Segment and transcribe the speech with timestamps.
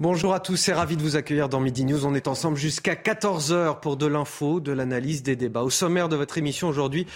[0.00, 2.06] Bonjour à tous, c'est ravi de vous accueillir dans Midi News.
[2.06, 5.64] On est ensemble jusqu'à 14h pour de l'info, de l'analyse, des débats.
[5.64, 7.08] Au sommaire de votre émission aujourd'hui,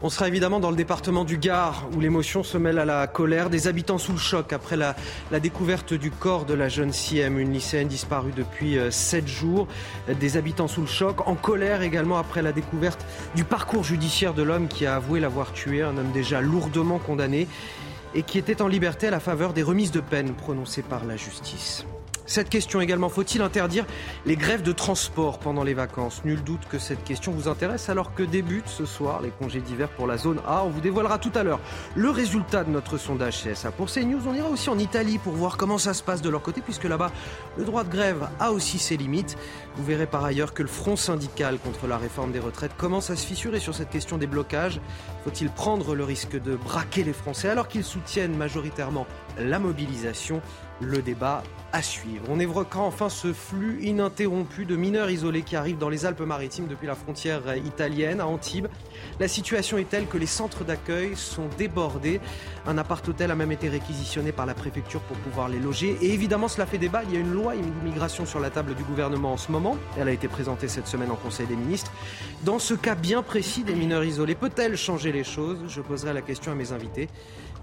[0.00, 3.50] on sera évidemment dans le département du Gard, où l'émotion se mêle à la colère.
[3.50, 4.96] Des habitants sous le choc après la,
[5.40, 9.68] découverte du corps de la jeune Siem, une lycéenne disparue depuis euh, sept jours.
[10.18, 14.42] Des habitants sous le choc, en colère également après la découverte du parcours judiciaire de
[14.42, 17.46] l'homme qui a avoué l'avoir tué, un homme déjà lourdement condamné
[18.14, 21.16] et qui était en liberté à la faveur des remises de peine prononcées par la
[21.18, 21.84] justice.
[22.24, 23.84] Cette question également, faut-il interdire
[24.26, 26.22] les grèves de transport pendant les vacances?
[26.24, 29.88] Nul doute que cette question vous intéresse alors que débutent ce soir les congés d'hiver
[29.88, 30.62] pour la zone A.
[30.64, 31.60] On vous dévoilera tout à l'heure
[31.96, 33.72] le résultat de notre sondage CSA.
[33.72, 36.42] Pour CNews, on ira aussi en Italie pour voir comment ça se passe de leur
[36.42, 37.10] côté puisque là-bas,
[37.58, 39.36] le droit de grève a aussi ses limites.
[39.76, 43.16] Vous verrez par ailleurs que le front syndical contre la réforme des retraites commence à
[43.16, 44.80] se fissurer sur cette question des blocages.
[45.24, 49.06] Faut-il prendre le risque de braquer les Français alors qu'ils soutiennent majoritairement
[49.38, 50.40] la mobilisation?
[50.82, 52.26] Le débat à suivre.
[52.28, 56.86] On évoquera enfin ce flux ininterrompu de mineurs isolés qui arrivent dans les Alpes-Maritimes depuis
[56.86, 58.66] la frontière italienne à Antibes.
[59.18, 62.20] La situation est telle que les centres d'accueil sont débordés.
[62.66, 65.96] Un appart-hôtel a même été réquisitionné par la préfecture pour pouvoir les loger.
[66.02, 67.04] Et évidemment, cela fait débat.
[67.04, 69.78] Il y a une loi immigration sur la table du gouvernement en ce moment.
[69.98, 71.90] Elle a été présentée cette semaine en Conseil des ministres.
[72.44, 75.58] Dans ce cas bien précis des mineurs isolés, peut-elle changer les choses?
[75.68, 77.08] Je poserai la question à mes invités.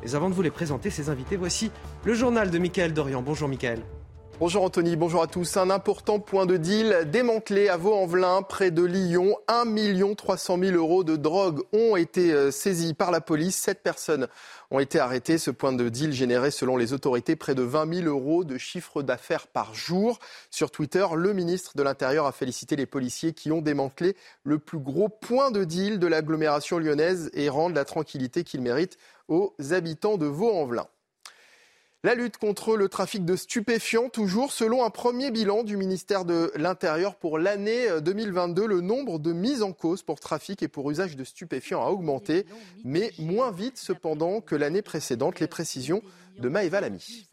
[0.02, 1.72] Mais avant de vous les présenter, ces invités, voici
[2.06, 3.22] le journal de Michael Dorian.
[3.22, 3.82] Bonjour Michael.
[4.40, 5.58] Bonjour Anthony, bonjour à tous.
[5.58, 9.36] Un important point de deal démantelé à Vaux-en-Velin, près de Lyon.
[9.50, 9.66] 1
[10.16, 13.58] 300 000 euros de drogue ont été euh, saisis par la police.
[13.58, 14.30] Sept personnes
[14.72, 15.38] ont été arrêtées.
[15.38, 19.04] Ce point de deal générait, selon les autorités, près de 20 000 euros de chiffre
[19.04, 20.20] d'affaires par jour.
[20.50, 24.80] Sur Twitter, le ministre de l'Intérieur a félicité les policiers qui ont démantelé le plus
[24.80, 28.98] gros point de deal de l'agglomération lyonnaise et rendent la tranquillité qu'ils méritent
[29.30, 30.88] aux habitants de Vaux-en-Velin.
[32.04, 36.50] La lutte contre le trafic de stupéfiants, toujours selon un premier bilan du ministère de
[36.56, 41.18] l'Intérieur pour l'année 2022, le nombre de mises en cause pour trafic et pour usage
[41.18, 42.46] de stupéfiants a augmenté,
[42.86, 45.42] mais moins vite cependant que l'année précédente.
[45.42, 46.02] Les précisions
[46.38, 47.28] de Maëva Lamy.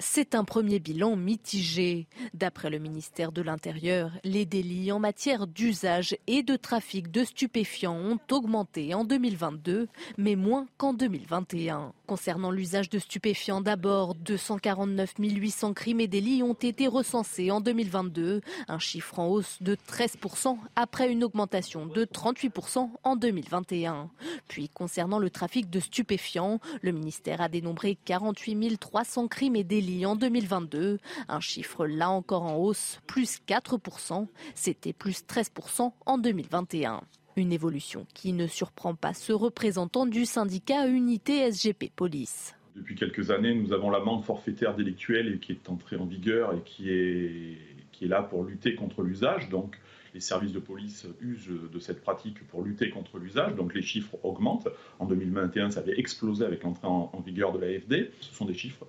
[0.00, 2.06] C'est un premier bilan mitigé.
[2.32, 7.96] D'après le ministère de l'Intérieur, les délits en matière d'usage et de trafic de stupéfiants
[7.96, 11.92] ont augmenté en 2022, mais moins qu'en 2021.
[12.06, 18.40] Concernant l'usage de stupéfiants, d'abord, 249 800 crimes et délits ont été recensés en 2022,
[18.68, 24.10] un chiffre en hausse de 13% après une augmentation de 38% en 2021.
[24.46, 29.87] Puis, concernant le trafic de stupéfiants, le ministère a dénombré 48 300 crimes et délits
[30.04, 30.98] en 2022.
[31.28, 34.26] Un chiffre là encore en hausse, plus 4%.
[34.54, 37.02] C'était plus 13% en 2021.
[37.36, 42.54] Une évolution qui ne surprend pas ce représentant du syndicat Unité SGP Police.
[42.76, 46.90] Depuis quelques années, nous avons l'amende forfaitaire délictuelle qui est entrée en vigueur et qui
[46.90, 47.58] est,
[47.92, 49.48] qui est là pour lutter contre l'usage.
[49.48, 49.78] Donc,
[50.14, 53.54] les services de police usent de cette pratique pour lutter contre l'usage.
[53.54, 54.68] Donc, les chiffres augmentent.
[54.98, 58.10] En 2021, ça avait explosé avec l'entrée en, en vigueur de l'AFD.
[58.20, 58.86] Ce sont des chiffres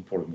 [0.00, 0.26] pour le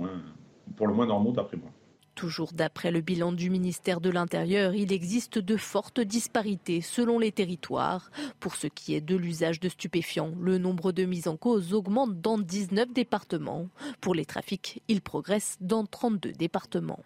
[0.94, 1.69] moins normaux d'après moi.
[2.16, 7.31] Toujours d'après le bilan du ministère de l'Intérieur, il existe de fortes disparités selon les
[7.31, 8.09] territoires.
[8.40, 12.19] Pour ce qui est de l'usage de stupéfiants, le nombre de mises en cause augmente
[12.19, 13.68] dans 19 départements.
[14.01, 17.03] Pour les trafics, il progresse dans 32 départements.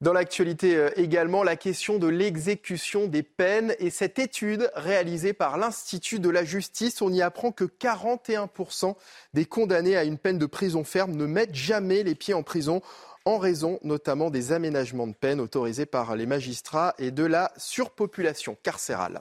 [0.00, 5.58] Dans l'actualité euh, également, la question de l'exécution des peines et cette étude réalisée par
[5.58, 8.94] l'Institut de la justice, on y apprend que 41%
[9.34, 12.80] des condamnés à une peine de prison ferme ne mettent jamais les pieds en prison
[13.26, 18.56] en raison notamment des aménagements de peine autorisés par les magistrats et de la surpopulation
[18.62, 19.20] carcérale.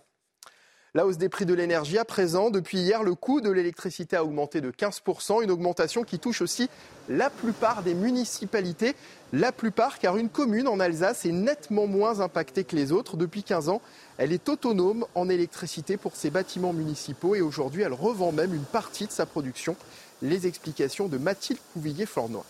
[0.95, 2.50] La hausse des prix de l'énergie à présent.
[2.50, 6.68] Depuis hier, le coût de l'électricité a augmenté de 15%, une augmentation qui touche aussi
[7.09, 8.95] la plupart des municipalités.
[9.31, 13.18] La plupart, car une commune en Alsace est nettement moins impactée que les autres.
[13.18, 13.81] Depuis 15 ans,
[14.18, 18.63] elle est autonome en électricité pour ses bâtiments municipaux et aujourd'hui, elle revend même une
[18.63, 19.75] partie de sa production.
[20.24, 22.45] Les explications de Mathilde Pouvillier-Flornois.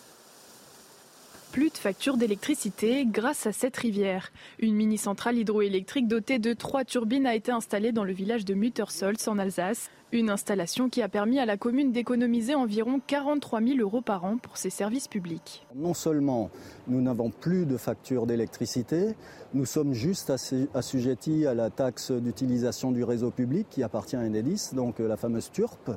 [1.52, 4.30] Plus de factures d'électricité grâce à cette rivière.
[4.60, 9.26] Une mini-centrale hydroélectrique dotée de trois turbines a été installée dans le village de Muttersolz
[9.26, 9.90] en Alsace.
[10.12, 14.38] Une installation qui a permis à la commune d'économiser environ 43 000 euros par an
[14.38, 15.64] pour ses services publics.
[15.76, 16.50] Non seulement
[16.88, 19.14] nous n'avons plus de facture d'électricité,
[19.54, 20.32] nous sommes juste
[20.74, 25.50] assujettis à la taxe d'utilisation du réseau public qui appartient à Enedis, donc la fameuse
[25.50, 25.90] TURP,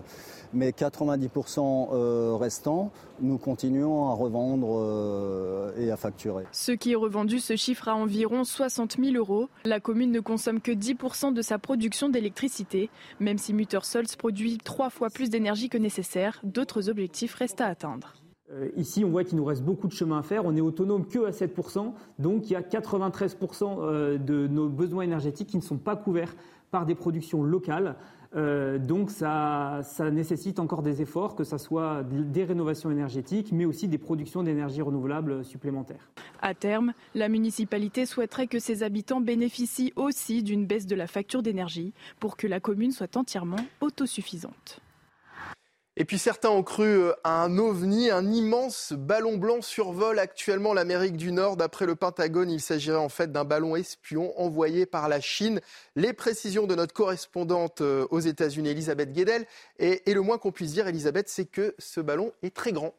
[0.54, 6.46] mais 90% euh, restant, nous continuons à revendre euh, et à facturer.
[6.52, 9.50] Ce qui est revendu se chiffre à environ 60 000 euros.
[9.66, 12.90] La commune ne consomme que 10% de sa production d'électricité.
[13.20, 13.54] Même si
[14.18, 18.14] Produit trois fois plus d'énergie que nécessaire, d'autres objectifs restent à atteindre.
[18.52, 20.46] Euh, ici, on voit qu'il nous reste beaucoup de chemin à faire.
[20.46, 21.94] On n'est autonome que à 7%.
[22.20, 26.36] Donc, il y a 93% de nos besoins énergétiques qui ne sont pas couverts
[26.72, 27.96] par des productions locales.
[28.36, 29.82] Euh, donc ça,
[30.12, 34.82] nécessite encore des efforts, que ce soit des rénovations énergétiques, mais aussi des productions d'énergie
[34.82, 36.10] renouvelable supplémentaires.
[36.42, 41.44] À terme, la municipalité souhaiterait que ses habitants bénéficient aussi d'une baisse de la facture
[41.44, 44.83] d'énergie pour que la commune soit entièrement autosuffisante.
[45.96, 50.74] Et puis certains ont cru euh, à un ovni, un immense ballon blanc survole actuellement
[50.74, 51.56] l'Amérique du Nord.
[51.56, 55.62] D'après le Pentagone, il s'agirait en fait d'un ballon espion envoyé par la Chine.
[55.96, 59.46] Les précisions de notre correspondante euh, aux États-Unis, Elisabeth Guedel.
[59.78, 62.96] Et, et le moins qu'on puisse dire, Elisabeth, c'est que ce ballon est très grand.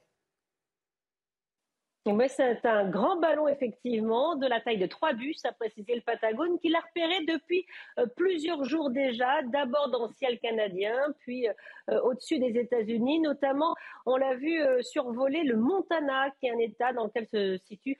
[2.07, 6.59] C'est un grand ballon, effectivement, de la taille de trois bus, a précisé le Patagone,
[6.59, 7.65] qu'il a repéré depuis
[7.99, 13.21] euh, plusieurs jours déjà, d'abord dans le ciel canadien, puis euh, au-dessus des États-Unis.
[13.21, 13.75] Notamment,
[14.05, 17.99] on l'a vu euh, survoler le Montana, qui est un État dans lequel se situent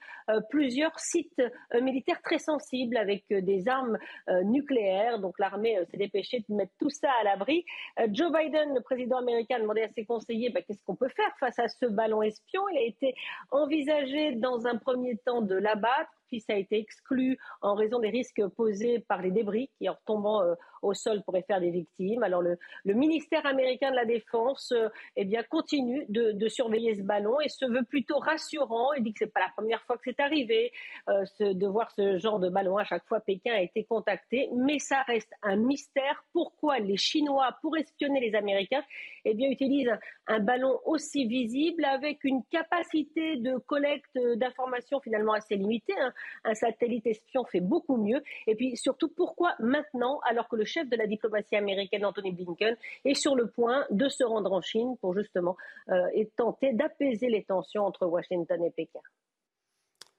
[0.49, 1.41] plusieurs sites
[1.81, 3.97] militaires très sensibles avec des armes
[4.43, 5.19] nucléaires.
[5.19, 7.63] Donc l'armée s'est dépêchée de mettre tout ça à l'abri.
[8.09, 11.31] Joe Biden, le président américain, a demandé à ses conseillers bah, qu'est-ce qu'on peut faire
[11.39, 12.67] face à ce ballon espion?
[12.69, 13.13] Il a été
[13.51, 13.94] envisagé
[14.35, 18.99] dans un premier temps de l'abattre, ça a été exclu en raison des risques posés
[18.99, 22.23] par les débris qui, en tombant euh, au sol, pourraient faire des victimes.
[22.23, 27.39] Alors le, ministère américain de la Défense euh, eh bien, continue de, surveiller ce ballon
[27.41, 28.93] et se veut plutôt rassurant.
[28.93, 30.71] Il dit que ce n'est pas la première fois que c'est arrivé
[31.09, 32.77] euh, de voir ce genre de ballon.
[32.77, 36.23] À chaque fois, Pékin a été contacté, mais ça reste un mystère.
[36.33, 38.83] Pourquoi les Chinois, pour espionner les Américains,
[39.25, 45.55] eh bien, utilisent un ballon aussi visible avec une capacité de collecte d'informations finalement assez
[45.55, 45.93] limitée.
[45.99, 46.13] Hein
[46.43, 48.21] un satellite espion fait beaucoup mieux.
[48.47, 52.75] Et puis surtout, pourquoi maintenant, alors que le chef de la diplomatie américaine, Anthony Blinken,
[53.05, 55.55] est sur le point de se rendre en Chine pour justement
[55.89, 58.99] euh, tenter d'apaiser les tensions entre Washington et Pékin?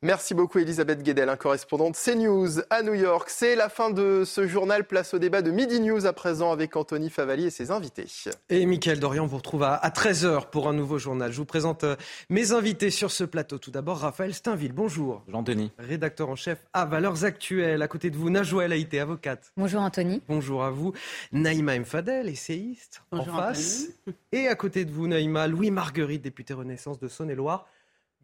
[0.03, 3.31] Merci beaucoup Elisabeth Guedel, un correspondante CNews à New York.
[3.31, 4.87] C'est la fin de ce journal.
[4.87, 8.05] Place au débat de Midi News à présent avec Anthony Favali et ses invités.
[8.51, 11.33] Et Mickaël Dorian vous retrouve à 13h pour un nouveau journal.
[11.33, 11.97] Je vous présente euh,
[12.29, 13.57] mes invités sur ce plateau.
[13.57, 14.75] Tout d'abord, Raphaël Steinville.
[14.75, 15.25] Bonjour.
[15.29, 15.73] Jean-Denis.
[15.79, 17.81] Rédacteur en chef à Valeurs Actuelles.
[17.81, 19.51] À côté de vous, Najwa Haïté, avocate.
[19.57, 20.21] Bonjour Anthony.
[20.29, 20.93] Bonjour à vous.
[21.33, 23.87] Naïma Mfadel, essayiste, en face.
[24.31, 27.67] Et à côté de vous, Naïma, Louis Marguerite, député Renaissance de Saône-et-Loire.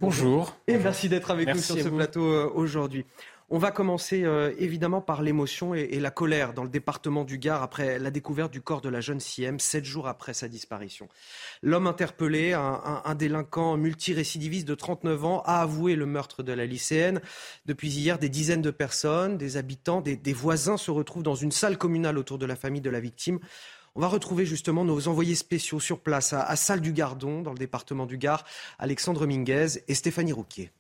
[0.03, 0.57] Bonjour.
[0.67, 3.05] Et merci d'être avec nous sur ce plateau euh, aujourd'hui.
[3.51, 7.63] On va commencer euh, évidemment par l'émotion et, la colère dans le département du Gard
[7.63, 11.09] après la découverte du corps de la jeune Siem, sept jours après sa disparition.
[11.63, 17.21] L'homme interpellé, un, délinquant multirécidiviste de 39 ans, a avoué le meurtre de la lycéenne.
[17.67, 21.79] Depuis hier, des dizaines de personnes, des habitants, des voisins se retrouvent dans une salle
[21.79, 23.39] communale autour de la famille de la victime.
[23.95, 27.59] On va retrouver justement nos envoyés spéciaux sur place à, Salle du Gardon, dans le
[27.59, 28.45] département du Gard,
[28.79, 30.71] Alexandre Minguez et Stéphanie Rouquier.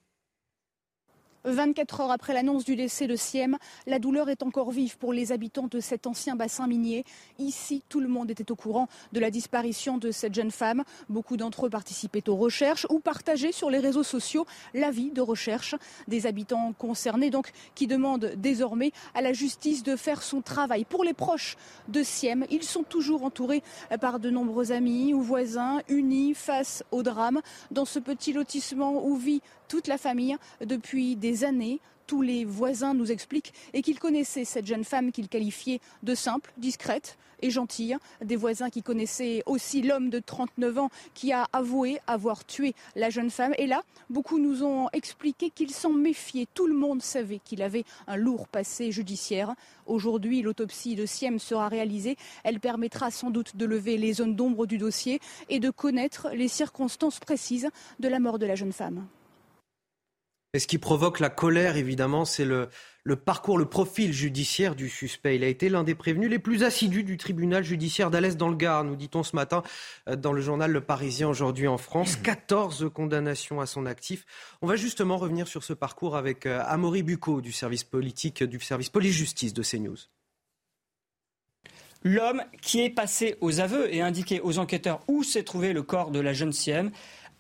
[1.44, 5.32] 24 heures après l'annonce du décès de Siem, la douleur est encore vive pour les
[5.32, 7.04] habitants de cet ancien bassin minier.
[7.38, 10.84] Ici, tout le monde était au courant de la disparition de cette jeune femme.
[11.08, 15.74] Beaucoup d'entre eux participaient aux recherches ou partageaient sur les réseaux sociaux l'avis de recherche
[16.08, 20.84] des habitants concernés, donc qui demandent désormais à la justice de faire son travail.
[20.84, 21.56] Pour les proches
[21.88, 23.62] de Siem, ils sont toujours entourés
[24.00, 29.16] par de nombreux amis ou voisins unis face au drame dans ce petit lotissement où
[29.16, 29.42] vit
[29.72, 31.80] toute la famille depuis des années.
[32.06, 36.52] Tous les voisins nous expliquent et qu'ils connaissaient cette jeune femme qu'ils qualifiaient de simple,
[36.58, 37.96] discrète et gentille.
[38.22, 43.08] Des voisins qui connaissaient aussi l'homme de 39 ans qui a avoué avoir tué la
[43.08, 43.54] jeune femme.
[43.56, 46.48] Et là, beaucoup nous ont expliqué qu'ils s'en méfiaient.
[46.52, 49.54] Tout le monde savait qu'il avait un lourd passé judiciaire.
[49.86, 52.18] Aujourd'hui, l'autopsie de Siem sera réalisée.
[52.44, 56.48] Elle permettra sans doute de lever les zones d'ombre du dossier et de connaître les
[56.48, 59.06] circonstances précises de la mort de la jeune femme.
[60.54, 62.68] Et ce qui provoque la colère, évidemment, c'est le,
[63.16, 65.36] parcours, le profil judiciaire du suspect.
[65.36, 68.56] Il a été l'un des prévenus les plus assidus du tribunal judiciaire d'Alès dans le
[68.56, 69.62] Gard, nous dit-on ce matin
[70.10, 72.16] euh, dans le journal Le Parisien aujourd'hui en France.
[72.22, 74.26] 14 condamnations à son actif.
[74.60, 78.60] On va justement revenir sur ce parcours avec euh, Amaury Bucco du service politique, du
[78.60, 79.96] service police-justice de CNews.
[82.04, 86.10] L'homme qui est passé aux aveux et indiqué aux enquêteurs où s'est trouvé le corps
[86.10, 86.90] de la jeune Siem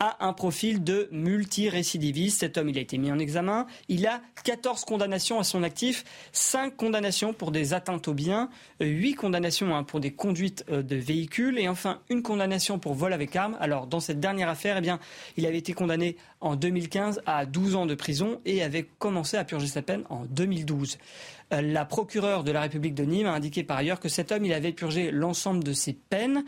[0.02, 2.40] a un profil de multirécidiviste.
[2.40, 3.68] Cet homme, il a été mis en examen.
[3.88, 9.14] Il a 14 condamnations à son actif, 5 condamnations pour des atteintes aux biens, 8
[9.14, 13.36] condamnations hein, pour des conduites euh, de véhicules et enfin une condamnation pour vol avec
[13.36, 13.56] arme.
[13.60, 14.90] Alors, dans cette dernière affaire, eh
[15.36, 19.44] il avait été condamné en 2015 à 12 ans de prison et avait commencé à
[19.44, 20.98] purger sa peine en 2012.
[21.52, 24.42] Euh, la procureure de la République de Nîmes a indiqué par ailleurs que cet homme,
[24.52, 26.44] avait purgé l'ensemble de ses peines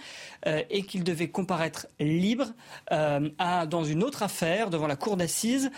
[0.47, 2.53] euh, et qu'il devait comparaître libre
[2.93, 3.31] euh,
[3.71, 5.71] dans une autre affaire devant la cour d'assises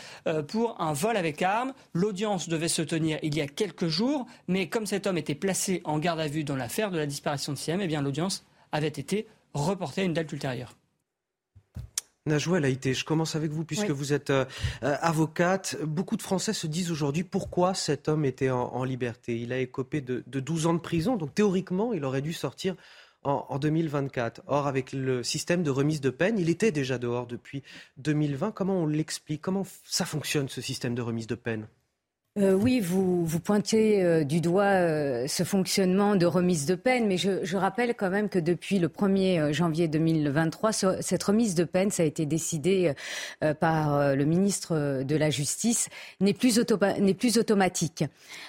[0.49, 1.73] pour un vol avec arme.
[1.93, 5.83] L'audience devait se tenir il y a quelques jours, mais comme cet homme était placé
[5.85, 8.89] en garde à vue dans l'affaire de la disparition de Siem, eh bien l'audience avait
[8.89, 10.75] été reportée à une date ultérieure.
[12.27, 14.45] Najwa Laïté, je commence avec vous puisque vous êtes euh,
[14.83, 15.77] euh, avocate.
[15.83, 19.41] Beaucoup de Français se disent aujourd'hui pourquoi cet homme était en, liberté?
[19.41, 22.75] Il a écopé de, 12 ans de prison, donc théoriquement, il aurait dû sortir
[23.23, 24.43] en, en, 2024.
[24.49, 27.63] Or, avec le système de remise de peine, il était déjà dehors depuis
[27.99, 28.51] 2020.
[28.51, 29.41] Comment on l'explique?
[29.41, 31.69] Comment ça fonctionne, ce système de remise de peine?
[32.39, 37.17] Euh, oui, vous, pointez euh, du doigt euh, ce fonctionnement de remise de peine, mais
[37.17, 42.03] je, rappelle quand même que depuis le 1er janvier 2023, cette remise de peine, ça
[42.03, 42.93] a été décidé
[43.61, 45.89] par le ministre de la Justice,
[46.21, 46.61] n'est plus,
[47.19, 48.05] plus automatique.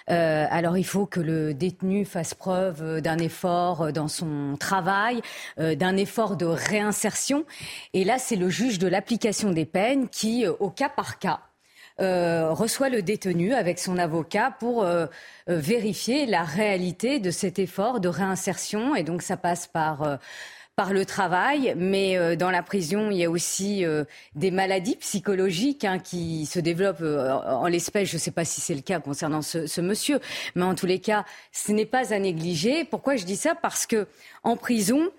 [0.07, 5.21] alors il faut que le détenu fasse preuve d'un effort dans son travail,
[5.57, 7.45] d'un effort de réinsertion.
[7.93, 11.39] Et là, c'est le juge de l'application des peines qui, au cas par cas,
[11.99, 15.07] euh, reçoit le détenu avec son avocat pour euh,
[15.49, 18.95] euh, vérifier la réalité de cet effort de réinsertion.
[18.95, 20.19] Et donc ça passe par
[20.75, 23.83] par le travail, mais dans la prison, il y a aussi
[24.35, 28.09] des maladies psychologiques hein, qui se développent en l'espèce.
[28.09, 30.19] Je ne sais pas si c'est le cas concernant ce, ce, monsieur,
[30.53, 32.83] mais en tous les cas, ce n'est pas à négliger.
[32.83, 33.55] Pourquoi je dis ça?
[33.55, 34.05] Parce que
[34.43, 35.09] en prison,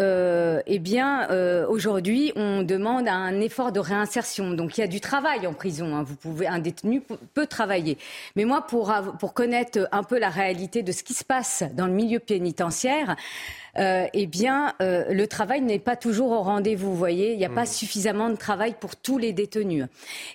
[0.00, 4.50] euh, eh bien, euh, aujourd'hui, on demande un effort de réinsertion.
[4.52, 5.94] Donc, il y a du travail en prison.
[5.94, 6.02] Hein.
[6.02, 7.02] Vous pouvez, un détenu
[7.34, 7.98] peut travailler.
[8.34, 11.86] Mais moi, pour, pour connaître un peu la réalité de ce qui se passe dans
[11.86, 13.16] le milieu pénitentiaire,
[13.78, 16.90] euh, eh bien, le travail n'est pas toujours au rendez-vous.
[16.90, 17.66] Vous voyez, il n'y a pas mmh.
[17.66, 19.86] suffisamment de travail pour tous les détenus.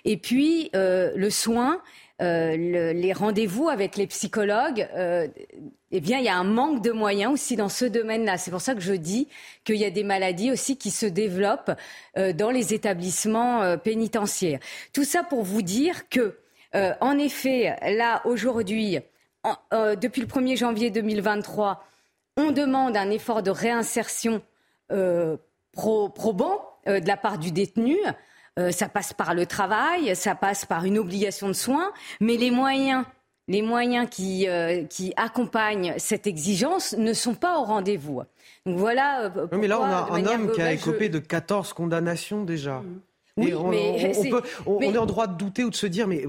[0.04, 1.80] Et puis, le soin.
[2.20, 4.88] Les rendez-vous avec les psychologues,
[5.92, 8.38] eh bien, il y a un manque de moyens aussi dans ce domaine-là.
[8.38, 9.28] C'est pour ça que je dis
[9.64, 11.70] qu'il y a des maladies aussi qui se développent
[12.18, 14.58] euh, dans les établissements euh, pénitentiaires.
[14.92, 16.38] Tout ça pour vous dire que,
[16.74, 18.98] euh, en effet, là, aujourd'hui,
[19.72, 21.84] depuis le 1er janvier 2023,
[22.36, 24.42] on demande un effort de réinsertion
[25.72, 27.96] probant de la part du détenu.
[28.70, 33.04] Ça passe par le travail, ça passe par une obligation de soins, mais les moyens
[33.48, 38.22] les moyens qui, euh, qui accompagnent cette exigence ne sont pas au rendez-vous.
[38.64, 39.24] Donc voilà.
[39.36, 42.80] Euh, mais là, on a un homme qui a écopé de 14 condamnations déjà.
[42.80, 43.00] Mmh.
[43.38, 44.14] Oui, on, mais
[44.64, 46.24] on, est en droit de douter ou de se dire, mais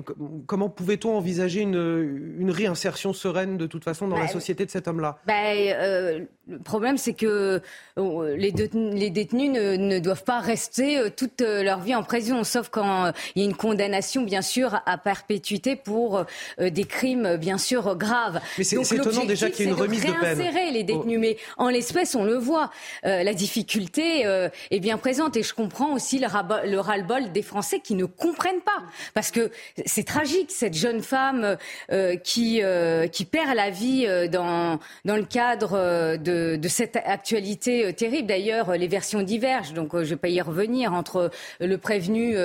[0.45, 4.71] comment pouvait-on envisager une, une, réinsertion sereine de toute façon dans la bah, société de
[4.71, 5.17] cet homme-là?
[5.25, 7.61] bah, euh, Le problème, c'est que
[7.97, 12.43] euh, les, les détenus ne, ne, doivent pas rester euh, toute leur vie en prison,
[12.43, 16.25] sauf quand il y a une condamnation, bien sûr, à perpétuité pour
[16.59, 18.41] des crimes, bien sûr, graves.
[18.57, 20.37] Mais c'est étonnant déjà qu'il y ait une remise de, de peine.
[20.37, 21.21] réinsérer les détenus, oh.
[21.21, 22.69] mais en l'espèce, on le voit.
[23.03, 24.23] la difficulté
[24.71, 26.27] est bien présente et je comprends aussi le,
[26.69, 28.83] le bol des Français qui ne comprennent pas.
[29.13, 29.51] Parce que
[29.85, 31.57] c'est tragique, cette jeune femme
[31.91, 36.95] euh, qui, euh, qui perd la vie euh, dans, dans le cadre de, de cette
[36.95, 38.27] actualité terrible.
[38.27, 42.35] D'ailleurs, les versions divergent, donc je ne vais pas y revenir, entre le prévenu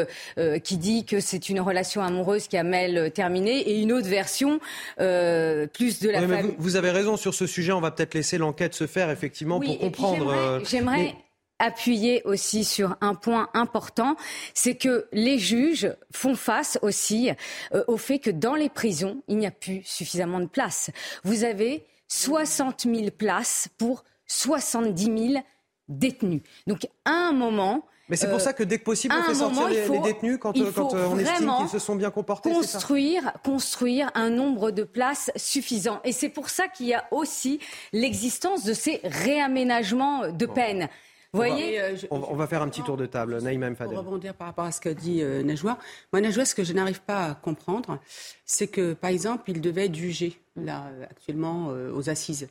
[0.62, 4.58] qui dit que c'est une relation amoureuse qui a mal terminé et une autre version
[4.96, 6.20] plus de la.
[6.58, 9.78] Vous, avez raison sur ce sujet, on va peut-être laisser l'enquête se faire effectivement pour
[9.78, 10.60] comprendre.
[10.68, 11.14] J'aimerais
[11.62, 14.16] appuyer aussi sur un point important,
[14.52, 17.30] c'est que les juges font face aussi
[17.72, 20.90] euh, au fait que dans les prisons, il n'y a plus suffisamment de places.
[21.24, 25.44] Vous avez 60 000 places pour 70 000
[25.88, 26.42] détenus.
[26.66, 29.68] Donc à un moment, mais c'est pour ça que dès que possible, on fait sortir
[29.68, 32.50] les, détenus quand, euh, quand euh, on estime qu'ils se sont bien comportés.
[32.50, 36.00] Construire, construire un nombre de places suffisant.
[36.04, 37.60] Et c'est pour ça qu'il y a aussi
[37.92, 40.88] l'existence de ces réaménagements de peine
[41.32, 43.40] voyez, euh, on, va, faire un petit tour de table.
[43.40, 43.94] Naïma Mfadel.
[43.94, 45.78] Pour rebondir par rapport à ce que dit euh, Najwa.
[46.12, 47.98] Moi, Najwa, ce que je n'arrive pas à comprendre,
[48.44, 52.48] c'est que, par exemple, il devait être jugé, là, euh, actuellement, aux assises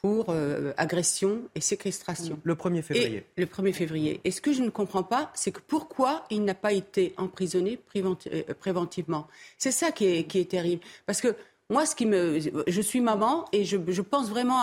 [0.00, 0.34] pour
[0.78, 2.36] agression et séquestration.
[2.42, 3.24] Le 1er février.
[3.36, 4.20] le 1er février.
[4.24, 7.78] Et ce que je ne comprends pas, c'est que pourquoi il n'a pas été emprisonné
[8.58, 10.82] préventivement C'est ça qui est, qui est terrible.
[11.06, 11.36] Parce que
[11.72, 14.62] Moi, ce qui me, je suis maman et je, pense vraiment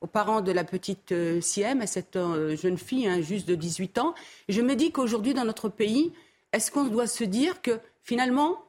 [0.00, 3.54] aux parents de la petite euh, Siem, à cette euh, jeune fille, hein, juste de
[3.54, 4.12] 18 ans.
[4.48, 6.12] je me dis qu'aujourd'hui, dans notre pays,
[6.52, 8.64] est-ce qu'on doit se dire que finalement,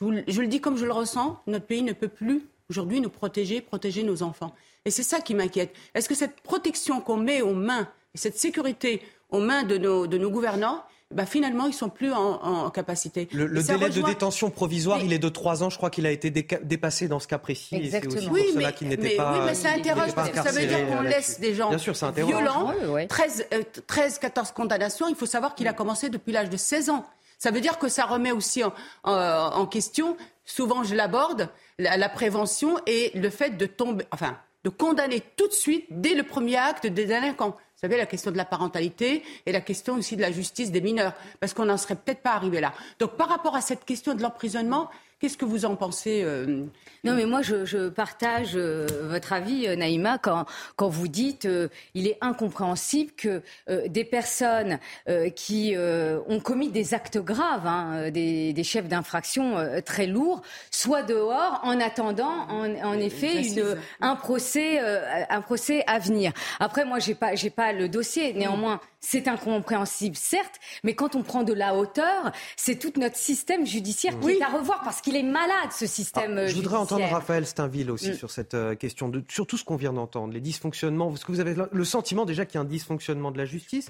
[0.00, 3.60] je, le dis comme je le ressens, notre pays ne peut plus aujourd'hui nous protéger,
[3.60, 4.52] protéger nos enfants?
[4.84, 5.76] Et c'est ça qui m'inquiète.
[5.94, 7.86] Est-ce que cette protection qu'on met aux mains,
[8.16, 12.70] cette sécurité aux mains de nos, de nos gouvernants, bah, finalement, ils sont plus en,
[12.70, 13.28] capacité.
[13.32, 15.70] Le, délai de détention provisoire, il est de trois ans.
[15.70, 17.76] Je crois qu'il a été dépassé dans ce cas précis.
[17.76, 18.12] Exactement.
[18.12, 19.32] C'est aussi oui, pour mais, cela qu'il n'était pas.
[19.32, 21.70] Oui, mais ça interroge parce que ça veut dire qu'on laisse des gens
[22.16, 22.72] violents.
[23.08, 23.46] 13,
[23.86, 25.08] 13, 14 condamnations.
[25.08, 27.04] Il faut savoir qu'il a commencé depuis l'âge de 16 ans.
[27.38, 32.08] Ça veut dire que ça remet aussi en, en question, souvent je l'aborde, la, la,
[32.08, 36.56] prévention et le fait de tomber, enfin, de condamner tout de suite, dès le premier
[36.56, 37.56] acte, des délinquants.
[37.82, 40.80] Vous savez, la question de la parentalité et la question aussi de la justice des
[40.80, 42.72] mineurs, parce qu'on n'en serait peut-être pas arrivé là.
[43.00, 44.88] Donc par rapport à cette question de l'emprisonnement,
[45.22, 46.64] Qu'est-ce que vous en pensez euh,
[47.04, 51.48] Non, mais moi, je, partage euh, votre avis, euh, Naïma, quand, quand vous dites
[51.94, 53.40] il est incompréhensible que
[53.86, 54.80] des personnes
[55.36, 61.78] qui ont commis des actes graves, hein, des, chefs d'infraction très lourds, soient dehors en
[61.78, 64.80] attendant, en, effet, une, un, procès,
[65.28, 66.32] un procès à venir.
[66.58, 68.32] Après, moi, j'ai pas, j'ai pas le dossier.
[68.32, 73.66] Néanmoins, c'est incompréhensible, certes, mais quand on prend de la hauteur, c'est tout notre système
[73.66, 77.04] judiciaire qui est à revoir parce qu'il est malade, ce système ah, Je voudrais entendre
[77.04, 78.14] Raphaël Steinville aussi mm.
[78.14, 81.08] sur cette euh, question, de, sur tout ce qu'on vient d'entendre, les dysfonctionnements.
[81.08, 83.88] Parce que vous avez le sentiment déjà qu'il y a un dysfonctionnement de la justice,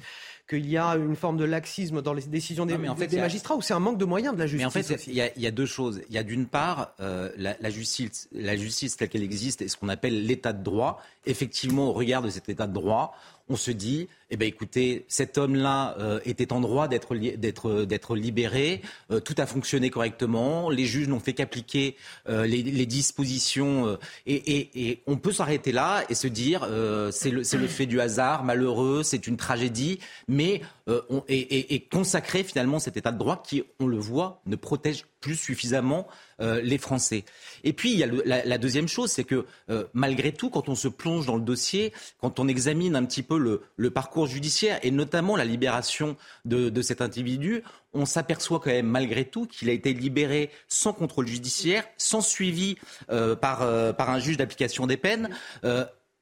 [0.48, 3.80] qu'il y a une forme de laxisme dans les décisions des, magistrats, ou c'est un
[3.80, 6.02] manque de moyens de la justice Mais en fait, il y, a deux choses.
[6.08, 9.76] Il y a d'une part euh, la, justice, la justice telle qu'elle existe et ce
[9.76, 11.02] qu'on appelle l'état de droit.
[11.26, 13.14] Effectivement, au regard de cet état de droit,
[13.48, 18.80] on se dit, eh ben écoutez, cet homme-là euh, était en droit d'être libéré,
[19.10, 21.96] euh, tout a fonctionné correctement, les juges n'ont fait qu'appliquer
[22.28, 26.66] euh, les, dispositions et, on peut s'arrêter là et se dire
[27.12, 29.98] c'est le, le fait du hasard, malheureux, c'est une tragédie,
[30.32, 35.04] mais on, et, consacrer finalement cet état de droit qui, on le voit, ne protège
[35.20, 36.08] plus suffisamment
[36.40, 37.24] les Français.
[37.62, 38.08] Et puis il y a
[38.44, 39.46] la, deuxième chose, c'est que
[39.94, 43.38] malgré tout, quand on se plonge dans le dossier, quand on examine un petit peu
[43.38, 47.62] le, parcours judiciaire et notamment la libération de, cet individu,
[47.94, 52.76] on s'aperçoit quand même malgré tout qu'il a été libéré sans contrôle judiciaire, sans suivi
[53.10, 55.28] euh, par, euh, par un juge d'application des peines.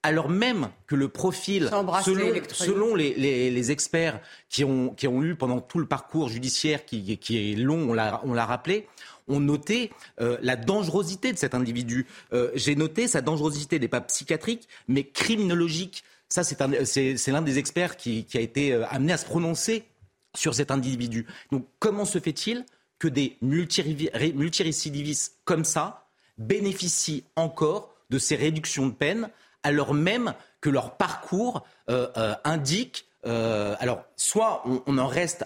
[0.05, 1.71] Euh, alors même que le profil,
[2.03, 7.53] selon, les, experts qui ont, qui ont eu pendant tout le parcours judiciaire qui, qui
[7.53, 7.95] est long, on
[8.35, 8.87] l'a rappelé,
[9.29, 12.07] ont noté la dangerosité de cet individu.
[12.55, 16.03] J'ai noté sa dangerosité n'est pas psychiatrique, mais criminologique.
[16.31, 19.83] Ça, c'est l'un des experts qui, a été euh, amené à se prononcer
[20.37, 21.27] sur cet individu.
[21.51, 22.65] Donc, comment se fait-il
[23.01, 26.07] que des multirécidivistes comme ça
[26.39, 29.29] bénéficient encore de ces réductions de peine,
[29.63, 35.45] alors même que leur parcours euh, euh, indique alors, soit on, en reste,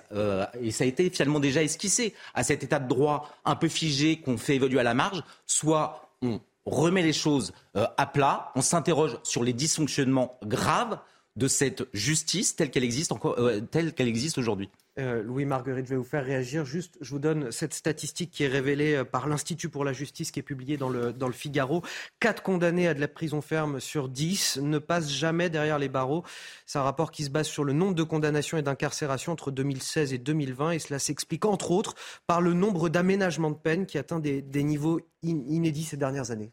[0.60, 4.20] et ça a été finalement déjà esquissé, à cet état de droit un peu figé
[4.20, 8.62] qu'on fait évoluer à la marge, soit on remet les choses euh, à plat, on
[8.62, 10.98] s'interroge sur les dysfonctionnements graves
[11.36, 14.70] de cette justice telle qu'elle existe, euh, qu'elle existe aujourd'hui.
[14.98, 16.64] Euh, Louis Marguerite, je vais vous faire réagir.
[16.64, 20.38] Juste, je vous donne cette statistique qui est révélée par l'Institut pour la justice, qui
[20.38, 21.82] est publiée dans le, dans le Figaro.
[22.20, 26.22] Quatre condamnés à de la prison ferme sur dix ne passent jamais derrière les barreaux.
[26.66, 30.12] C'est un rapport qui se base sur le nombre de condamnations et d'incarcérations entre 2016
[30.12, 30.72] et 2020.
[30.72, 31.94] Et cela s'explique, entre autres,
[32.26, 36.52] par le nombre d'aménagements de peine qui atteint des, niveaux inédits ces dernières années.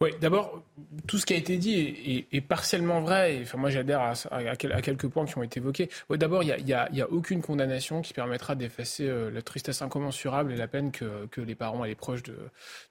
[0.00, 0.62] Oui, d'abord,
[1.08, 3.40] tout ce qui a été dit est, partiellement vrai.
[3.42, 5.90] enfin, moi, j'adhère à, quelques points qui ont été évoqués.
[6.10, 10.68] d'abord, il n'y a, aucune condamnation qui permettra d'effacer euh, la tristesse incommensurable et la
[10.68, 12.36] peine que, les parents et les proches de,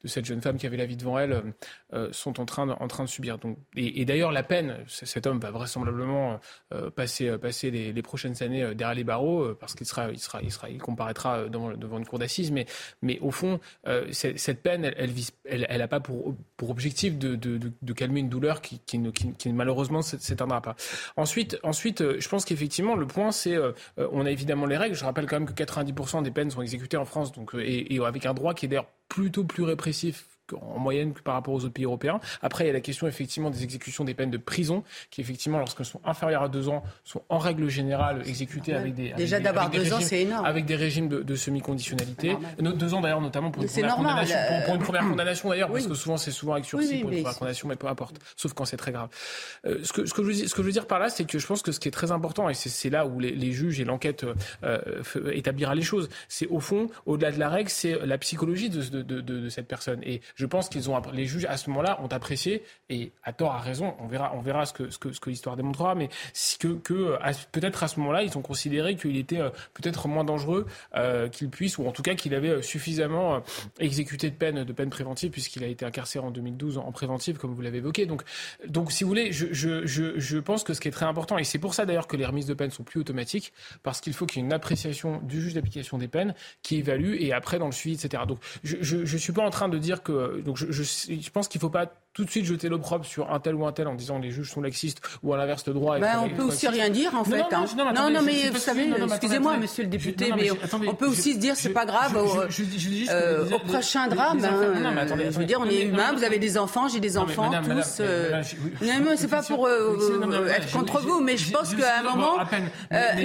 [0.03, 1.53] cette jeune femme qui avait la vie devant elle
[1.93, 3.37] euh, sont en train, de, subir.
[3.37, 6.41] Donc, et, d'ailleurs, la peine, cet homme va vraisemblablement
[6.73, 10.67] euh, passer, les, prochaines années derrière les barreaux parce qu'il sera, il sera, il sera,
[10.81, 12.51] comparaîtra devant, une cour d'assises.
[12.51, 13.61] Mais, au fond,
[14.11, 15.13] cette peine, elle,
[15.69, 16.35] elle, pas pour
[16.69, 19.01] objectif de, calmer une douleur qui, qui,
[19.37, 20.75] qui, malheureusement s'éteindra pas.
[21.15, 24.77] Ensuite, ensuite, euh, je pense qu'effectivement, le point, c'est, euh, euh, on a évidemment les
[24.77, 24.95] règles.
[24.95, 27.99] Je rappelle quand même que 90% des peines sont exécutées en France, donc, et, et
[28.03, 31.73] avec un droit qui est d'ailleurs plutôt plus répressif en moyenne par rapport aux autres
[31.73, 32.19] pays européens.
[32.41, 35.59] Après, il y a la question effectivement des exécutions des peines de prison, qui effectivement,
[35.59, 39.69] lorsqu'elles sont inférieures à deux ans, sont en règle générale exécutées avec des déjà d'avoir
[39.69, 40.45] deux ans, c'est énorme.
[40.45, 42.35] Avec des régimes de, semi-conditionnalité.
[42.59, 45.93] Deux ans d'ailleurs, notamment pour une, première, condamnation, pour, une première condamnation d'ailleurs, parce que
[45.93, 48.77] souvent c'est souvent avec sursis pour une première condamnation, mais peu importe, sauf quand c'est
[48.77, 49.09] très grave.
[49.65, 51.39] Euh, ce, que, ce, que je, ce que je veux dire par là, c'est que
[51.39, 53.85] je pense que ce qui est très important, et c'est là où les, juges et
[53.85, 54.25] l'enquête
[54.63, 54.79] euh,
[55.31, 59.21] établira les choses, c'est au fond, au-delà de la règle, c'est la psychologie de, de,
[59.21, 60.01] de, cette personne.
[60.03, 63.53] Et je pense qu'ils ont les juges à ce moment-là ont apprécié et à tort
[63.53, 63.95] à raison.
[63.99, 66.09] On verra, on verra ce que ce que, ce que l'histoire démontrera, mais
[66.59, 67.17] que,
[67.51, 69.41] peut-être à ce moment-là, ils ont considéré qu'il était
[69.73, 70.67] peut-être moins dangereux
[71.31, 73.41] qu'il puisse, ou en tout cas qu'il avait suffisamment
[73.79, 77.53] exécuté de peine de peine préventive puisqu'il a été incarcéré en 2012 en préventive, comme
[77.53, 78.05] vous l'avez évoqué.
[78.05, 78.21] Donc,
[78.67, 81.39] donc si vous voulez, je, je, je, je pense que ce qui est très important,
[81.39, 84.13] et c'est pour ça d'ailleurs que les remises de peine sont plus automatiques, parce qu'il
[84.13, 87.57] faut qu'il y ait une appréciation du juge d'application des peines qui évalue et après
[87.57, 88.23] dans le suivi, etc.
[88.27, 90.26] Donc je ne suis pas en train de dire que...
[90.43, 93.31] Donc je, je, je pense qu'il ne faut pas tout de suite jeter l'opprobre sur
[93.31, 95.73] un tel ou un tel en disant les juges sont laxistes ou à l'inverse le
[95.73, 95.99] droit.
[95.99, 97.37] Ben, on peut aussi rien dire en fait.
[97.37, 97.45] Non,
[97.77, 98.09] non, hein.
[98.09, 100.49] non, mais vous savez, excusez-moi, monsieur le député, mais,
[100.87, 102.17] on peut aussi se dire c'est pas grave.
[102.17, 106.11] Au prochain drame, je veux dire, on est humain.
[106.15, 108.01] Vous avez des enfants, j'ai des enfants, tous.
[108.01, 112.37] Non, c'est pas pour être contre vous, mais je pense qu'à un moment,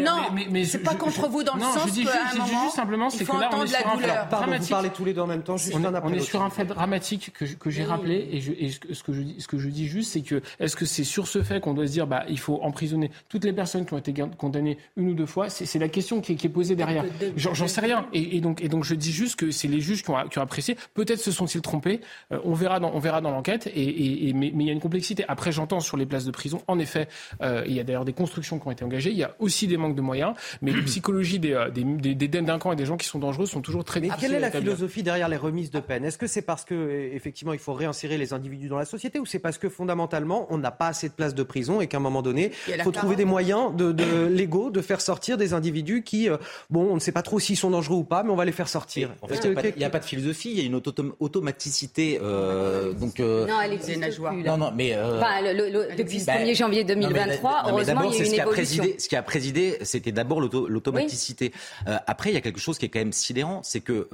[0.02, 3.94] non, c'est pas contre vous dans le sens qu'à un moment, il faut entendre la
[3.94, 4.28] douleur.
[4.60, 5.56] Vous parlez tous les deux en même temps.
[6.04, 9.48] On est sur un fait dramatique que j'ai rappelé et ce que je dis, ce
[9.48, 11.92] que je dis juste, c'est que est-ce que c'est sur ce fait qu'on doit se
[11.92, 15.26] dire, bah, il faut emprisonner toutes les personnes qui ont été condamnées une ou deux
[15.26, 15.48] fois?
[15.48, 17.04] C'est la question qui est, posée derrière.
[17.36, 18.06] J'en sais rien.
[18.12, 20.42] Et, donc, et donc, je dis juste que c'est les juges qui ont, qui ont
[20.42, 20.76] apprécié.
[20.94, 22.00] Peut-être se sont-ils trompés.
[22.32, 23.68] Euh, on verra dans, on verra dans l'enquête.
[23.74, 25.24] Et, et, mais, mais, il y a une complexité.
[25.28, 26.62] Après, j'entends sur les places de prison.
[26.66, 27.08] En effet,
[27.40, 29.10] euh, il y a d'ailleurs des constructions qui ont été engagées.
[29.10, 30.34] Il y a aussi des manques de moyens.
[30.60, 33.46] Mais la psychologie des, euh, des, des, des délinquants et des gens qui sont dangereux
[33.46, 36.04] sont toujours très Mais quelle est la philosophie derrière les remises de peine?
[36.04, 39.26] Est-ce que c'est parce que effectivement il faut réinsérer les individus dans la société ou
[39.26, 42.00] c'est parce que fondamentalement, on n'a pas assez de places de prison et qu'à un
[42.00, 46.02] moment donné, il faut trouver des moyens de, de légaux de faire sortir des individus
[46.02, 46.38] qui, euh,
[46.70, 48.52] bon, on ne sait pas trop s'ils sont dangereux ou pas, mais on va les
[48.52, 49.10] faire sortir.
[49.20, 50.80] En fait, il n'y a, pas de philosophie, il y a une
[51.20, 52.18] automaticité.
[52.22, 54.42] Euh, donc, euh, non, elle existe plus.
[54.42, 54.96] Non, non, mais
[55.96, 59.08] depuis le 1er janvier 2023, heureusement, il y a une ce qui a présidé, ce
[59.08, 61.52] qui a présidé, c'était d'abord l'automaticité.
[61.86, 64.08] après, il y a quelque chose qui est quand même sidérant, c'est que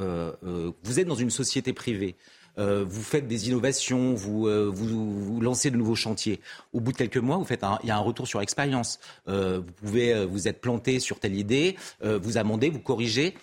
[0.83, 2.17] vous êtes dans une société privée.
[2.59, 6.41] Euh, vous faites des innovations, euh, vous, vous, lancez de nouveaux chantiers.
[6.73, 8.99] Au bout de quelques mois, vous faites il y a un retour sur expérience.
[9.29, 13.35] Euh, vous pouvez vous êtes planté sur telle idée, vous amendez, vous corrigez.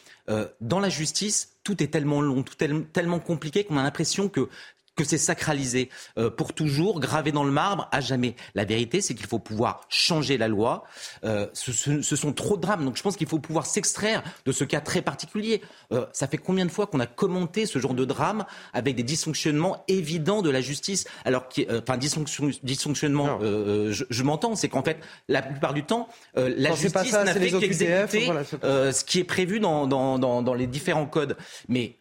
[0.62, 4.50] dans la justice, tout est tellement long, tout tellement compliqué qu'on a l'impression que
[4.96, 8.36] que c'est sacralisé euh, pour toujours, gravé dans le marbre, à jamais.
[8.56, 10.84] La vérité, c'est qu'il faut pouvoir changer la loi.
[11.24, 14.52] Euh, ce, ce, sont trop de drames, donc je pense qu'il faut pouvoir s'extraire de
[14.52, 15.62] ce cas très particulier.
[15.92, 19.04] Euh, ça fait combien de fois qu'on a commenté ce genre de drame avec des
[19.04, 21.06] dysfonctionnements évidents de la justice?
[21.26, 26.74] Alors, enfin, dysfonction, dysfonctionnement, je, je m'entends, c'est qu'en fait, la plupart du temps, la
[26.74, 28.32] justice n'a fait qu'exécuter
[28.62, 31.36] ce qui est prévu dans, dans, dans, dans les différents codes.
[31.68, 31.98] Mais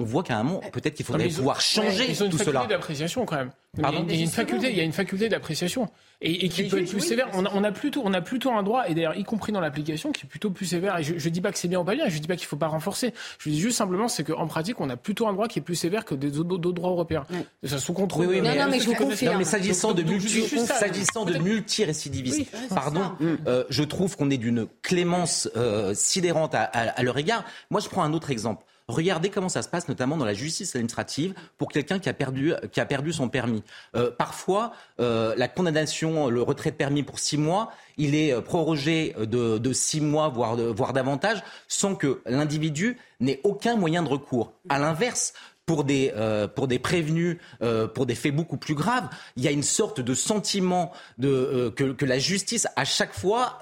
[0.00, 2.66] on voit qu'à un moment, peut-être qu'il faudrait pouvoir changer ils ont une tout faculté
[2.68, 3.50] d'appréciation quand même.
[3.80, 5.88] Pardon il y a une faculté, il y a une faculté d'appréciation
[6.22, 7.28] et, qui peut être plus sévère.
[7.34, 9.60] On a, on a, plutôt, on a plutôt un droit, et d'ailleurs y compris dans
[9.60, 10.98] l'application, qui est plutôt plus sévère.
[10.98, 12.46] Et je, je dis pas que c'est bien ou pas bien, je dis pas qu'il
[12.46, 13.14] faut pas renforcer.
[13.38, 15.76] Je dis juste simplement, c'est qu'en pratique, on a plutôt un droit qui est plus
[15.76, 17.24] sévère que d'autres droits européens.
[17.64, 18.26] Ça sous contrôle.
[18.26, 19.38] Oui, mais, non, non, mais je vous confirme.
[19.38, 23.12] mais s'agissant de multi, s'agissant de multirécidivisme, pardon,
[23.46, 27.44] euh, je trouve qu'on est d'une clémence euh, sidérante à, à, à leur égard.
[27.70, 28.64] Moi, je prends un autre exemple.
[28.90, 32.52] Regardez comment ça se passe, notamment dans la justice administrative, pour quelqu'un qui a perdu,
[32.72, 33.62] qui a son permis.
[33.96, 38.40] Euh, parfois, euh, la condamnation, le retrait de permis pour six mois, il est euh,
[38.40, 44.08] prorogé de, de six mois, voire, voire davantage, sans que l'individu n'ait aucun moyen de
[44.08, 44.52] recours.
[44.68, 45.32] À l'inverse,
[45.70, 49.46] pour des, euh, pour des prévenus, euh, pour des faits beaucoup plus graves, il y
[49.46, 53.60] a une sorte de sentiment de, euh, que, la justice, à chaque fois,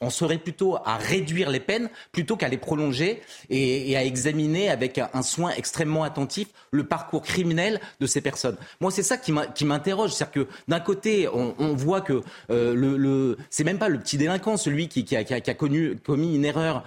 [0.00, 4.96] en serait plutôt à réduire les peines plutôt qu'à les prolonger et, à examiner avec
[4.96, 8.56] un, soin extrêmement attentif le parcours criminel de ces personnes.
[8.80, 10.12] Moi, c'est ça qui m'interroge.
[10.12, 14.56] C'est-à-dire que d'un côté, on, voit que le, le c'est même pas le petit délinquant,
[14.56, 16.84] celui qui, qui a, connu, commis une erreur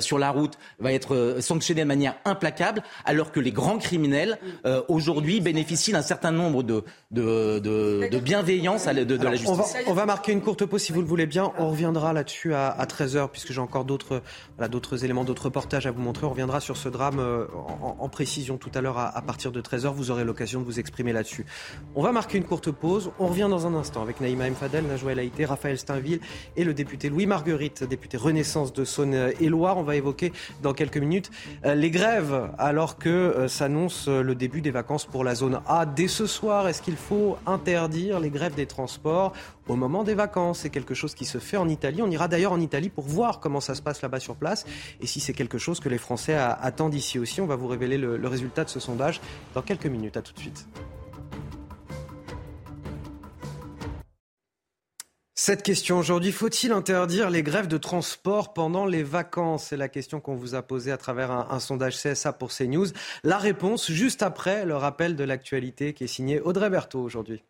[0.00, 4.82] sur la route, va être sanctionné de manière implacable, alors que les grands criminels, euh,
[4.88, 9.76] aujourd'hui, bénéficient d'un certain nombre de, de, de, de bienveillance de, de la justice.
[9.86, 11.52] On va, marquer une courte pause si vous le voulez bien.
[11.58, 14.22] On reviendra là-dessus à, à 13h, puisque j'ai encore d'autres
[14.56, 16.26] voilà, d'autres éléments, d'autres reportages à vous montrer.
[16.26, 19.52] On reviendra sur ce drame euh, en, en, précision tout à l'heure à, à, partir
[19.52, 19.92] de 13h.
[19.92, 21.44] Vous aurez l'occasion de vous exprimer là-dessus.
[21.94, 23.10] On va marquer une courte pause.
[23.18, 26.20] On revient dans un instant avec Naïma Mfadel, Najwa Haïté, Raphaël Steinville
[26.56, 29.78] et le député Louis Marguerite, député Renaissance de Saône-et-Loire.
[29.78, 31.30] On va évoquer dans quelques minutes
[31.64, 35.86] euh, les grèves alors que s'annonce le début des vacances pour la zone A.
[35.86, 39.32] Dès ce soir, est-ce qu'il faut interdire les grèves des transports
[39.66, 40.60] au moment des vacances?
[40.60, 42.02] C'est quelque chose qui se fait en Italie.
[42.02, 44.66] On ira d'ailleurs en Italie pour voir comment ça se passe là-bas sur place
[45.00, 47.40] et si c'est quelque chose que les Français attendent ici aussi.
[47.40, 49.20] On va vous révéler le, le résultat de ce sondage
[49.54, 50.16] dans quelques minutes.
[50.16, 50.66] À tout de suite.
[55.38, 59.66] Cette question aujourd'hui, faut-il interdire les grèves de transport pendant les vacances?
[59.66, 62.86] C'est la question qu'on vous a posée à travers un, sondage CSA pour CNews.
[63.22, 67.44] La réponse juste après le rappel de l'actualité qui est signé Audrey Berthaud aujourd'hui.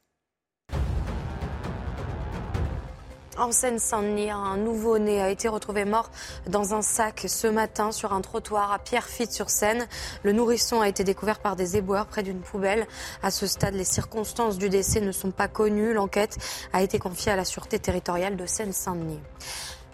[3.39, 6.11] En Seine-Saint-Denis, un nouveau-né a été retrouvé mort
[6.49, 9.87] dans un sac ce matin sur un trottoir à Pierrefitte-sur-Seine.
[10.23, 12.87] Le nourrisson a été découvert par des éboueurs près d'une poubelle.
[13.23, 15.93] À ce stade, les circonstances du décès ne sont pas connues.
[15.93, 16.39] L'enquête
[16.73, 19.21] a été confiée à la Sûreté territoriale de Seine-Saint-Denis.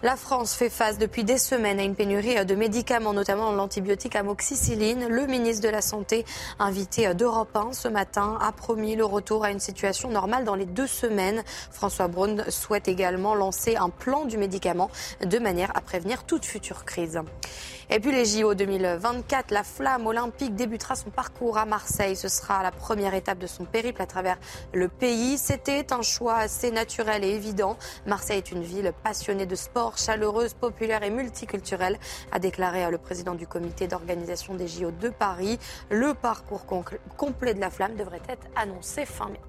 [0.03, 5.07] La France fait face depuis des semaines à une pénurie de médicaments, notamment l'antibiotique amoxicilline.
[5.07, 6.25] Le ministre de la Santé,
[6.59, 10.65] invité d'Europe 1 ce matin, a promis le retour à une situation normale dans les
[10.65, 11.41] deux semaines.
[11.71, 14.91] François Braun souhaite également lancer un plan du médicament
[15.23, 17.21] de manière à prévenir toute future crise.
[17.95, 22.15] Et puis les JO 2024, la flamme olympique débutera son parcours à Marseille.
[22.15, 24.39] Ce sera la première étape de son périple à travers
[24.73, 25.37] le pays.
[25.37, 27.77] C'était un choix assez naturel et évident.
[28.07, 31.99] Marseille est une ville passionnée de sport, chaleureuse, populaire et multiculturelle,
[32.31, 35.59] a déclaré le président du comité d'organisation des JO de Paris.
[35.91, 39.39] Le parcours complet de la flamme devrait être annoncé fin mai.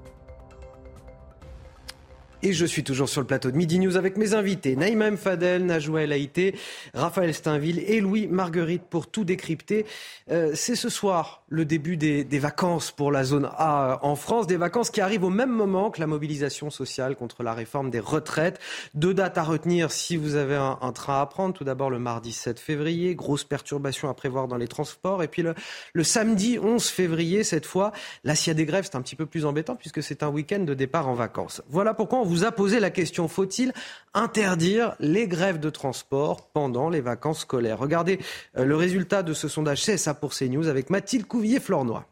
[2.46, 5.64] Et je suis toujours sur le plateau de Midi News avec mes invités, Naïma Fadel,
[5.64, 6.54] Najwa El Haïté,
[6.92, 9.86] Raphaël Steinville et Louis Marguerite pour tout décrypter.
[10.30, 14.58] Euh, c'est ce soir le début des, vacances pour la zone A en France, des
[14.58, 18.58] vacances qui arrivent au même moment que la mobilisation sociale contre la réforme des retraites.
[18.92, 21.54] Deux dates à retenir si vous avez un, train à prendre.
[21.54, 25.22] Tout d'abord le mardi 7 février, grosse perturbation à prévoir dans les transports.
[25.22, 27.92] Et puis le, samedi 11 février, cette fois,
[28.26, 31.08] a des grèves, c'est un petit peu plus embêtant puisque c'est un week-end de départ
[31.08, 31.62] en vacances.
[31.70, 33.72] Voilà pourquoi vous a posé la question faut-il
[34.12, 37.78] interdire les grèves de transport pendant les vacances scolaires?
[37.78, 38.18] Regardez
[38.56, 42.06] euh, le résultat de ce sondage CSA pour CNews avec Mathilde Couvillier-Flornois.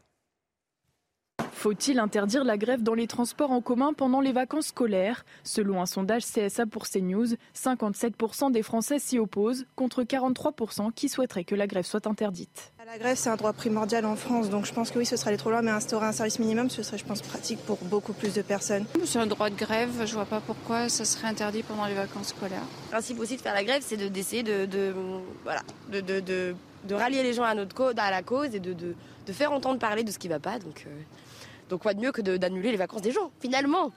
[1.63, 5.23] Faut-il interdire la grève dans les transports en commun pendant les vacances scolaires?
[5.45, 11.45] Selon un sondage CSA pour CNews, 57% des Français s'y opposent, contre 43% qui souhaiteraient
[11.45, 12.73] que la grève soit interdite.
[12.85, 15.29] La grève, c'est un droit primordial en France, donc je pense que oui, ce serait
[15.29, 18.11] aller trop loin, mais instaurer un service minimum, ce serait, je pense, pratique pour beaucoup
[18.11, 18.85] plus de personnes.
[19.05, 22.27] C'est un droit de grève, je vois pas pourquoi ça serait interdit pendant les vacances
[22.27, 22.59] scolaires.
[22.87, 24.93] Le principe aussi de faire la grève, c'est d'essayer de, de,
[25.45, 28.73] voilà, de, de, de, rallier les gens à, notre cause, à la cause et de,
[28.73, 28.93] de,
[29.31, 30.59] faire entendre parler de ce qui va pas.
[30.59, 30.89] Donc, euh,
[31.69, 33.91] donc quoi de mieux que d'annuler les vacances des gens, finalement?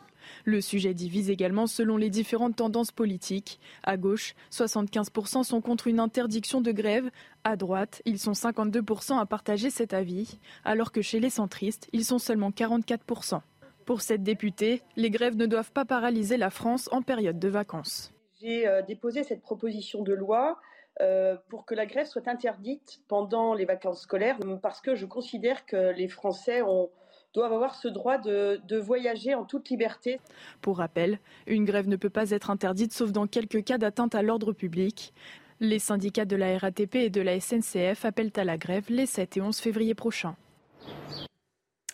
[0.44, 3.60] Le sujet divise également selon les différentes tendances politiques.
[3.82, 7.10] À gauche, 75% sont contre une interdiction de grève.
[7.44, 12.04] À droite, ils sont 52% à partager cet avis, alors que chez les centristes, ils
[12.04, 13.40] sont seulement 44%.
[13.84, 18.12] Pour cette députée, les grèves ne doivent pas paralyser la France en période de vacances.
[18.40, 20.58] J'ai euh, déposé cette proposition de loi
[21.00, 25.66] euh, pour que la grève soit interdite pendant les vacances scolaires, parce que je considère
[25.66, 26.90] que les Français ont
[27.34, 30.20] doivent avoir ce droit de, voyager en toute liberté.
[30.60, 34.22] Pour rappel, une grève ne peut pas être interdite sauf dans quelques cas d'atteinte à
[34.22, 35.12] l'ordre public.
[35.60, 39.38] Les syndicats de la RATP et de la SNCF appellent à la grève les 7
[39.38, 40.36] et 11 février prochains.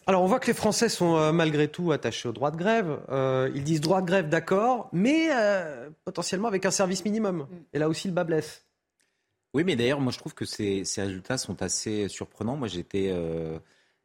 [0.07, 3.01] Alors on voit que les Français sont euh, malgré tout attachés au droit de grève.
[3.11, 7.47] Euh, ils disent droit de grève, d'accord, mais euh, potentiellement avec un service minimum.
[7.73, 8.67] Et là aussi le bas blesse.
[9.55, 12.57] Oui, mais d'ailleurs, moi je trouve que ces, ces résultats sont assez surprenants.
[12.57, 13.15] Moi j'étais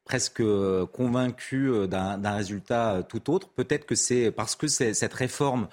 [0.08, 3.50] presque euh, convaincu euh, d'un résultat euh, tout autre.
[3.50, 5.68] Peut-être que c'est parce que cette réforme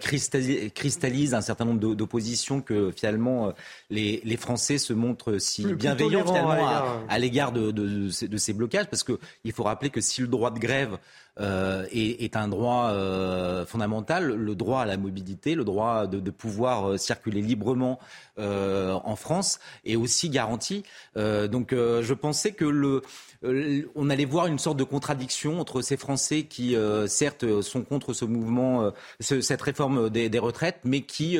[0.00, 3.52] cristallise, un certain nombre d'oppositions que finalement
[3.90, 8.86] les, Français se montrent si bienveillants finalement à, l'égard de, de, de, ces blocages.
[8.88, 10.96] Parce qu'il faut rappeler que si le droit de grève
[11.40, 16.30] euh, est, un droit euh, fondamental, le droit à la mobilité, le droit de, de
[16.30, 17.98] pouvoir euh, circuler librement
[18.38, 20.84] euh, en France est aussi garanti.
[21.16, 23.02] Euh, donc je pensais que le,
[23.94, 26.76] on allait voir une sorte de contradiction entre ces Français qui,
[27.06, 31.38] certes, sont contre ce mouvement, cette réforme des, des retraites, mais qui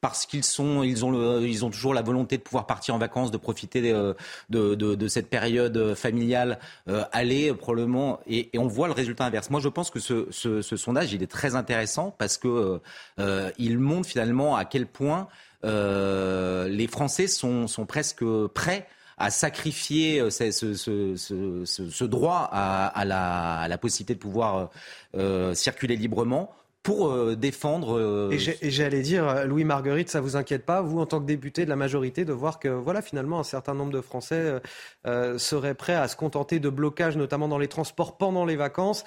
[0.00, 3.30] parce qu'ils sont, ils ont, ils ont toujours la volonté de pouvoir partir en vacances,
[3.30, 4.14] de profiter de,
[4.50, 6.58] de, de, cette période familiale,
[6.88, 9.50] euh, aller probablement, et, on voit le résultat inverse.
[9.50, 12.80] Moi, je pense que ce, sondage, il est très intéressant parce que
[13.18, 15.28] euh, il montre finalement à quel point
[15.64, 18.86] euh, les Français sont, sont presque prêts
[19.18, 24.70] à sacrifier euh, ce, droit à, à, la, à, la, possibilité de pouvoir
[25.16, 27.98] euh, circuler librement pour euh, défendre.
[27.98, 31.26] Euh, et j'allais dire, euh, Louis Marguerite, ça vous inquiète pas, vous en tant que
[31.26, 34.60] député de la majorité, de voir que voilà finalement un certain nombre de Français
[35.04, 39.04] seraient prêts à se contenter de blocages, notamment dans les transports pendant les vacances,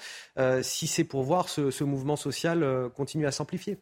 [0.62, 3.78] si c'est pour voir ce mouvement social continuer à s'amplifier?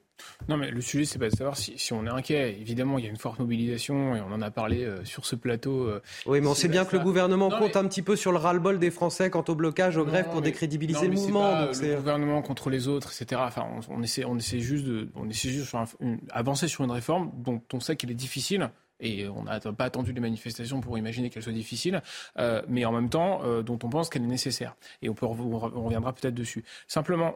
[0.49, 2.57] Non, mais le sujet, c'est pas de savoir si, on est inquiet.
[2.61, 5.37] Évidemment, il y a une forte mobilisation et on en a parlé euh, sur ce
[5.37, 5.85] plateau.
[5.85, 8.39] Euh, oui, mais on sait bien que le gouvernement compte un petit peu sur le
[8.39, 11.67] ras-le-bol des Français quant au blocage, aux grèves pour décrédibiliser le mouvement.
[11.67, 13.43] le gouvernement contre les autres, etc.
[13.45, 15.75] Enfin, on, essaie, on essaie juste de, on essaie juste
[16.31, 20.13] avancer sur une réforme dont on sait qu'elle est difficile et on n'a pas attendu
[20.13, 22.03] les manifestations pour imaginer qu'elles soient difficiles,
[22.39, 24.75] euh, mais en même temps euh, dont on pense qu'elle est nécessaire.
[25.03, 26.65] Et on, reviendra peut-être dessus.
[26.89, 27.35] Simplement,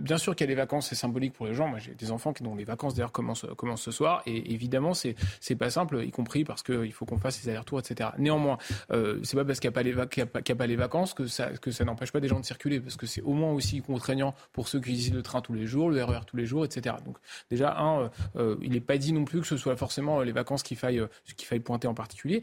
[0.00, 1.68] bien sûr qu'il y a les vacances, c'est symbolique pour les gens.
[1.68, 5.56] Moi, j'ai des enfants dont les vacances d'ailleurs commencent, ce soir, et évidemment, c'est c'est
[5.56, 8.10] pas simple, y compris parce qu'il faut qu'on fasse les allers-retours, etc.
[8.18, 8.58] Néanmoins,
[8.90, 11.50] euh, c'est pas parce qu'il n'y a, pas les vacances que ça,
[11.84, 14.80] n'empêche pas des gens de circuler, parce que c'est au moins aussi contraignant pour ceux
[14.80, 16.96] qui utilisent le train tous les jours, le RER e tous les jours, etc.
[17.04, 17.16] Donc
[17.50, 20.62] déjà, un, euh, il n'est pas dit non plus que ce soit forcément les vacances
[20.62, 20.91] qui faille,
[21.36, 22.42] qu'il faille pointer en particulier.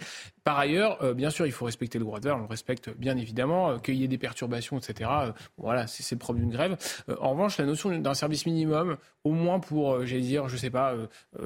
[0.49, 2.89] Par ailleurs, euh, bien sûr, il faut respecter le droit de grève, on le respecte
[2.97, 5.07] bien évidemment, euh, qu'il y ait des perturbations, etc.
[5.07, 6.75] Euh, voilà, c'est le problème d'une grève.
[7.21, 10.95] en revanche, la notion d'un service minimum, au moins pour, j'allais dire, je sais pas,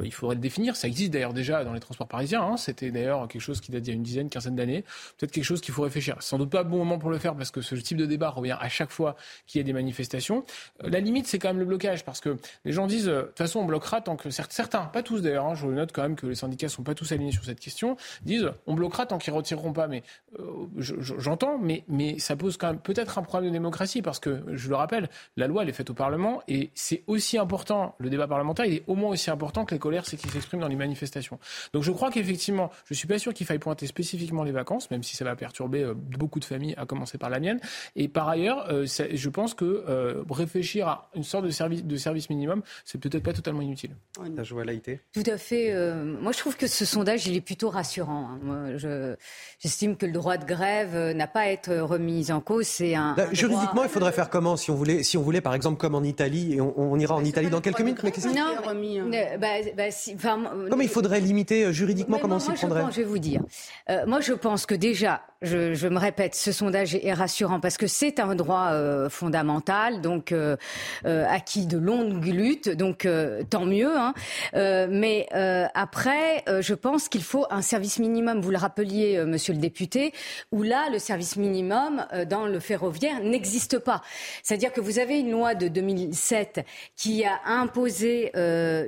[0.03, 0.77] il faudrait le définir.
[0.77, 2.43] Ça existe d'ailleurs déjà dans les transports parisiens.
[2.43, 2.55] Hein.
[2.55, 4.83] C'était d'ailleurs quelque chose qui date d'il y a une dizaine, quinzaine d'années.
[5.17, 6.15] Peut-être quelque chose qu'il faut réfléchir.
[6.21, 8.57] Sans doute pas bon moment pour le faire parce que ce type de débat revient
[8.57, 10.45] à chaque fois qu'il y a des manifestations.
[10.79, 13.59] La limite, c'est quand même le blocage parce que les gens disent, de toute façon,
[13.59, 15.45] on bloquera tant que certains, pas tous d'ailleurs.
[15.45, 17.97] Hein, je note quand même que les syndicats sont pas tous alignés sur cette question,
[18.23, 19.87] disent, on bloquera tant qu'ils retireront pas.
[19.87, 20.03] Mais
[20.39, 24.43] euh, j'entends, mais, mais ça pose quand même peut-être un problème de démocratie parce que,
[24.53, 28.09] je le rappelle, la loi, elle est faite au Parlement et c'est aussi important, le
[28.09, 30.75] débat parlementaire, il est au moins aussi important que les colères qui s'expriment dans les
[30.75, 31.39] manifestations.
[31.73, 35.03] Donc je crois qu'effectivement, je suis pas sûr qu'il faille pointer spécifiquement les vacances, même
[35.03, 37.59] si ça va perturber euh, beaucoup de familles, à commencer par la mienne.
[37.95, 42.29] Et par ailleurs, euh, je pense que réfléchir à une sorte de service, de service
[42.29, 43.95] minimum, c'est peut-être pas totalement inutile.
[44.35, 44.63] La joie
[45.13, 45.73] Tout à fait.
[46.03, 48.29] moi, je trouve que ce sondage, il est plutôt rassurant.
[48.31, 48.39] Hein.
[48.43, 49.15] Moi, je,
[49.59, 52.67] j'estime que le droit de grève euh, n'a pas à être remis en cause.
[52.67, 55.77] C'est un, juridiquement, il faudrait faire comment si on voulait, si on voulait, par exemple,
[55.77, 58.03] comme en Italie, et on, ira en Italie dans quelques minutes.
[58.03, 59.09] Mais qu'est-ce non, remis, hein.
[59.39, 63.03] bah, bah, si, comment il faudrait limiter euh, juridiquement Comment on s'y prendrait Je vais
[63.03, 63.41] vous dire.
[63.89, 67.87] Euh, moi, je pense que déjà, je, me répète, ce sondage est rassurant parce que
[67.87, 70.55] c'est un droit euh, fondamental, donc euh,
[71.05, 73.07] euh, acquis de longue lutte, donc
[73.49, 73.95] tant mieux.
[73.95, 74.13] Hein.
[74.53, 75.27] mais
[75.73, 78.41] après, je pense qu'il faut un service minimum.
[78.41, 80.13] Vous le rappeliez, Monsieur le député,
[80.51, 84.01] où là, le service minimum dans le ferroviaire n'existe pas.
[84.41, 88.31] C'est-à-dire que vous avez une loi de 2007 qui a imposé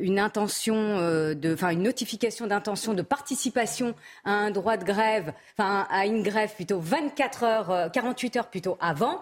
[0.02, 0.98] une intention,
[1.46, 6.45] enfin une notification d'intention de participation à un droit de grève, enfin à une grève
[6.54, 9.22] plutôt 24 heures, 48 euh, heures plutôt avant.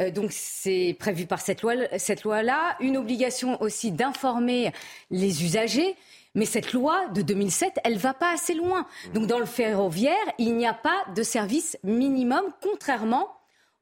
[0.00, 2.76] Euh, donc c'est prévu par cette loi, cette loi-là.
[2.80, 4.72] Une obligation aussi d'informer
[5.10, 5.96] les usagers.
[6.34, 8.86] Mais cette loi de 2007, elle va pas assez loin.
[9.14, 13.28] Donc dans le ferroviaire, il n'y a pas de service minimum, contrairement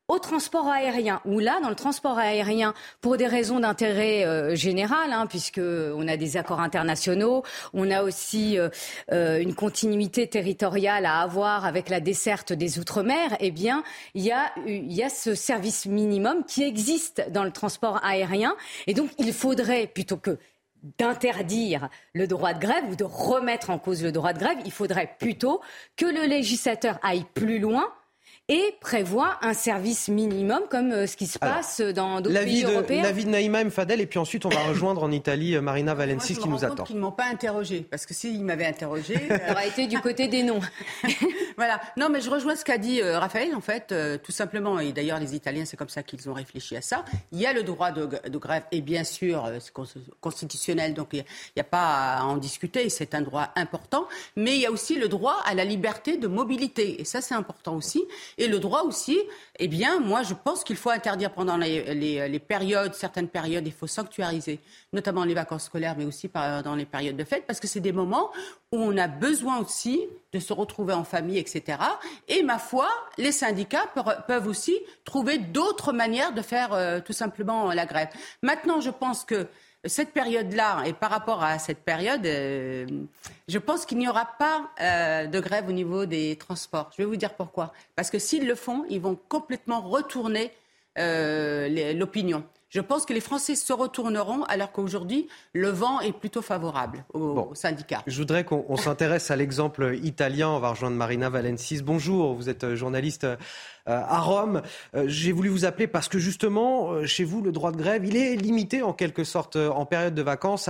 [0.09, 5.13] au transport aérien, où là, dans le transport aérien, pour des raisons d'intérêt euh, général,
[5.13, 7.43] hein, puisque on a des accords internationaux,
[7.75, 8.69] on a aussi euh,
[9.13, 13.83] euh, une continuité territoriale à avoir avec la desserte des outre-mer, eh bien,
[14.15, 18.55] il y a, y a ce service minimum qui existe dans le transport aérien,
[18.87, 20.39] et donc il faudrait plutôt que
[20.99, 24.71] d'interdire le droit de grève ou de remettre en cause le droit de grève, il
[24.71, 25.61] faudrait plutôt
[25.97, 27.93] que le législateur aille plus loin
[28.49, 32.69] et prévoit un service minimum comme euh, ce qui se passe dans d'autres pays de,
[32.71, 33.03] européens.
[33.03, 33.73] L'avis de Naïma M.
[33.73, 36.85] Fadel et puis ensuite on va rejoindre en Italie euh, Marina Valensis qui nous attend.
[36.89, 40.29] Ils ne m'ont pas interrogé parce que s'ils m'avaient interrogé, ça aurait été du côté
[40.29, 40.61] des noms.
[41.57, 41.81] voilà.
[41.97, 44.79] Non, mais je rejoins ce qu'a dit euh, Raphaël en fait, tout simplement.
[44.79, 47.05] Et d'ailleurs les Italiens, c'est comme ça qu'ils ont réfléchi à ça.
[47.33, 48.07] Il y a le droit de,
[48.39, 49.73] grève et bien sûr c'est
[50.21, 51.25] constitutionnel, donc il
[51.57, 52.89] n'y a, pas à en discuter.
[52.91, 54.07] C'est un droit important,
[54.37, 57.35] mais il y a aussi le droit à la liberté de mobilité et ça c'est
[57.35, 58.05] important aussi.
[58.39, 59.19] Et le droit aussi,
[59.59, 63.87] eh bien, moi, je pense qu'il faut interdire pendant les, périodes, certaines périodes, il faut
[63.87, 64.61] sanctuariser,
[64.93, 66.31] notamment les vacances scolaires, mais aussi
[66.65, 68.31] dans les périodes de fête, parce que c'est des moments
[68.73, 70.01] où on a besoin aussi
[70.33, 71.79] de se retrouver en famille, etc.
[72.29, 73.87] Et ma foi, les syndicats
[74.27, 78.09] peuvent aussi trouver d'autres manières de faire euh, tout simplement la grève.
[78.43, 79.47] Maintenant, je pense que
[79.87, 82.87] cette période-là, et par rapport à cette période, euh,
[83.49, 86.91] je pense qu'il n'y aura pas euh, de grève au niveau des transports.
[86.93, 87.73] Je vais vous dire pourquoi.
[87.95, 90.53] Parce que s'ils le font, ils vont complètement retourner
[90.99, 92.45] euh, l'opinion.
[92.69, 97.55] Je pense que les Français se retourneront alors qu'aujourd'hui, le vent est plutôt favorable aux,
[97.55, 98.03] syndicats.
[98.07, 100.49] Je voudrais qu'on s'intéresse à l'exemple italien.
[100.49, 101.83] On va rejoindre Marina Valencis.
[101.83, 103.37] Bonjour, vous êtes journaliste euh,
[103.85, 104.63] à Rome.
[104.95, 108.05] Euh, j'ai voulu vous appeler parce que justement, euh, chez vous, le droit de grève,
[108.05, 110.69] il est limité en quelque sorte en période de vacances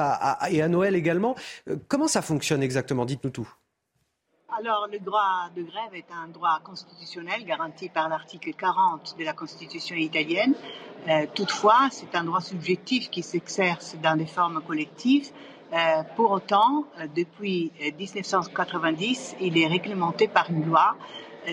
[0.51, 1.35] et à Noël également.
[1.89, 3.07] Comment ça fonctionne exactement?
[3.07, 3.49] Dites-nous tout.
[4.49, 9.33] Alors, le droit de grève est un droit constitutionnel garanti par l'article 40 de la
[9.33, 10.55] Constitution italienne.
[11.09, 15.31] Euh, toutefois, c'est un droit subjectif qui s'exerce dans des formes collectives.
[15.73, 20.95] Euh, pour autant, euh, depuis 1990, il est réglementé par une loi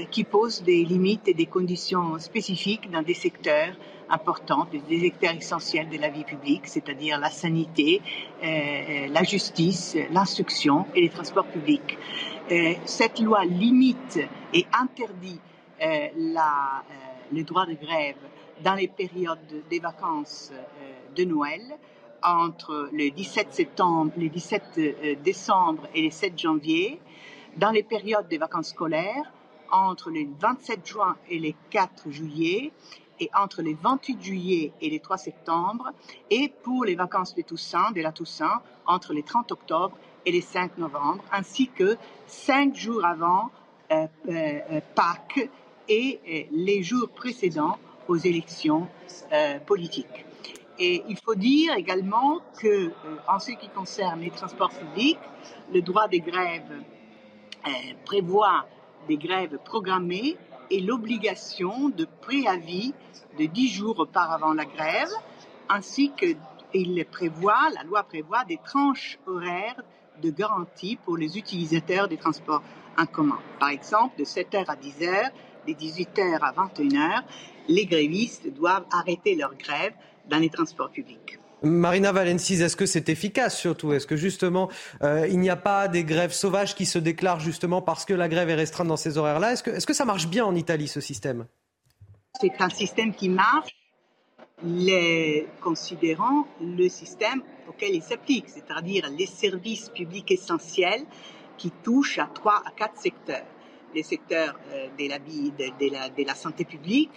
[0.10, 3.76] qui pose des limites et des conditions spécifiques dans des secteurs
[4.10, 8.02] importants, des secteurs essentiels de la vie publique, c'est-à-dire la sanité,
[8.41, 11.96] la justice, l'instruction et les transports publics.
[12.54, 14.20] Euh, cette loi limite
[14.54, 15.39] et interdit
[15.82, 16.39] euh, euh,
[17.32, 18.18] le droit de grève
[18.64, 20.51] dans les périodes des vacances
[21.16, 21.62] de Noël
[22.22, 27.01] entre le 17 septembre, le 17 décembre et le 7 janvier,
[27.58, 29.34] dans les périodes des vacances scolaires
[29.72, 32.72] entre le 27 juin et le 4 juillet
[33.20, 35.89] et entre le 28 juillet et le 3 septembre
[36.30, 40.42] et pour les vacances de Toussaint, de la Toussaint, entre le 30 octobre et le
[40.42, 41.98] 5 novembre, ainsi que
[42.28, 43.52] cinq jours avant
[43.92, 45.50] euh, euh, Pâques
[45.90, 48.88] et les jours précédents aux élections
[49.32, 50.26] euh, politiques.
[50.80, 52.92] Et il faut dire également que,
[53.28, 55.20] en ce qui concerne les transports publics,
[55.72, 56.82] le droit des grèves
[58.06, 58.66] prévoit
[59.08, 60.36] des grèves programmées
[60.72, 62.94] et l'obligation de préavis
[63.38, 65.12] de dix jours auparavant la grève,
[65.70, 66.36] ainsi que
[66.74, 69.82] il prévoit, la loi prévoit des tranches horaires
[70.22, 72.64] de garantie pour les utilisateurs des transports
[72.97, 73.39] en commun.
[73.59, 75.32] Par exemple, de 7h à 10h,
[75.68, 77.24] de 18h à 21h,
[77.68, 79.93] les grévistes doivent arrêter leur grève
[80.30, 81.39] dans les transports publics.
[81.64, 83.93] Marina Valencis, est-ce que c'est efficace surtout?
[83.93, 84.70] Est-ce que justement
[85.01, 88.28] euh, il n'y a pas des grèves sauvages qui se déclarent justement parce que la
[88.28, 89.53] grève est restreinte dans ces horaires-là?
[89.53, 91.45] Est-ce que, est que ça marche bien en Italie ce système?
[92.41, 93.76] C'est un système qui marche,
[94.61, 101.05] les considérant le système auquel il s'applique, c'est-à-dire les services publics essentiels
[101.57, 103.45] qui touchent à trois à quatre secteurs.
[103.93, 107.11] Les secteurs euh, de, la, de, la, de la santé publique,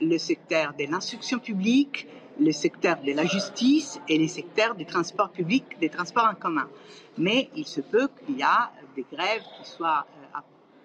[0.00, 2.08] le secteur de l'instruction publique,
[2.40, 6.68] le secteur de la justice et les secteurs des transports publics, des transports en commun.
[7.18, 10.38] Mais il se peut qu'il y a des grèves qui soient euh,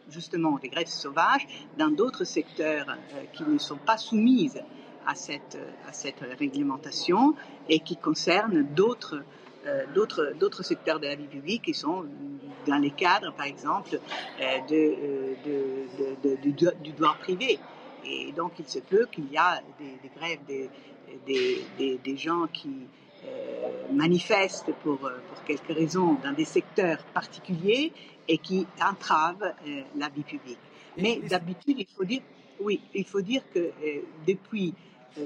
[0.09, 1.47] justement des grèves sauvages
[1.77, 4.61] dans d'autres secteurs euh, qui ne sont pas soumises
[5.07, 7.33] à cette, à cette réglementation
[7.69, 9.23] et qui concerne d'autres
[9.67, 12.05] euh, d'autres, d'autres secteurs de la vie publique qui sont
[12.67, 13.99] dans les cadres, par exemple,
[14.39, 17.59] euh, euh, de, de, de, du droit privé.
[18.05, 20.69] Et donc, il se peut qu'il y a des, des grèves des,
[21.77, 22.87] des, des, gens qui
[23.91, 27.91] manifestent pour, pour quelques raisons dans des secteurs particuliers
[28.27, 29.53] et qui entravent
[29.97, 30.59] la vie publique.
[30.97, 32.21] Mais d'habitude, il faut dire,
[32.61, 33.71] oui, il faut dire que
[34.25, 34.73] depuis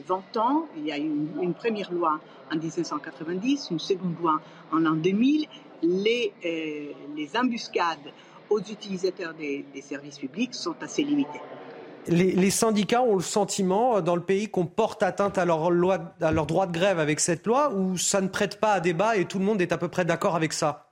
[0.08, 0.66] 20 ans.
[0.78, 1.10] Il y a eu
[1.42, 2.20] une, première loi
[2.52, 4.40] en 1990, une seconde loi
[4.72, 5.48] en l'an 2000.
[5.84, 8.12] Les, euh, les embuscades
[8.50, 11.42] aux utilisateurs des, services publics sont assez limitées.
[12.08, 16.14] Les, syndicats ont le sentiment euh, dans le pays qu'on porte atteinte à leur, loi,
[16.20, 19.18] à leur droit de grève avec cette loi ou ça ne prête pas à débat
[19.18, 20.92] et tout le monde est à peu près d'accord avec ça?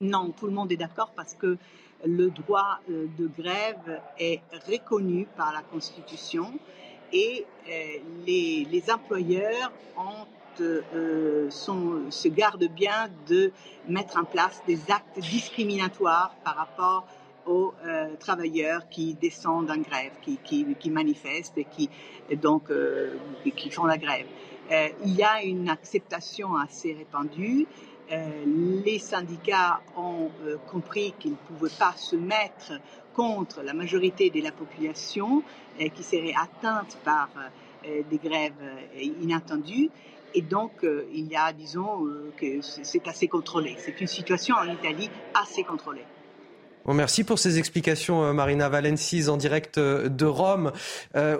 [0.00, 1.58] Non, tout le monde est d'accord parce que
[2.04, 6.52] le droit euh, de grève est reconnu par la Constitution
[7.12, 9.72] et euh, les, employeurs
[10.60, 13.52] euh, se gardent bien de
[13.88, 17.06] mettre en place des actes discriminatoires par rapport
[17.46, 21.88] aux euh, travailleurs qui descendent en grève, qui, manifestent et qui,
[23.70, 24.26] font la grève.
[25.04, 27.66] Il y a une acceptation assez répandue.
[28.46, 30.30] les syndicats ont
[30.70, 32.72] compris qu'ils ne pouvaient pas se mettre
[33.18, 35.42] contre la majorité de la population
[35.80, 39.90] euh, qui serait atteinte par euh, des grèves euh, inattendues.
[40.34, 42.06] Et donc, il y a, disons,
[42.36, 43.76] que c'est assez contrôlé.
[43.78, 46.04] C'est une situation en Italie assez contrôlée.
[46.84, 50.70] Bon, merci pour ces explications, Marina Valencis, en direct de Rome.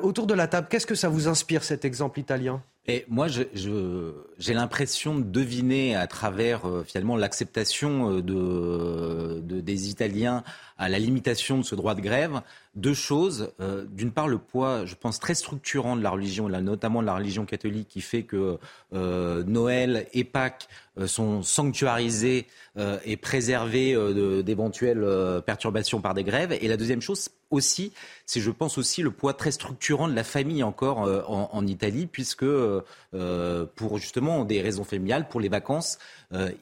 [0.03, 2.62] autour de la table, qu'est-ce que ça vous inspire, cet exemple italien?
[2.89, 10.43] Et moi, j'ai je, l'impression de deviner à travers finalement l'acceptation de, de, des Italiens
[10.78, 12.41] à la limitation de ce droit de grève,
[12.79, 13.53] deux choses.
[13.61, 17.14] Euh, d'une part, le poids, je pense, très structurant de la religion, notamment de la
[17.14, 18.59] religion catholique, qui fait que
[18.95, 20.68] euh, Noël et Pâques
[20.99, 22.47] euh, sont sanctuarisés
[23.05, 23.97] et préservés
[24.45, 25.05] d'éventuelles
[25.45, 26.57] perturbations par des grèves.
[26.61, 27.93] Et la deuxième chose aussi,
[28.24, 32.07] c'est, je pense aussi, le poids très structurant de la famille encore en, en, Italie,
[32.07, 32.47] puisque
[33.74, 35.99] pour justement des raisons familiales, pour les vacances,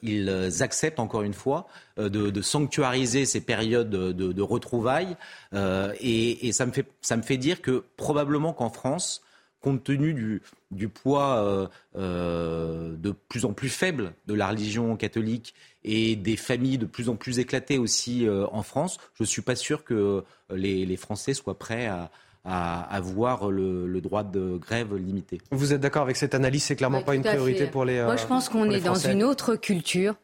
[0.01, 1.67] ils acceptent encore une fois
[1.97, 5.15] de, de sanctuariser ces périodes de, de retrouvailles.
[5.53, 9.21] Euh, et, ça, me fait, ça me fait dire que probablement qu'en France,
[9.61, 10.41] compte tenu du,
[10.71, 11.67] du poids euh,
[11.97, 17.09] euh, de plus en plus faible de la religion catholique et des familles de plus
[17.09, 20.23] en plus éclatées aussi euh, en France, je ne suis pas sûr que
[20.53, 22.11] les, les Français soient prêts à,
[22.45, 25.41] à avoir le, le, droit de grève limité.
[25.51, 26.63] Vous êtes d'accord avec cette analyse?
[26.63, 28.03] C'est clairement pas une priorité pour les.
[28.03, 30.15] Moi, je pense qu'on est dans une autre culture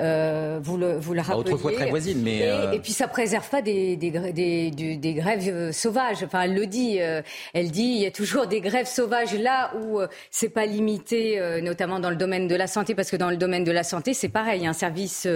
[0.00, 1.52] euh, vous le, vous le bah, rappeliez.
[1.52, 2.72] Autrefois très voisine, mais et, euh...
[2.72, 6.24] et, puis ça préserve pas des, des, des, des, des grèves euh, sauvages.
[6.24, 7.00] Enfin, elle le dit.
[7.00, 7.22] Euh,
[7.52, 11.38] elle dit il y a toujours des grèves sauvages là où euh, c'est pas limité,
[11.38, 13.84] euh, notamment dans le domaine de la santé, parce que dans le domaine de la
[13.84, 15.28] santé, c'est pareil, il y a un service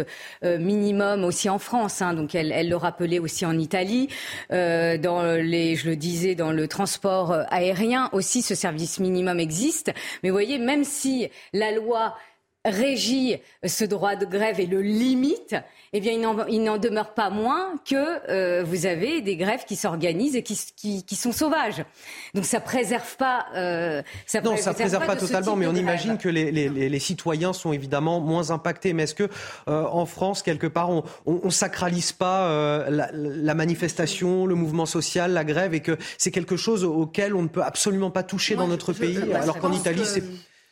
[0.43, 2.03] minimum aussi en France.
[2.03, 4.09] Hein, donc elle, elle le rappelait aussi en Italie.
[4.51, 9.93] dans les, je le disais, dans le transport aérien aussi, ce service minimum existe.
[10.23, 12.15] Mais vous voyez, même si la loi
[12.65, 15.55] régit ce droit de grève et le limite,
[15.93, 16.13] eh bien,
[16.49, 20.59] il n'en demeure pas moins que euh, vous avez des grèves qui s'organisent et qui,
[20.77, 21.85] qui, qui, sont sauvages.
[22.35, 23.47] Donc ça préserve pas.
[23.57, 26.99] Euh, ça non, ça préserve pas, pas totalement, mais on imagine que les, les, les,
[26.99, 28.93] citoyens sont évidemment moins impactés.
[28.93, 29.29] Mais est-ce que
[29.69, 34.55] euh, en France, quelque part, on, on, on sacralise pas euh, la, la, manifestation, le
[34.55, 38.23] mouvement social, la grève, et que c'est quelque chose auquel on ne peut absolument pas
[38.23, 40.23] toucher Moi, dans notre je, pays, je, alors qu'en Italie, c'est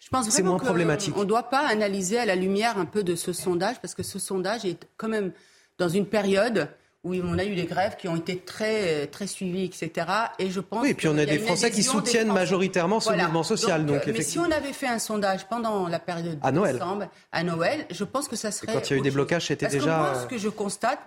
[0.06, 1.16] je pense c'est moins problématique.
[1.16, 4.04] On ne doit pas analyser à la lumière un peu de ce sondage, parce que
[4.04, 5.32] ce sondage est quand même
[5.78, 6.68] dans une période
[7.02, 10.06] où on a eu des grèves qui ont été très, très suivies, etc.
[10.38, 13.24] Et je pense oui, et puis on a, des Français qui soutiennent majoritairement ce voilà.
[13.24, 13.84] mouvement social.
[13.84, 16.74] Donc, donc mais si on avait fait un sondage pendant la période à Noël.
[16.74, 18.70] décembre, à Noël, je pense que ça serait.
[18.70, 19.92] Et quand il y a eu des blocages, c'était déjà.
[19.92, 21.00] Que moi, ce que je constate,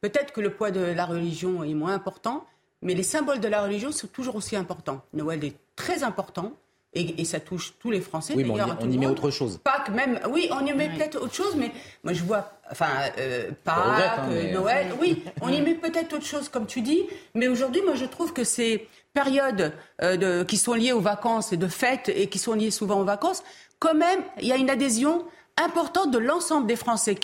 [0.00, 2.46] peut-être que le poids de la religion est moins important,
[2.80, 5.02] mais les symboles de la religion sont toujours aussi importants.
[5.12, 6.52] Noël est très important.
[6.96, 8.32] Et, et, ça touche tous les Français.
[8.34, 9.60] Oui, mais on, y, on y met autre chose.
[9.62, 10.18] Pâques, même.
[10.30, 10.96] Oui, on y met oui.
[10.96, 11.70] peut-être autre chose, mais
[12.02, 12.58] moi je vois.
[12.70, 12.88] Enfin,
[13.18, 14.52] euh, Pâques, regrette, hein, mais...
[14.52, 14.86] Noël.
[14.98, 17.02] Oui, on y met peut-être autre chose, comme tu dis.
[17.34, 21.52] Mais aujourd'hui, moi je trouve que ces périodes euh, de, qui sont liées aux vacances
[21.52, 23.42] et de fêtes et qui sont liées souvent aux vacances,
[23.78, 25.26] quand même, il y a une adhésion
[25.56, 27.16] importante de l'ensemble des Français,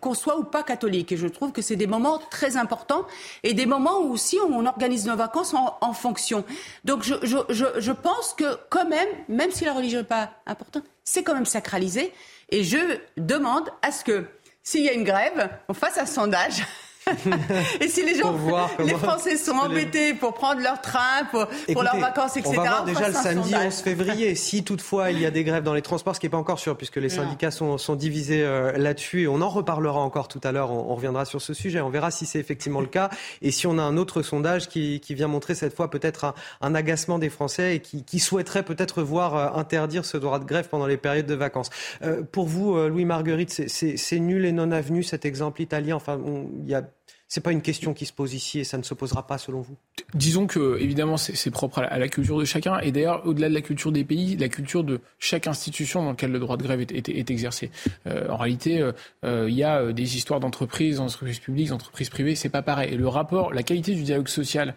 [0.00, 1.12] qu'on soit ou pas catholique.
[1.12, 3.06] Et je trouve que c'est des moments très importants
[3.42, 6.44] et des moments où aussi on organise nos vacances en, en fonction.
[6.84, 10.30] Donc je, je, je, je, pense que quand même, même si la religion n'est pas
[10.46, 12.12] importante, c'est quand même sacralisé.
[12.50, 12.78] Et je
[13.16, 14.24] demande à ce que,
[14.62, 16.64] s'il y a une grève, on fasse un sondage.
[17.80, 18.34] et si les gens,
[18.78, 22.54] les Français sont embêtés pour prendre leur train, pour, Écoutez, pour leurs vacances, etc.
[22.58, 23.66] On va voir déjà le samedi sondage.
[23.66, 24.34] 11 février.
[24.46, 26.58] Si toutefois il y a des grèves dans les transports, ce qui n'est pas encore
[26.58, 30.40] sûr, puisque les syndicats sont, sont divisés euh, là-dessus, et on en reparlera encore tout
[30.44, 33.10] à l'heure, on, on, reviendra sur ce sujet, on verra si c'est effectivement le cas,
[33.42, 36.34] et si on a un autre sondage qui, qui vient montrer cette fois peut-être un,
[36.60, 40.44] un, agacement des Français et qui, qui souhaiterait peut-être voir euh, interdire ce droit de
[40.44, 41.70] grève pendant les périodes de vacances.
[42.02, 45.96] Euh, pour vous, euh, Louis Marguerite, c'est nul et non avenu cet exemple italien?
[45.96, 46.20] Enfin,
[46.62, 46.82] il y a
[47.28, 49.60] c'est pas une question qui se pose ici et ça ne se posera pas selon
[49.60, 49.76] vous?
[50.14, 53.60] Disons que évidemment c'est propre à la, culture de chacun et d'ailleurs au-delà de la
[53.60, 57.30] culture des pays, la culture de chaque institution dans laquelle le droit de grève est,
[57.30, 57.70] exercé.
[58.06, 58.80] Euh, en réalité,
[59.24, 62.94] euh, il y a des histoires d'entreprises, d'entreprises publiques, d'entreprises privées, c'est pas pareil.
[62.94, 64.72] Et le rapport, la qualité du dialogue social euh,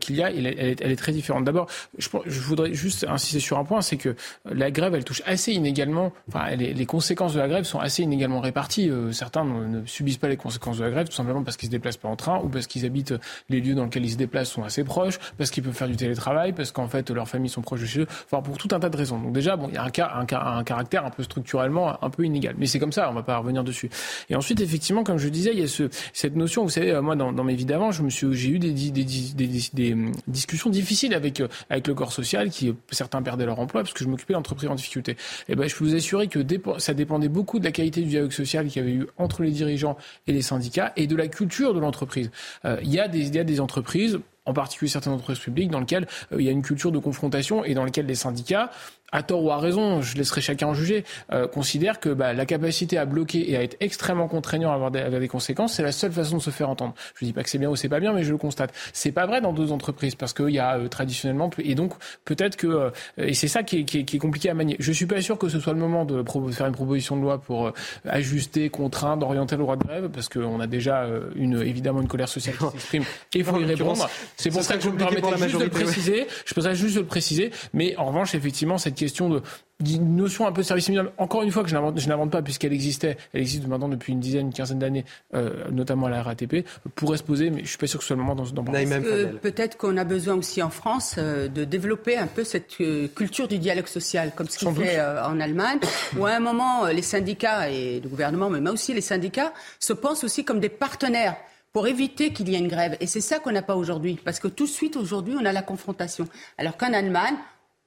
[0.00, 1.44] qu'il y a, elle, est, elle, est, très différente.
[1.44, 1.68] D'abord,
[1.98, 4.14] je, je, voudrais juste insister sur un point, c'est que
[4.50, 8.02] la grève, elle touche assez inégalement, enfin, elle, les conséquences de la grève sont assez
[8.02, 8.90] inégalement réparties.
[8.90, 11.70] Euh, certains ne, subissent pas les conséquences de la grève, tout simplement parce qu'ils se
[11.70, 13.14] déplacent pas en train ou parce qu'ils habitent
[13.48, 15.96] les lieux dans lesquels ils se déplacent sont assez proches, parce qu'ils peuvent faire du
[15.96, 18.80] télétravail, parce qu'en fait leurs familles sont proches de chez eux, enfin pour tout un
[18.80, 19.18] tas de raisons.
[19.18, 22.10] Donc déjà, bon, il y a un, cas, un, un caractère un peu structurellement un
[22.10, 23.90] peu inégal, mais c'est comme ça, on va pas revenir dessus.
[24.30, 27.16] Et ensuite, effectivement, comme je disais, il y a ce, cette notion, vous savez, moi
[27.16, 29.96] dans, dans mes vies d'avant, je me j'ai eu des, des
[30.26, 34.08] discussions difficiles avec avec le corps social, qui certains perdaient leur emploi parce que je
[34.08, 35.16] m'occupais d'entreprises en difficulté.
[35.48, 36.40] Et ben, je peux vous assurer que
[36.78, 39.50] ça dépendait beaucoup de la qualité du dialogue social qu'il y avait eu entre les
[39.50, 39.96] dirigeants
[40.26, 42.30] et les syndicats et de la culture de l'entreprise.
[42.64, 45.80] Euh, il y a des y a des entreprises en particulier certaines entreprises publiques, dans
[45.80, 48.70] lesquelles euh, il y a une culture de confrontation et dans lesquelles les syndicats,
[49.14, 52.44] à tort ou à raison, je laisserai chacun en juger, euh, considèrent que bah, la
[52.44, 55.82] capacité à bloquer et à être extrêmement contraignant, à avoir des, avec des conséquences, c'est
[55.82, 56.94] la seule façon de se faire entendre.
[57.14, 58.74] Je dis pas que c'est bien ou c'est pas bien, mais je le constate.
[58.92, 61.92] C'est pas vrai dans d'autres entreprises parce qu'il y a euh, traditionnellement et donc
[62.24, 64.76] peut-être que euh, et c'est ça qui est, qui, est, qui est, compliqué à manier.
[64.78, 67.38] Je suis pas sûr que ce soit le moment de faire une proposition de loi
[67.38, 67.72] pour euh,
[68.04, 72.08] ajuster, contraindre, orienter le droit de grève parce qu'on a déjà euh, une évidemment une
[72.08, 73.02] colère sociale qui s'exprime
[73.34, 74.08] et il faut y répondre.
[74.36, 76.12] C'est pour ça que je me permettais juste de le préciser.
[76.12, 76.26] Ouais.
[76.44, 79.42] Je peux juste de le préciser, mais en revanche effectivement cette question de
[79.80, 81.74] une notion un peu de service minimum, encore une fois que je
[82.08, 86.06] n'invente pas puisqu'elle existait, elle existe maintenant depuis une dizaine, une quinzaine d'années, euh, notamment
[86.06, 88.22] à la RATP, pourrait se poser, mais je suis pas sûr que ce soit le
[88.22, 88.86] moment d'en parler.
[88.90, 93.08] Euh, Peut-être qu'on a besoin aussi en France euh, de développer un peu cette euh,
[93.08, 95.80] culture du dialogue social, comme ce qu'il fait euh, en Allemagne,
[96.18, 100.24] où à un moment les syndicats et le gouvernement, mais aussi les syndicats, se pensent
[100.24, 101.36] aussi comme des partenaires
[101.72, 102.96] pour éviter qu'il y ait une grève.
[103.00, 105.52] Et c'est ça qu'on n'a pas aujourd'hui, parce que tout de suite aujourd'hui on a
[105.52, 106.28] la confrontation.
[106.56, 107.34] Alors qu'en Allemagne,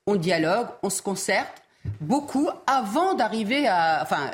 [0.08, 1.62] on dialogue, on se concerte
[2.02, 4.00] beaucoup avant d'arriver à.
[4.02, 4.32] Enfin,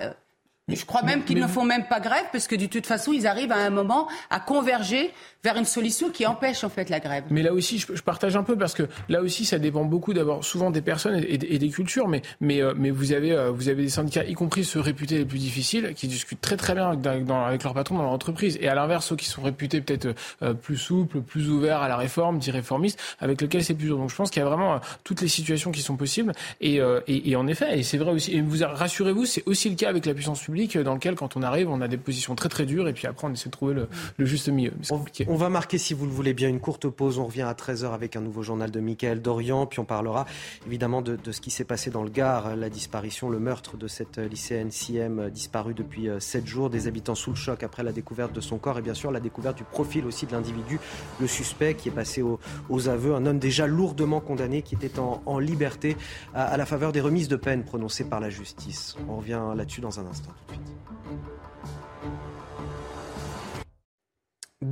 [0.71, 3.11] euh, je crois même qu'ils ne font même pas grève parce que de toute façon,
[3.11, 5.11] ils arrivent à un moment à converger
[5.43, 7.25] vers une solution qui empêche en fait la grève.
[7.29, 10.43] Mais là aussi, je, partage un peu parce que là aussi, ça dépend beaucoup d'abord
[10.43, 12.07] souvent des personnes et, des cultures.
[12.07, 15.17] Mais mais euh, mais vous avez euh, vous avez des syndicats, y compris ceux réputés
[15.17, 18.57] les plus difficiles, qui discutent très très bien avec, avec leur patron dans leur entreprise.
[18.61, 21.97] Et à l'inverse, ceux qui sont réputés peut-être euh, plus souples, plus ouverts à la
[21.97, 23.97] réforme, dits réformistes, avec lesquels c'est plus dur.
[23.97, 26.31] Donc je pense qu'il y a vraiment toutes les situations qui sont possibles.
[26.61, 28.35] Et et, et en effet, et c'est vrai aussi.
[28.35, 30.52] Et vous rassurez-vous, c'est aussi le cas avec la puissance publique,
[30.83, 33.27] dans lequel quand on arrive, on a des positions très très dures, et puis après
[33.27, 33.87] on essaie de trouver le,
[34.17, 34.73] le juste milieu.
[34.89, 35.25] compliqué.
[35.29, 37.17] On va marquer, si vous le voulez bien, une courte pause.
[37.19, 39.65] On revient à 13h avec un nouveau journal de Michael Dorian.
[39.65, 40.25] Puis on parlera
[40.67, 44.17] évidemment de, ce qui s'est passé dans le Gard, la disparition, le meurtre de cette
[44.17, 48.41] lycéenne CM disparue depuis 7 jours, des habitants sous le choc après la découverte de
[48.41, 50.79] son corps et bien sûr la découverte du profil aussi de l'individu,
[51.19, 55.39] le suspect qui est passé aux, aveux, un homme déjà lourdement condamné qui était en,
[55.39, 55.97] liberté
[56.33, 58.95] à, à la faveur des remises de peine prononcées par la justice.
[59.09, 60.31] On revient là-dessus dans un instant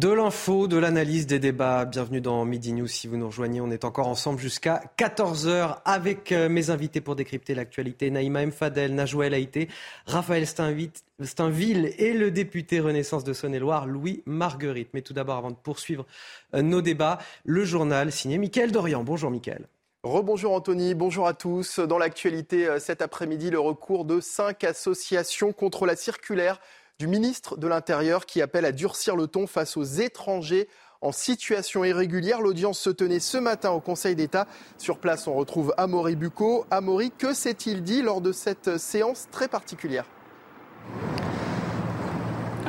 [0.02, 1.86] de l'info, de l'analyse, des débats.
[1.86, 2.88] Bienvenue dans Midi News.
[2.88, 7.16] Si vous nous rejoignez, on est encore ensemble jusqu'à 14h avec euh, mes invités pour
[7.16, 8.10] décrypter l'actualité.
[8.10, 8.52] Naïma M.
[8.52, 9.70] Fadel, Najouel Haïté,
[10.08, 14.90] Raphaël Steinville et le député Renaissance de Saône-et-Loire, Louis Marguerite.
[14.96, 16.08] Mais tout d'abord, avant de poursuivre
[16.56, 19.04] euh, nos débats, le journal signé Mickaël Dorian.
[19.04, 19.68] Bonjour Mickaël.
[20.04, 21.78] Rebonjour Anthony, bonjour à tous.
[21.78, 26.60] Dans l'actualité euh, cet après-midi, le recours de cinq associations contre la circulaire
[26.98, 30.68] du ministre de l'Intérieur qui appelle à durcir le ton face aux étrangers
[31.02, 32.42] en situation irrégulière.
[32.42, 34.48] L'audience se tenait ce matin au Conseil d'État.
[34.80, 36.66] Sur place, on retrouve Amaury Bucco.
[36.72, 40.06] Amaury, que s'est-il dit lors de cette séance très particulière?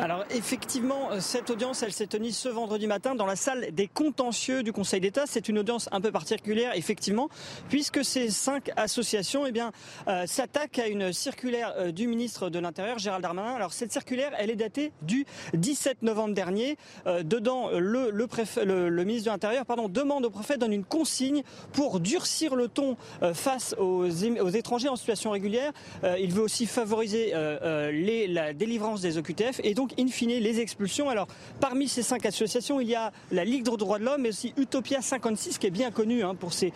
[0.02, 3.86] Alors effectivement, euh, cette audience, elle s'est tenue ce vendredi matin dans la salle des
[3.86, 5.26] contentieux du Conseil d'État.
[5.26, 7.28] C'est une audience un peu particulière, effectivement,
[7.68, 9.70] puisque ces cinq associations eh bien,
[10.08, 13.54] euh, s'attaquent à une circulaire euh, du ministre de l'Intérieur, Gérald Darmanin.
[13.54, 15.24] Alors cette circulaire, elle est datée du
[15.54, 16.76] 17 novembre dernier.
[17.06, 22.66] dedans, le, ministre de l'Intérieur pardon, demande au préfet, donne une consigne pour durcir le
[22.66, 22.96] ton
[23.34, 25.72] face aux, aux, étrangers en situation régulière.
[26.18, 27.32] il veut aussi favoriser
[27.92, 31.08] les, la délivrance des OQTF et donc in fine, les expulsions.
[31.08, 31.26] Alors,
[31.60, 34.52] parmi ces cinq associations, il y a la Ligue des droits de l'homme, mais aussi
[34.56, 36.72] Utopia 56, qui est bien connue hein, pour ses,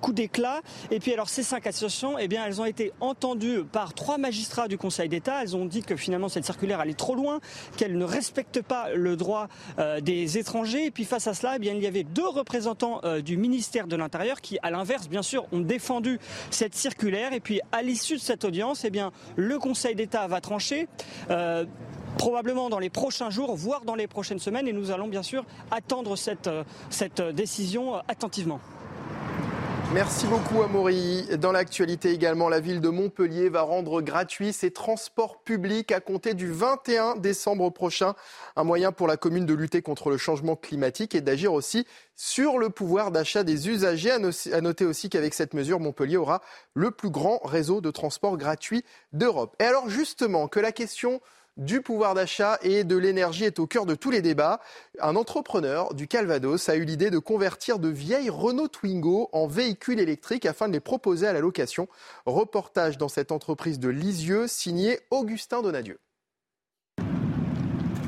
[0.00, 0.60] coups d'éclat.
[0.90, 4.68] Et puis, alors, ces cinq associations, eh bien, elles ont été entendues par trois magistrats
[4.68, 5.42] du Conseil d'État.
[5.42, 7.40] Elles ont dit que finalement, cette circulaire allait trop loin,
[7.76, 9.48] qu'elle ne respecte pas le droit
[9.78, 10.86] euh, des étrangers.
[10.86, 13.86] Et puis, face à cela, eh bien, il y avait deux représentants euh, du ministère
[13.86, 16.18] de l'Intérieur qui, à l'inverse, bien sûr, ont défendu
[16.50, 17.32] cette circulaire.
[17.32, 20.88] Et puis, à l'issue de cette audience, eh bien, le Conseil d'État va trancher.
[21.30, 21.64] Euh,
[22.16, 24.68] probablement dans les prochains jours, voire dans les prochaines semaines.
[24.68, 28.60] Et nous allons bien sûr attendre cette, euh, cette décision euh, attentivement.
[29.94, 31.26] Merci beaucoup Amaury.
[31.38, 36.34] Dans l'actualité également, la ville de Montpellier va rendre gratuit ses transports publics à compter
[36.34, 38.12] du 21 décembre prochain.
[38.56, 41.86] Un moyen pour la commune de lutter contre le changement climatique et d'agir aussi
[42.16, 44.10] sur le pouvoir d'achat des usagers.
[44.10, 46.42] À noter aussi qu'avec cette mesure, Montpellier aura
[46.74, 48.84] le plus grand réseau de transport gratuit
[49.14, 49.56] d'Europe.
[49.58, 51.22] Et alors justement, que la question
[51.58, 54.60] du pouvoir d'achat et de l'énergie est au cœur de tous les débats.
[55.00, 59.98] Un entrepreneur du Calvados a eu l'idée de convertir de vieilles Renault Twingo en véhicules
[59.98, 61.88] électriques afin de les proposer à la location.
[62.26, 65.98] Reportage dans cette entreprise de Lisieux signé Augustin Donadieu.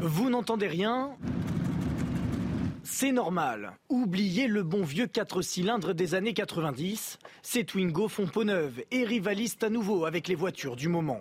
[0.00, 1.10] Vous n'entendez rien?
[2.84, 3.72] C'est normal.
[3.88, 7.18] Oubliez le bon vieux 4 cylindres des années 90.
[7.42, 11.20] Ces Twingo font peau neuve et rivalisent à nouveau avec les voitures du moment.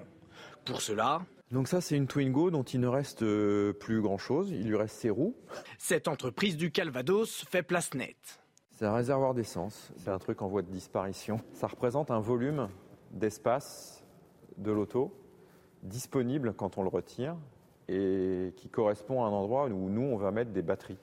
[0.66, 1.22] Pour cela,
[1.52, 4.52] donc ça, c'est une Twingo dont il ne reste euh, plus grand-chose.
[4.52, 5.36] Il lui reste ses roues.
[5.78, 8.40] Cette entreprise du Calvados fait place nette.
[8.72, 9.92] C'est un réservoir d'essence.
[9.98, 11.42] C'est un truc en voie de disparition.
[11.54, 12.70] Ça représente un volume
[13.12, 14.06] d'espace
[14.58, 15.14] de l'auto
[15.84, 17.36] disponible quand on le retire
[17.88, 21.00] et qui correspond à un endroit où nous, on va mettre des batteries.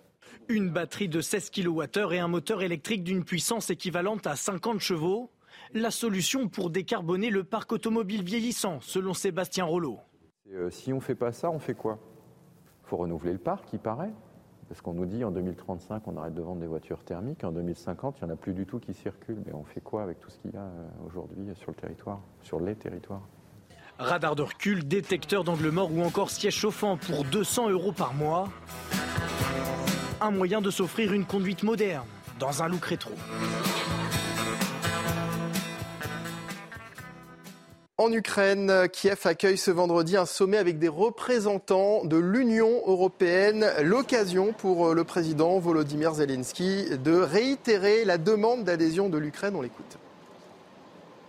[0.48, 5.30] Une batterie de 16 kWh et un moteur électrique d'une puissance équivalente à 50 chevaux.
[5.74, 9.98] La solution pour décarboner le parc automobile vieillissant, selon Sébastien Rollo.
[10.54, 11.98] Euh, si on ne fait pas ça, on fait quoi?
[12.84, 14.12] Il faut renouveler le parc, il paraît.
[14.68, 17.44] Parce qu'on nous dit en 2035, on arrête de vendre des voitures thermiques.
[17.44, 19.42] En 2050, il n'y en a plus du tout qui circulent.
[19.46, 22.20] Mais on fait quoi avec tout ce qu'il y a euh, aujourd'hui sur le territoire,
[22.42, 23.22] sur les territoires?
[23.98, 28.48] Radar de recul, détecteur d'angle mort ou encore siège chauffant pour 200 euros par mois.
[30.20, 32.06] Un moyen de s'offrir une conduite moderne
[32.38, 33.12] dans un look rétro.
[37.98, 43.66] En Ukraine, Kiev accueille ce vendredi un sommet avec des représentants de l'Union européenne.
[43.82, 49.56] L'occasion pour le président Volodymyr Zelensky de réitérer la demande d'adhésion de l'Ukraine.
[49.56, 49.96] On l'écoute.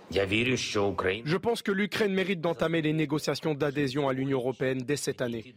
[0.09, 5.53] Je pense que l'Ukraine mérite d'entamer les négociations d'adhésion à l'Union européenne dès cette année.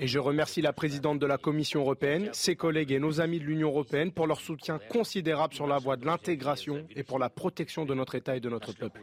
[0.00, 3.44] Et je remercie la présidente de la Commission européenne, ses collègues et nos amis de
[3.44, 7.84] l'Union européenne pour leur soutien considérable sur la voie de l'intégration et pour la protection
[7.84, 9.00] de notre État et de notre peuple.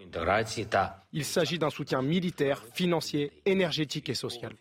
[1.12, 4.54] Il s'agit d'un soutien militaire, financier, énergétique et social.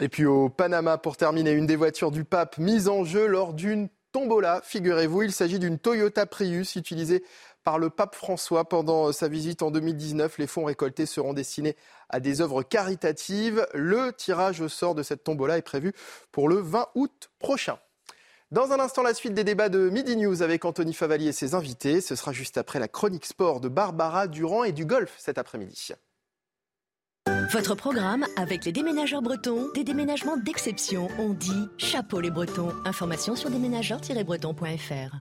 [0.00, 3.52] Et puis au Panama, pour terminer, une des voitures du pape mise en jeu lors
[3.54, 4.60] d'une tombola.
[4.64, 7.22] Figurez-vous, il s'agit d'une Toyota Prius utilisée
[7.64, 10.38] par le pape François pendant sa visite en 2019.
[10.38, 11.76] Les fonds récoltés seront destinés
[12.10, 13.66] à des œuvres caritatives.
[13.74, 15.92] Le tirage au sort de cette tombola est prévu
[16.30, 17.78] pour le 20 août prochain.
[18.50, 21.54] Dans un instant, la suite des débats de Midi News avec Anthony Favali et ses
[21.54, 22.00] invités.
[22.00, 25.92] Ce sera juste après la chronique sport de Barbara Durand et du golf cet après-midi.
[27.50, 31.08] Votre programme avec les déménageurs bretons, des déménagements d'exception.
[31.18, 32.72] On dit chapeau les bretons.
[32.84, 35.18] Information sur déménageurs-bretons.fr.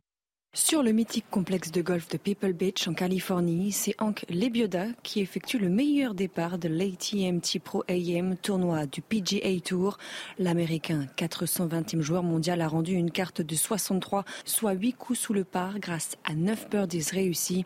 [0.55, 5.19] Sur le mythique complexe de golf de People Beach en Californie, c'est Hank Lebioda qui
[5.19, 9.97] effectue le meilleur départ de l'ATMT Pro AM tournoi du PGA Tour.
[10.37, 15.43] L'Américain, 420e joueur mondial, a rendu une carte de 63, soit 8 coups sous le
[15.43, 17.65] par grâce à 9 birdies réussis.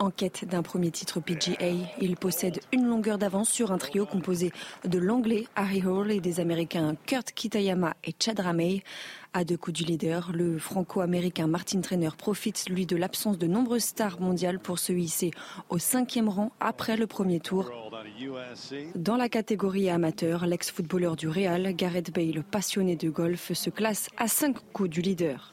[0.00, 4.50] En quête d'un premier titre PGA, il possède une longueur d'avance sur un trio composé
[4.86, 8.82] de l'anglais Harry Hall et des américains Kurt Kitayama et Chad Ramey.
[9.34, 13.84] À deux coups du leader, le franco-américain Martin Trainer profite, lui, de l'absence de nombreuses
[13.84, 15.32] stars mondiales pour se hisser
[15.68, 17.70] au cinquième rang après le premier tour.
[18.94, 24.28] Dans la catégorie amateur, l'ex-footballeur du Real, Gareth Bale, passionné de golf, se classe à
[24.28, 25.52] cinq coups du leader.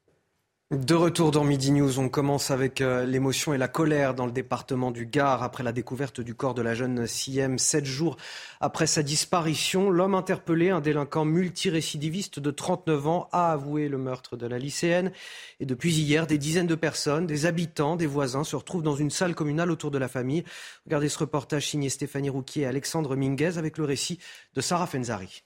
[0.71, 4.31] De retour dans Midi News, on commence avec euh, l'émotion et la colère dans le
[4.31, 7.57] département du Gard après la découverte du corps de la jeune Siem.
[7.57, 8.15] Sept jours
[8.61, 14.37] après sa disparition, l'homme interpellé, un délinquant multirécidiviste de 39 ans, a avoué le meurtre
[14.37, 15.11] de la lycéenne.
[15.59, 19.09] Et depuis hier, des dizaines de personnes, des habitants, des voisins se retrouvent dans une
[19.09, 20.45] salle communale autour de la famille.
[20.85, 24.19] Regardez ce reportage signé Stéphanie Rouquier et Alexandre Minguez avec le récit
[24.53, 25.43] de Sarah Fenzari.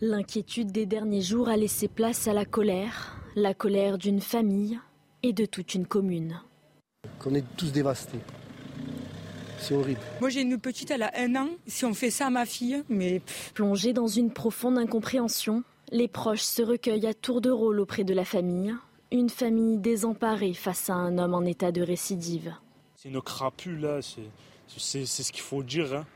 [0.00, 4.78] L'inquiétude des derniers jours a laissé place à la colère la colère d'une famille
[5.22, 6.40] et de toute une commune.
[7.18, 8.20] Qu'on est tous dévastés.
[9.58, 10.00] C'est horrible.
[10.20, 11.48] Moi j'ai une petite, elle a un an.
[11.66, 13.22] Si on fait ça à ma fille, mais...
[13.54, 18.14] Plongée dans une profonde incompréhension, les proches se recueillent à tour de rôle auprès de
[18.14, 18.74] la famille.
[19.10, 22.54] Une famille désemparée face à un homme en état de récidive.
[22.96, 24.00] C'est une crapule, là.
[24.76, 25.94] C'est ce qu'il faut dire.
[25.94, 26.06] Hein.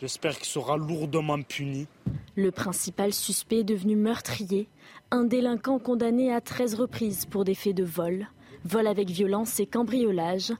[0.00, 1.86] J'espère qu'il sera lourdement puni.
[2.34, 4.68] Le principal suspect devenu meurtrier
[5.12, 8.28] un délinquant condamné à 13 reprises pour des faits de vol,
[8.64, 10.54] vol avec violence et cambriolage.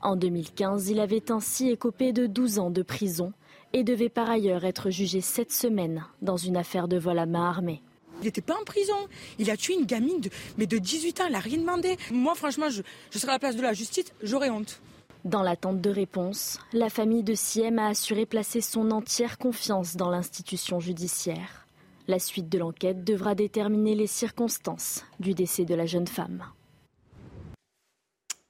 [0.00, 3.34] En 2015, il avait ainsi écopé de 12 ans de prison
[3.74, 7.50] et devait par ailleurs être jugé cette semaine dans une affaire de vol à main
[7.50, 7.82] armée.
[8.22, 8.96] Il n'était pas en prison.
[9.38, 11.24] Il a tué une gamine de, mais de 18 ans.
[11.26, 11.98] Il n'a rien demandé.
[12.10, 12.80] Moi, franchement, je,
[13.10, 14.06] je serais à la place de la justice.
[14.22, 14.80] J'aurais honte.
[15.26, 20.08] Dans l'attente de réponse, la famille de Siem a assuré placer son entière confiance dans
[20.08, 21.67] l'institution judiciaire.
[22.10, 26.42] La suite de l'enquête devra déterminer les circonstances du décès de la jeune femme.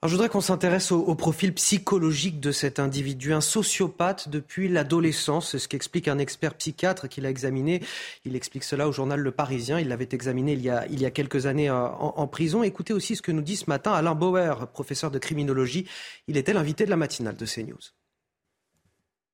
[0.05, 5.59] je voudrais qu'on s'intéresse au, profil psychologique de cet individu, un sociopathe depuis l'adolescence, c'est
[5.59, 7.83] ce qu'explique un expert psychiatre qui l'a examiné.
[8.25, 9.81] Il explique cela au journal Le Parisien.
[9.81, 12.63] Il l'avait examiné il y, a, il y a quelques années euh, en, prison.
[12.63, 15.89] Écoutez aussi ce que nous dit ce matin Alain Bauer, professeur de criminologie.
[16.29, 17.91] Il était l'invité de la matinale de CNews.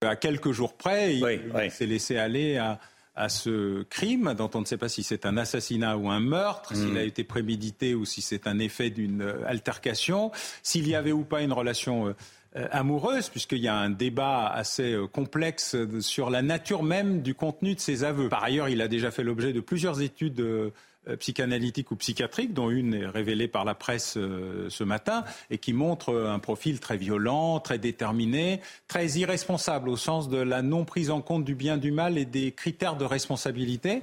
[0.00, 2.80] À quelques jours près, il s'est laissé aller à
[3.16, 6.74] à ce crime, dont on ne sait pas si c'est un assassinat ou un meurtre,
[6.74, 7.08] s'il a mm.
[7.08, 11.42] été prémédité ou si c'est un effet d'une euh, altercation, s'il y avait ou pas
[11.42, 12.12] une relation euh,
[12.56, 17.74] euh, amoureuse, puisqu'il y a un débat assez complexe sur la nature même du contenu
[17.74, 18.28] de ses aveux.
[18.28, 20.72] Par ailleurs, il a déjà fait l'objet de plusieurs études
[21.08, 25.58] euh, psychanalytique ou psychiatrique, dont une est révélée par la presse euh, ce matin, et
[25.58, 30.84] qui montre un profil très violent, très déterminé, très irresponsable au sens de la non
[30.84, 34.02] prise en compte du bien du mal et des critères de responsabilité.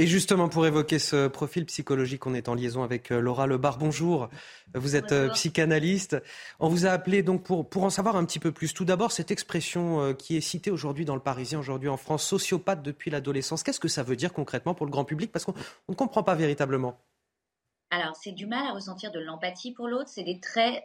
[0.00, 3.78] Et justement, pour évoquer ce profil psychologique, on est en liaison avec euh, Laura Lebar.
[3.78, 4.28] Bonjour,
[4.74, 6.22] vous êtes euh, psychanalyste.
[6.60, 8.72] On vous a appelé donc pour, pour en savoir un petit peu plus.
[8.72, 12.24] Tout d'abord, cette expression euh, qui est citée aujourd'hui dans le Parisien, aujourd'hui en France,
[12.24, 13.64] sociopathe depuis l'adolescence.
[13.64, 15.32] Qu'est-ce que ça veut dire concrètement pour le grand public?
[15.32, 15.54] Parce qu'on
[15.88, 16.96] ne comprend pas véritablement.
[17.90, 20.10] Alors, c'est du mal à ressentir de l'empathie pour l'autre.
[20.10, 20.84] C'est des traits,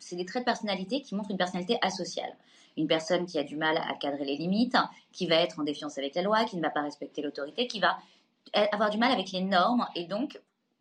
[0.00, 2.36] c'est des traits de personnalité qui montrent une personnalité asociale
[2.76, 4.76] une personne qui a du mal à cadrer les limites,
[5.12, 7.80] qui va être en défiance avec la loi, qui ne va pas respecter l'autorité, qui
[7.80, 7.96] va
[8.52, 10.40] avoir du mal avec les normes et donc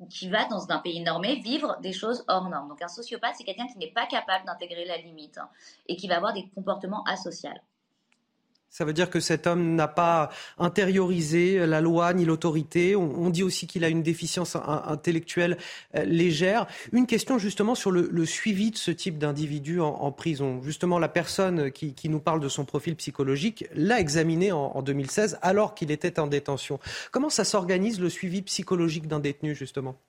[0.09, 2.69] qui va dans un pays normé vivre des choses hors normes.
[2.69, 5.49] Donc un sociopathe, c'est quelqu'un qui n'est pas capable d'intégrer la limite hein,
[5.87, 7.51] et qui va avoir des comportements asociaux.
[8.73, 12.95] Ça veut dire que cet homme n'a pas intériorisé la loi ni l'autorité.
[12.95, 15.59] On, dit aussi qu'il a une déficience intellectuelle
[15.95, 16.65] euh, légère.
[16.91, 20.59] Une question justement sur le, suivi de ce type d'individu en, prison.
[20.63, 25.37] Justement, la personne qui, nous parle de son profil psychologique l'a examiné en, en 2016
[25.43, 26.79] alors qu'il était en détention.
[27.11, 29.99] Comment ça s'organise le suivi psychologique d'un détenu justement?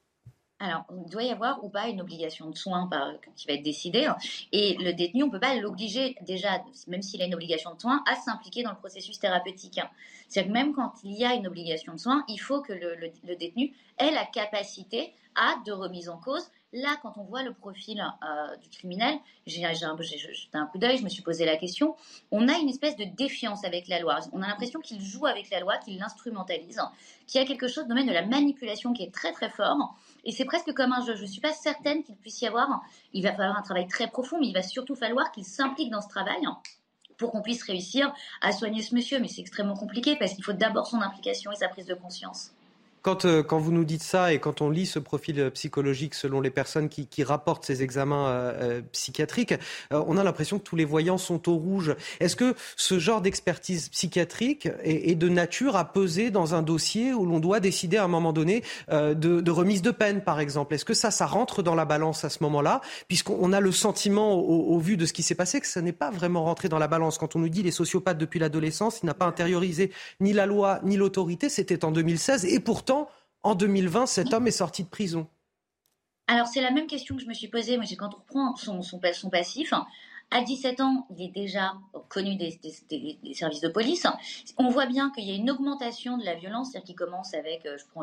[0.65, 2.89] Alors, il doit y avoir ou pas une obligation de soins
[3.37, 4.09] qui va être décidée.
[4.53, 7.81] Et le détenu, on ne peut pas l'obliger, déjà, même s'il a une obligation de
[7.81, 9.81] soins, à s'impliquer dans le processus thérapeutique.
[10.29, 13.37] C'est-à-dire que même quand il y a une obligation de soins, il faut que le,
[13.37, 16.49] détenu ait la capacité à de remise en cause.
[16.73, 21.05] Là, quand on voit le profil euh, du criminel, j'ai jeté un coup d'œil, je
[21.05, 21.95] me suis posé la question.
[22.33, 24.19] On a une espèce de défiance avec la loi.
[24.33, 26.81] On a l'impression qu'il joue avec la loi, qu'il l'instrumentalise,
[27.27, 29.95] qu'il y a quelque chose de domaine de la manipulation qui est très très fort
[30.25, 31.15] et c'est presque comme un jeu.
[31.15, 32.83] Je ne suis pas certaine qu'il puisse y avoir.
[33.13, 36.01] Il va falloir un travail très profond, mais il va surtout falloir qu'il s'implique dans
[36.01, 36.43] ce travail
[37.19, 39.19] pour qu'on puisse réussir à soigner ce monsieur.
[39.21, 42.54] Mais c'est extrêmement compliqué parce qu'il faut d'abord son implication et sa prise de conscience.
[43.07, 46.41] Euh, quand, vous nous dites ça et quand on lit ce profil euh, psychologique selon
[46.41, 49.55] les personnes qui, rapportent ces examens euh, psychiatriques,
[49.91, 51.95] on a l'impression que tous les voyants sont au rouge.
[52.21, 57.25] Est-ce que ce genre d'expertise psychiatrique est, de nature à peser dans un dossier où
[57.25, 60.75] l'on doit décider à un moment donné de, remise de peine, par exemple?
[60.75, 64.35] Est-ce que ça, ça rentre dans la balance à ce moment-là Puisqu'on a le sentiment,
[64.35, 66.89] au, vu de ce qui s'est passé, que ça n'est pas vraiment rentré dans la
[66.89, 67.17] balance?
[67.17, 70.81] Quand on nous dit les sociopathes depuis l'adolescence, il n'a pas intériorisé ni la loi
[70.83, 72.94] ni l'autorité, c'était en 2016, et pourtant
[73.45, 75.29] en 2020, cet homme est sorti de prison
[76.27, 77.77] Alors, c'est la même question que je me suis posée.
[77.77, 79.73] Moi, quand on reprend son, passif,
[80.31, 81.75] à 17 ans, il est déjà
[82.09, 82.59] connu des,
[83.35, 84.07] services de police.
[84.57, 87.67] On voit bien qu'il y a une augmentation de la violence, c'est-à-dire qu'il commence avec,
[87.67, 88.03] euh, je prends,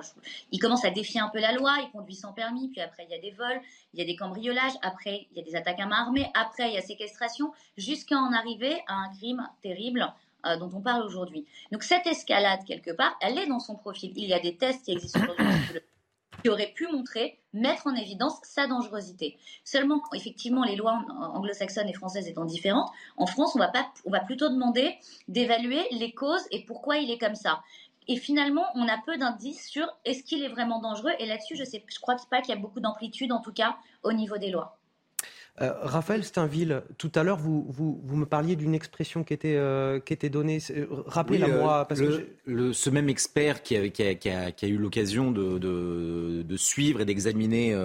[0.52, 3.12] il commence à défier un peu la loi, il conduit sans permis, puis après il
[3.12, 3.60] y a des vols,
[3.94, 6.70] il y a des cambriolages, après il y a des attaques à main armée, après
[6.70, 10.14] il y a séquestration, jusqu'à en arriver à un crime terrible
[10.46, 11.46] euh, dont on parle aujourd'hui.
[11.72, 14.12] Donc cette escalade, quelque part, elle est dans son profil.
[14.16, 15.80] Il y a des tests qui existent aujourd'hui
[16.44, 19.38] qui auraient pu montrer, mettre en évidence sa dangerosité.
[19.64, 21.00] Seulement, effectivement, les lois
[21.34, 24.96] anglo-saxonnes et françaises étant différentes, en France, on va, pas, on va plutôt demander
[25.28, 27.62] d'évaluer les causes et pourquoi il est comme ça.
[28.08, 31.12] Et finalement, on a peu d'indices sur est-ce qu'il est vraiment dangereux.
[31.20, 33.78] Et là-dessus, je ne je crois pas qu'il y a beaucoup d'amplitude, en tout cas,
[34.04, 34.81] au niveau des lois.
[35.60, 40.00] Euh, Raphaël Steinville, tout à l'heure, vous, vous, me parliez d'une expression qui était, euh,
[40.00, 40.60] qui était donnée.
[40.72, 41.88] Euh, rappelez-la-moi.
[42.46, 47.76] le, ce même expert qui a, qui a, eu l'occasion de, de, suivre et d'examiner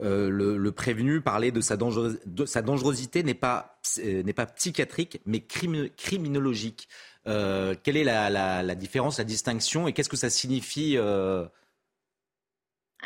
[0.00, 6.88] le, prévenu parlait de sa, de, sa dangerosité n'est pas, n'est pas psychiatrique, mais criminologique.
[7.24, 10.96] quelle est la, la, différence, la distinction et qu'est-ce que ça signifie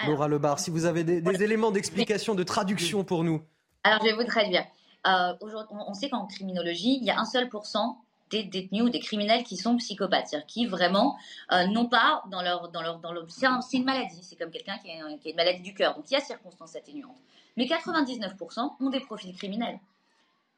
[0.06, 3.42] Laura Lebar, si vous avez des éléments d'explication, de traduction pour nous.
[3.84, 4.64] Alors, je vais vous traduire.
[5.06, 5.34] Euh,
[5.70, 7.98] on sait qu'en criminologie, il y a un seul pourcent
[8.30, 11.16] des détenus ou des criminels qui sont psychopathes, c'est-à-dire qui vraiment
[11.52, 14.78] euh, n'ont pas dans leur dans leur dans leur c'est une maladie, c'est comme quelqu'un
[14.78, 14.88] qui,
[15.20, 17.20] qui, a une maladie du cœur, donc il y a circonstances atténuantes.
[17.58, 19.78] Mais 99% ont des profils criminels.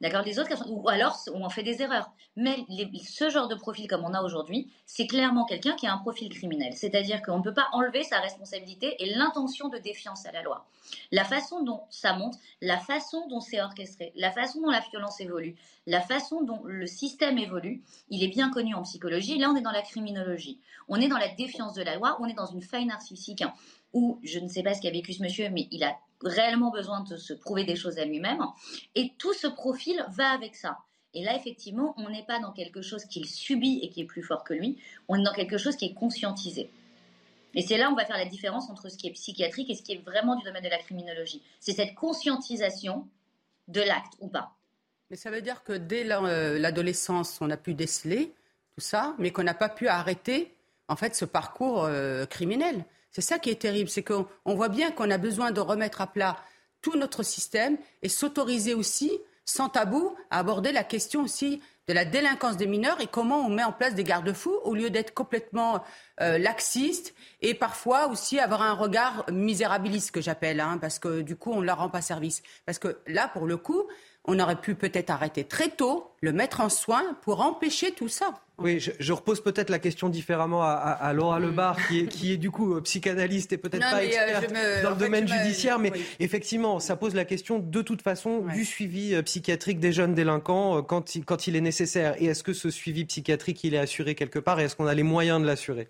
[0.01, 2.11] D'accord Les autres, ou alors on en fait des erreurs.
[2.35, 2.57] Mais
[3.07, 6.27] ce genre de profil comme on a aujourd'hui, c'est clairement quelqu'un qui a un profil
[6.29, 6.73] criminel.
[6.73, 10.67] C'est-à-dire qu'on ne peut pas enlever sa responsabilité et l'intention de défiance à la loi.
[11.13, 15.21] La façon dont ça monte, la façon dont c'est orchestré, la façon dont la violence
[15.21, 15.55] évolue,
[15.87, 19.37] la façon dont le système évolue, il est bien connu en psychologie.
[19.37, 20.59] Là, on est dans la criminologie.
[20.89, 23.43] On est dans la défiance de la loi, on est dans une faille narcissique
[23.93, 27.01] où je ne sais pas ce qu'a vécu ce monsieur, mais il a réellement besoin
[27.01, 28.39] de se prouver des choses à lui-même.
[28.95, 30.79] Et tout ce profil va avec ça.
[31.13, 34.23] Et là, effectivement, on n'est pas dans quelque chose qu'il subit et qui est plus
[34.23, 36.69] fort que lui, on est dans quelque chose qui est conscientisé.
[37.53, 39.75] Et c'est là où on va faire la différence entre ce qui est psychiatrique et
[39.75, 41.41] ce qui est vraiment du domaine de la criminologie.
[41.61, 43.07] C'est cette conscientisation
[43.69, 44.51] de l'acte ou pas.
[45.09, 48.33] Mais ça veut dire que dès euh, l'adolescence, on a pu déceler
[48.73, 50.53] tout ça, mais qu'on n'a pas pu arrêter
[50.89, 52.83] en fait ce parcours euh, criminel.
[53.15, 56.07] C'est ça qui est terrible, c'est qu'on voit bien qu'on a besoin de remettre à
[56.07, 56.35] plat
[56.81, 59.09] tout notre système et s'autoriser aussi,
[59.45, 63.49] sans tabou, à aborder la question aussi de la délinquance des mineurs et comment on
[63.49, 65.81] met en place des garde-fous au lieu d'être complètement
[66.19, 71.37] euh, laxiste et parfois aussi avoir un regard misérabiliste que j'appelle, hein, parce que du
[71.37, 72.43] coup on ne leur rend pas service.
[72.65, 73.87] Parce que là, pour le coup,
[74.27, 78.33] on aurait pu peut-être arrêter très tôt, le mettre en soin pour empêcher tout ça.
[78.57, 82.51] Oui, je, repose peut-être la question différemment à, Laura Lebar, qui est, qui est du
[82.51, 86.95] coup euh, psychanalyste et peut-être pas euh, experte dans le domaine judiciaire, mais effectivement, ça
[86.95, 91.25] pose la question de toute façon du suivi euh, psychiatrique des jeunes délinquants quand il,
[91.25, 92.15] quand il est nécessaire.
[92.21, 94.93] Et est-ce que ce suivi psychiatrique, il est assuré quelque part et est-ce qu'on a
[94.93, 95.89] les moyens de l'assurer?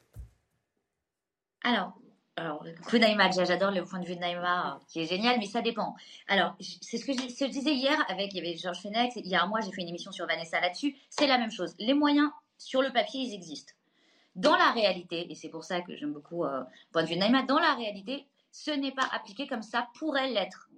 [1.63, 1.93] Alors,
[2.37, 5.95] alors, Naïma, j'adore le point de vue de Naïma, qui est génial, mais ça dépend.
[6.27, 9.35] Alors, c'est ce que je, disais hier avec, il y avait Georges Fenex, il y
[9.35, 10.97] a un mois, j'ai fait une émission sur Vanessa là-dessus.
[11.09, 11.75] C'est la même chose.
[11.79, 13.73] Les moyens Sur le papier, ils existent.
[14.35, 16.61] Dans la réalité, et c'est pour ça que j'aime beaucoup euh,
[16.91, 20.29] point de vue de Naïma, dans la réalité, ce n'est pas appliqué comme ça pourrait
[20.29, 20.69] l'être.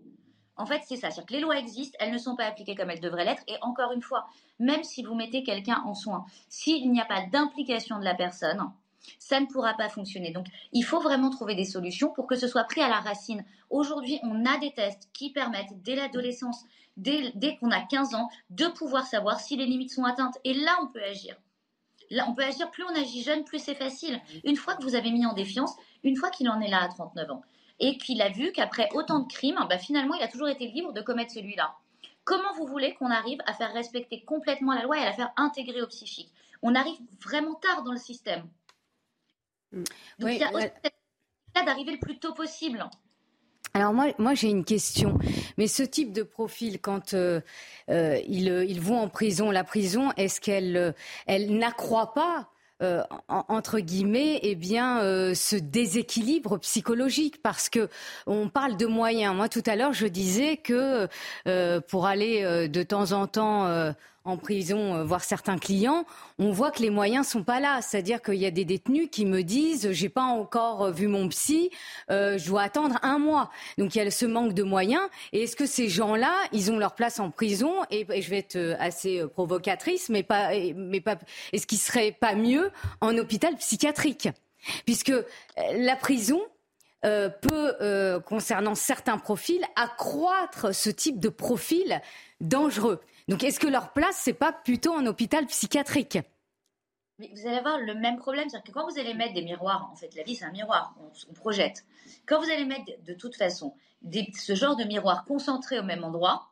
[0.57, 1.09] En fait, c'est ça.
[1.09, 3.43] C'est-à-dire que les lois existent, elles ne sont pas appliquées comme elles devraient l'être.
[3.47, 4.27] Et encore une fois,
[4.59, 8.71] même si vous mettez quelqu'un en soins, s'il n'y a pas d'implication de la personne,
[9.19, 10.31] ça ne pourra pas fonctionner.
[10.31, 13.43] Donc, il faut vraiment trouver des solutions pour que ce soit pris à la racine.
[13.69, 16.65] Aujourd'hui, on a des tests qui permettent, dès l'adolescence,
[16.97, 20.37] dès, qu'on a 15 ans, de pouvoir savoir si les limites sont atteintes.
[20.43, 21.35] Et là, on peut agir.
[22.09, 24.21] Là, on peut agir, plus on agit jeune, plus c'est facile.
[24.43, 26.87] Une fois que vous avez mis en défiance, une fois qu'il en est là à
[26.87, 27.41] 39 ans,
[27.79, 30.93] et qu'il a vu qu'après autant de crimes, bah, finalement, il a toujours été libre
[30.93, 31.75] de commettre celui-là.
[32.23, 35.31] Comment vous voulez qu'on arrive à faire respecter complètement la loi et à la faire
[35.37, 36.29] intégrer au psychique?
[36.61, 38.47] On arrive vraiment tard dans le système.
[39.73, 42.87] Donc il y a aussi d'arriver le plus tôt possible.
[43.73, 45.19] Alors moi, moi j'ai une question.
[45.57, 47.41] Mais ce type de profil, quand euh,
[47.89, 50.95] euh, ils, vont en prison, la prison, est-ce qu'elle
[51.25, 52.49] elle, n'accroît pas
[52.83, 54.99] euh, entre guillemets, eh bien,
[55.33, 57.89] ce déséquilibre psychologique, parce que
[58.27, 59.35] on parle de moyens.
[59.35, 61.07] Moi, tout à l'heure, je disais que
[61.87, 63.93] pour aller de temps en temps
[64.27, 66.05] en prison euh, voir certains clients,
[66.37, 67.81] on voit que les moyens sont pas là.
[67.81, 71.29] C'est-à-dire qu'il y a des détenus qui me disent j'ai pas encore euh, vu mon
[71.29, 71.71] psy,
[72.11, 73.49] euh, je dois attendre un mois.
[73.77, 75.03] Donc il y a ce manque de moyens.
[75.31, 77.73] Et est-ce que ces gens-là, ils ont leur place en prison?
[77.89, 81.17] Et, je vais être assez provocatrice, mais pas, mais pas.
[81.53, 84.29] Est-ce qu'il serait pas mieux en hôpital psychiatrique,
[84.85, 85.13] puisque
[85.75, 86.41] la prison
[87.03, 92.01] peut, concernant certains profils, accroître ce type de profil
[92.41, 93.01] dangereux.
[93.27, 96.17] Donc est-ce que leur place, c'est pas plutôt en hôpital psychiatrique?
[97.19, 99.89] Mais vous allez avoir le même problème, c'est-à-dire que quand vous allez mettre des miroirs,
[99.91, 100.95] en fait, la vie c'est un miroir,
[101.29, 101.83] on, projette.
[102.27, 103.73] Quand vous allez mettre de toute façon
[104.11, 106.51] ce genre de miroir concentré au même endroit,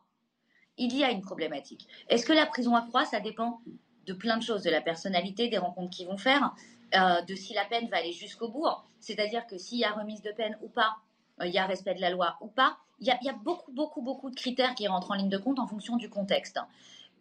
[0.76, 1.86] il y a une problématique.
[2.08, 3.60] Est-ce que la prison accroît Ça dépend
[4.06, 6.52] de plein de choses, de la personnalité, des rencontres qu'ils vont faire,
[6.94, 8.66] euh, de si la peine va aller jusqu'au bout.
[9.00, 10.96] C'est-à-dire que s'il y a remise de peine ou pas,
[11.40, 12.76] euh, il y a respect de la loi ou pas.
[13.00, 15.66] Il y, a, beaucoup, beaucoup, beaucoup de critères qui rentrent en ligne de compte en
[15.66, 16.58] fonction du contexte.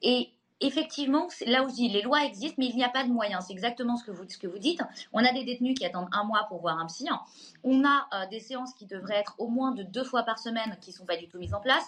[0.02, 0.30] Et
[0.62, 3.46] effectivement, là où je dis les lois existent, mais il n'y a pas de moyens.
[3.48, 4.82] C'est exactement ce que, vous, ce que vous dites.
[5.12, 7.08] On a des détenus qui attendent un mois pour voir un psy.
[7.64, 10.78] On a euh, des séances qui devraient être au moins de deux fois par semaine
[10.80, 11.88] qui ne sont pas du tout mises en place.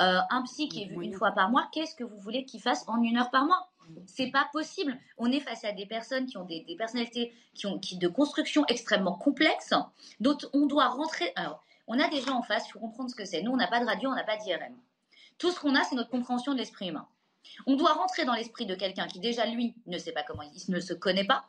[0.00, 2.60] Euh, un psy qui est vu une fois par mois, qu'est-ce que vous voulez qu'il
[2.60, 3.68] fasse en une heure par mois?
[4.06, 4.98] C'est pas possible.
[5.16, 8.64] On est face à des personnes qui ont des, personnalités qui ont qui, de construction
[8.68, 9.74] extrêmement complexes,
[10.20, 11.32] dont on doit rentrer.
[11.36, 13.42] Alors, on a des gens en face, il faut comprendre ce que c'est.
[13.42, 14.76] Nous, on n'a pas de radio, on n'a pas d'IRM.
[15.38, 17.06] Tout ce qu'on a, c'est notre compréhension de l'esprit humain.
[17.66, 20.72] On doit rentrer dans l'esprit de quelqu'un qui déjà, lui, ne sait pas comment, il
[20.72, 21.46] ne se connaît pas.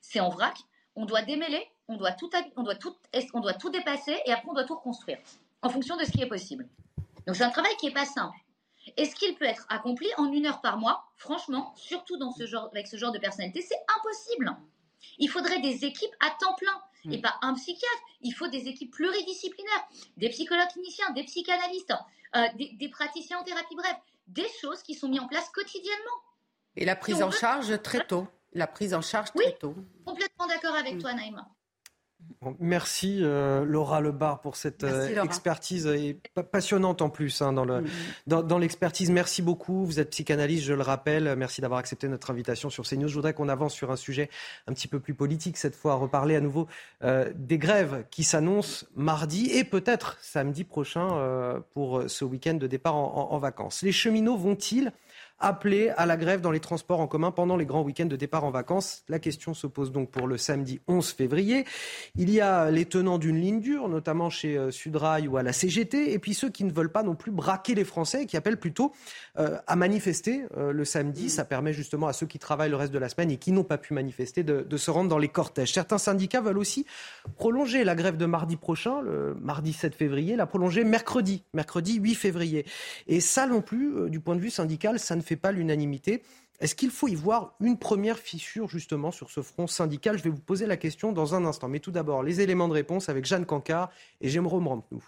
[0.00, 0.56] C'est en vrac.
[0.96, 2.94] On doit démêler, on doit tout, on doit tout,
[3.34, 5.18] on doit tout dépasser et après on doit tout reconstruire
[5.62, 6.66] en fonction de ce qui est possible.
[7.26, 8.36] Donc c'est un travail qui n'est pas simple.
[8.96, 12.68] Est-ce qu'il peut être accompli en une heure par mois Franchement, surtout dans ce genre,
[12.72, 14.56] avec ce genre de personnalité, c'est impossible.
[15.18, 16.80] Il faudrait des équipes à temps plein.
[17.06, 17.12] Mm.
[17.12, 18.02] et pas un psychiatre.
[18.22, 21.94] Il faut des équipes pluridisciplinaires, des psychologues cliniciens, des psychanalystes,
[22.34, 26.18] euh, des, praticiens en thérapie, bref, des choses qui sont mises en place quotidiennement.
[26.76, 28.26] Et la prise en charge très tôt.
[28.52, 29.74] La prise en charge très tôt.
[30.04, 31.00] Complètement d'accord avec mm.
[31.00, 31.48] toi, Naïma
[32.60, 35.88] merci euh, Laura Lebar pour cette euh, expertise
[36.50, 37.86] passionnante en plus hein, mm-hmm.
[38.26, 39.10] dans, l'expertise.
[39.10, 39.84] Merci beaucoup.
[39.84, 41.34] Vous êtes psychanalyste, je le rappelle.
[41.36, 43.08] Merci d'avoir accepté notre invitation sur CNews.
[43.08, 44.30] Je voudrais qu'on avance sur un sujet
[44.66, 46.66] un petit peu plus politique cette fois, reparler à nouveau
[47.02, 52.94] euh, des grèves qui s'annoncent mardi et peut-être samedi prochain pour ce week-end de départ
[52.94, 53.82] en vacances.
[53.82, 54.92] Les cheminots vont-ils
[55.38, 58.44] appelés à la grève dans les transports en commun pendant les grands week-ends de départ
[58.44, 59.02] en vacances.
[59.08, 61.64] La question se pose donc pour le samedi 11 février.
[62.16, 65.52] Il y a les tenants d'une ligne dure, notamment chez euh, Sudrail ou à la
[65.52, 68.36] CGT, et puis ceux qui ne veulent pas non plus braquer les Français et qui
[68.36, 68.92] appellent plutôt
[69.38, 71.28] euh, à manifester euh, le samedi.
[71.28, 73.64] Ça permet justement à ceux qui travaillent le reste de la semaine et qui n'ont
[73.64, 75.72] pas pu manifester de, de se rendre dans les cortèges.
[75.72, 76.86] Certains syndicats veulent aussi
[77.36, 82.14] prolonger la grève de mardi prochain, le mardi 7 février, la prolonger mercredi, mercredi 8
[82.14, 82.64] février.
[83.06, 86.22] Et ça non plus, du point de vue syndical, ça ne fait pas l'unanimité.
[86.60, 90.16] Est-ce qu'il faut y voir une première fissure justement sur ce front syndical?
[90.16, 91.68] Je vais vous poser la question dans un instant.
[91.68, 95.04] Mais tout d'abord, les éléments de réponse avec Jeanne Cancard et Jérôme Rampenou.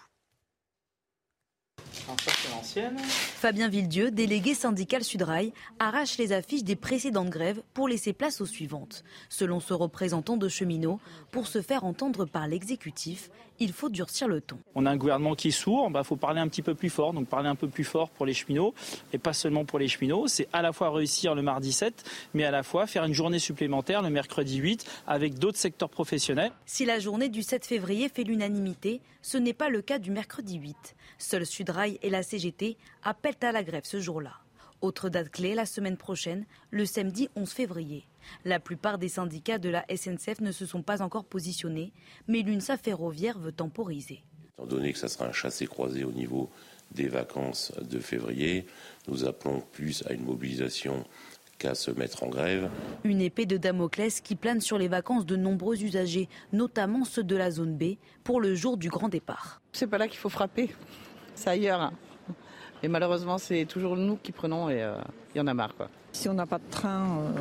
[3.36, 8.46] Fabien Villedieu, délégué syndical Sudrail, arrache les affiches des précédentes grèves pour laisser place aux
[8.46, 9.04] suivantes.
[9.28, 13.30] Selon ce représentant de cheminots, pour se faire entendre par l'exécutif,
[13.60, 14.58] il faut durcir le ton.
[14.74, 16.90] On a un gouvernement qui est sourd, il bah, faut parler un petit peu plus
[16.90, 18.74] fort, donc parler un peu plus fort pour les cheminots,
[19.12, 22.44] et pas seulement pour les cheminots, c'est à la fois réussir le mardi 7, mais
[22.44, 26.52] à la fois faire une journée supplémentaire le mercredi 8 avec d'autres secteurs professionnels.
[26.66, 30.56] Si la journée du 7 février fait l'unanimité, ce n'est pas le cas du mercredi
[30.56, 30.76] 8.
[31.18, 34.32] Seul Sudrail et la CGT appellent à la grève ce jour-là.
[34.80, 38.06] Autre date clé, la semaine prochaine, le samedi 11 février.
[38.44, 41.92] La plupart des syndicats de la SNCF ne se sont pas encore positionnés,
[42.28, 44.22] mais l'UNSA ferroviaire veut temporiser.
[44.56, 46.50] Étant donné que ça sera un chassé-croisé au niveau
[46.92, 48.66] des vacances de février,
[49.08, 51.04] nous appelons plus à une mobilisation
[51.58, 52.70] qu'à se mettre en grève.
[53.02, 57.36] Une épée de Damoclès qui plane sur les vacances de nombreux usagers, notamment ceux de
[57.36, 59.60] la zone B, pour le jour du grand départ.
[59.72, 60.70] C'est pas là qu'il faut frapper,
[61.38, 61.92] c'est ailleurs.
[62.82, 64.94] Et malheureusement, c'est toujours nous qui prenons et euh,
[65.34, 65.74] il y en a marre.
[65.74, 65.88] Quoi.
[66.12, 67.40] Si on n'a pas de train, euh,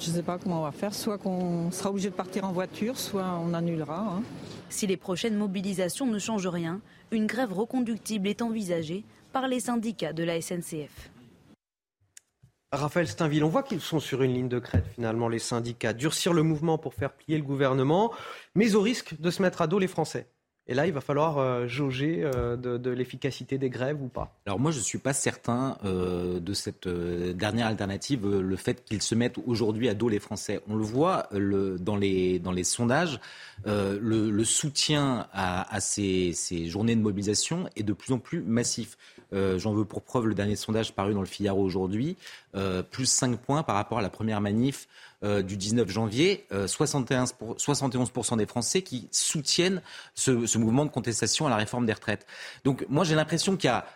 [0.00, 0.94] je ne sais pas comment on va faire.
[0.94, 3.98] Soit qu'on sera obligé de partir en voiture, soit on annulera.
[3.98, 4.22] Hein.
[4.68, 6.80] Si les prochaines mobilisations ne changent rien,
[7.10, 11.10] une grève reconductible est envisagée par les syndicats de la SNCF.
[12.72, 15.92] Raphaël Steinville, on voit qu'ils sont sur une ligne de crête finalement, les syndicats.
[15.92, 18.12] Durcir le mouvement pour faire plier le gouvernement,
[18.54, 20.28] mais au risque de se mettre à dos les Français.
[20.68, 24.34] Et là, il va falloir euh, jauger euh, de, l'efficacité des grèves ou pas.
[24.46, 29.02] Alors moi, je ne suis pas certain euh, de cette dernière alternative, le fait qu'ils
[29.02, 30.60] se mettent aujourd'hui à dos les Français.
[30.68, 33.20] On le voit dans, les, sondages,
[33.64, 36.34] le, soutien à, ces,
[36.66, 38.96] journées de mobilisation est de plus en plus massif.
[39.32, 42.16] J'en veux pour preuve le dernier sondage paru dans le Figaro aujourd'hui,
[42.90, 44.88] plus 5 points par rapport à la première manif
[45.24, 49.82] euh, du 19 janvier, 71 euh, 71% des Français qui soutiennent
[50.14, 52.26] ce, ce, mouvement de contestation à la réforme des retraites.
[52.64, 53.86] Donc moi j'ai l'impression qu'il y a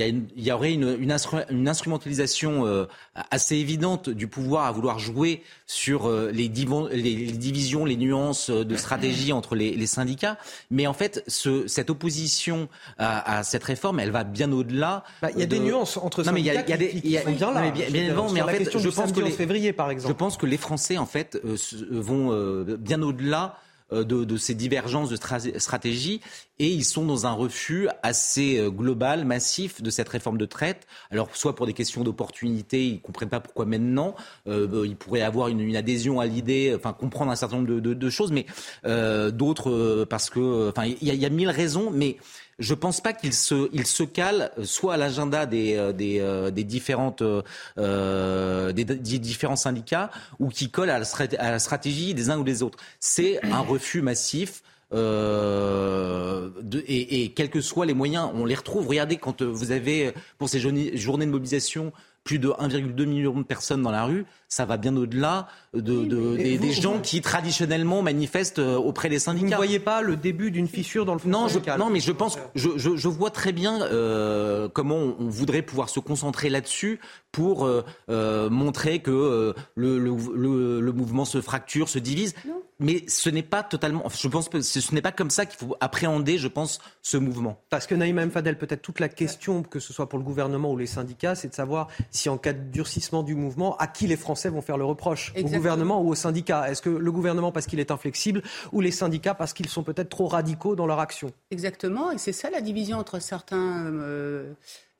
[0.00, 1.12] euh, il y, aurait une,
[1.68, 2.86] instrumentalisation euh,
[3.30, 8.76] assez évidente du pouvoir à vouloir jouer sur euh, les, divisions, les nuances euh, de
[8.76, 10.38] stratégie entre les, syndicats.
[10.70, 12.68] Mais en fait, cette opposition
[12.98, 15.04] à, cette réforme, elle va bien au-delà.
[15.20, 17.30] Bah, il y a des nuances entre syndicats mais il y a, des, qui, sont
[17.32, 17.70] bien là.
[17.70, 20.14] bien, évidemment, mais en fait, je pense que les février, par exemple.
[20.14, 21.38] Je pense que les Français, en fait,
[21.90, 23.58] vont bien au-delà
[23.92, 25.16] euh, de, ces divergences de
[25.58, 26.20] stratégie
[26.58, 30.86] et ils sont dans un refus assez euh, global, massif de cette réforme de traite.
[31.10, 34.14] Alors soit pour des questions d'opportunité, ils ne comprennent pas pourquoi maintenant,
[34.48, 38.32] euh, ils pourraient avoir une, adhésion à l'idée, enfin comprendre un certain nombre de, choses,
[38.32, 38.46] mais
[39.30, 42.18] d'autres parce que, enfin il y, y, a mille raisons, mais
[42.58, 46.20] je ne pense pas qu'il se, il se cale soit à l'agenda des, euh, des,
[46.20, 47.22] euh, des, différentes,
[47.78, 52.78] euh, des, différents syndicats ou qui colle à la, stratégie des uns ou des autres.
[53.00, 54.62] C'est un refus massif.
[54.94, 56.50] Euh,
[56.86, 58.86] et, quels que soient les moyens, on les retrouve.
[58.88, 61.92] Regardez quand vous avez pour ces journées de mobilisation
[62.24, 66.72] plus de 1,2 million de personnes dans la rue, ça va bien au-delà de, des,
[66.72, 69.46] gens qui traditionnellement manifestent euh, auprès des syndicats.
[69.46, 72.12] Vous ne voyez pas le début d'une fissure dans le non, syndical Non, mais je
[72.12, 77.00] pense, je, je, vois très bien euh, comment on, voudrait pouvoir se concentrer là-dessus
[77.30, 82.34] pour euh, montrer que le, le, le, mouvement se fracture, se divise.
[82.78, 84.02] Mais ce n'est pas totalement.
[84.08, 87.62] Je pense que ce n'est pas comme ça qu'il faut appréhender, je pense, ce mouvement.
[87.70, 88.30] Parce que Naïma M.
[88.30, 91.48] Fadel, peut-être toute la question, que ce soit pour le gouvernement ou les syndicats, c'est
[91.48, 94.78] de savoir si en cas de durcissement du mouvement, à qui les Français vont faire
[94.78, 98.42] le reproche Au gouvernement ou aux syndicats Est-ce que le gouvernement parce qu'il est inflexible
[98.72, 101.32] ou les syndicats parce qu'ils sont peut-être trop radicaux dans leur action?
[101.52, 103.86] Exactement, et c'est ça la division entre certains.
[103.86, 104.52] Euh,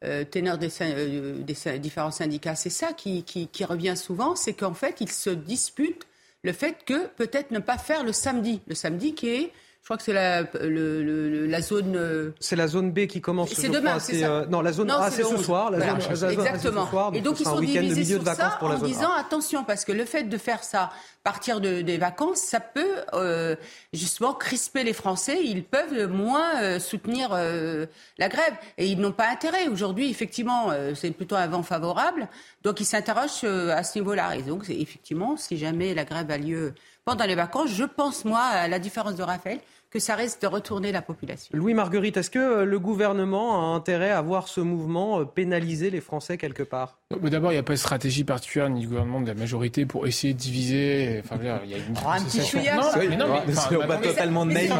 [0.04, 2.56] euh, ténors des, euh, différents syndicats.
[2.56, 6.08] C'est ça qui, qui, revient souvent, c'est qu'en fait, ils se disputent
[6.42, 8.60] le fait que peut-être ne pas faire le samedi.
[8.66, 9.52] Le samedi qui est
[9.82, 11.96] je crois que c'est la, le, la zone.
[11.96, 13.52] Euh, c'est la zone B qui commence.
[13.52, 14.22] C'est demain, c'est.
[14.22, 15.72] Euh, non, la zone A, c'est ce soir.
[15.72, 16.84] La zone, Exactement.
[16.84, 20.04] Ce soir, et donc ils sont divisés sur ça en disant attention parce que le
[20.04, 20.90] fait de faire ça
[21.24, 23.56] partir de, des vacances, ça peut euh,
[23.92, 25.40] justement crisper les Français.
[25.42, 29.66] Ils peuvent moins soutenir la grève et ils n'ont pas intérêt.
[29.66, 32.28] Aujourd'hui, effectivement, c'est plutôt un vent favorable,
[32.62, 34.36] donc ils s'interrogent à ce niveau-là.
[34.36, 36.72] Et donc, effectivement, si jamais la grève a lieu
[37.04, 37.70] pendant les vacances.
[37.70, 41.50] Je pense, moi, à la différence de Raphaël, que ça risque de retourner la population.
[41.56, 45.90] Louis Marguerite, est-ce que euh, le gouvernement a intérêt à voir ce mouvement euh, pénaliser
[45.90, 47.01] les Français quelque part?
[47.20, 49.86] D'abord, il n'y a pas de stratégie particulière ni du gouvernement ni de la majorité
[49.86, 51.22] pour essayer de diviser.
[51.24, 53.96] Enfin, il y a une oh, un petit chouïa, non, mais non, mais, enfin, pas
[53.96, 54.72] totalement de naïf.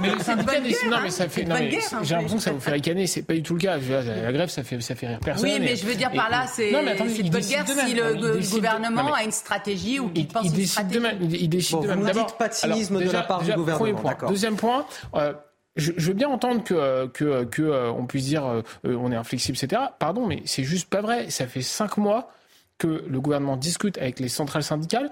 [0.00, 0.60] Mais les syndicats,
[0.90, 1.44] non, mais ça fait.
[1.44, 3.06] Non, mais j'ai l'impression que ça vous fait ricaner.
[3.06, 3.76] C'est pas du tout le cas.
[3.78, 5.48] La grève, ça fait, ça fait rire personne.
[5.48, 9.24] Oui, mais je veux dire par là, c'est une bonne guerre si le gouvernement a
[9.24, 11.00] une stratégie ou qu'il pense une stratégie.
[11.40, 11.96] Il décide demain.
[11.96, 14.02] Vous ne dites pas de cynisme de la part du gouvernement.
[14.28, 14.86] Deuxième point.
[15.76, 19.16] Euh, je, veux bien entendre que, que, que euh, on puisse dire euh, on est
[19.16, 19.82] inflexible, etc.
[19.98, 21.30] Pardon, mais c'est juste pas vrai.
[21.30, 22.30] Ça fait cinq mois
[22.78, 25.10] que le gouvernement discute avec les centrales syndicales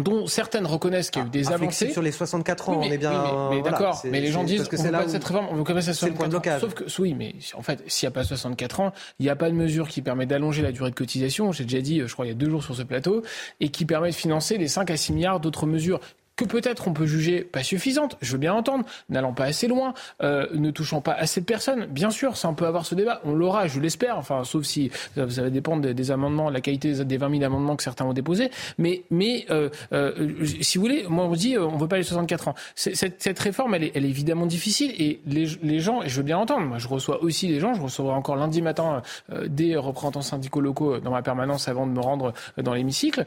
[0.00, 1.90] dont certaines reconnaissent qu'il y a eu des avancées.
[1.90, 3.50] sur les 64 ans, on est bien.
[3.50, 5.94] mais, d'accord, mais les gens disent que c'est là cette réforme, on veut commencer à
[5.94, 6.60] 64 ans.
[6.60, 9.36] Sauf que, oui, mais en fait, s'il n'y a pas 64 ans, il n'y a
[9.36, 11.52] pas de mesure qui permet d'allonger la durée de cotisation.
[11.52, 13.22] J'ai déjà dit, je crois, il y a deux jours sur ce plateau,
[13.60, 16.00] et qui permet de financer les 5 à 6 milliards d'autres mesures
[16.38, 19.92] que peut-être on peut juger pas suffisante, je veux bien entendre, n'allant pas assez loin,
[20.22, 21.86] euh, ne touchant pas assez de personnes.
[21.86, 24.90] Bien sûr, ça on peut avoir ce débat, on l'aura, je l'espère, enfin, sauf si
[25.16, 28.50] ça, va dépendre des, amendements, la qualité des 20 000 amendements que certains ont déposés.
[28.78, 32.48] Mais, mais euh, euh, si vous voulez, moi on dit, on veut pas les 64
[32.48, 32.54] ans.
[32.76, 36.22] Cette, cette, réforme, elle est, elle est, évidemment difficile et les, gens, et je veux
[36.22, 39.02] bien entendre, moi je reçois aussi les gens, je recevrai encore lundi matin
[39.46, 43.24] des représentants syndicaux locaux dans ma permanence avant de me rendre dans l'hémicycle,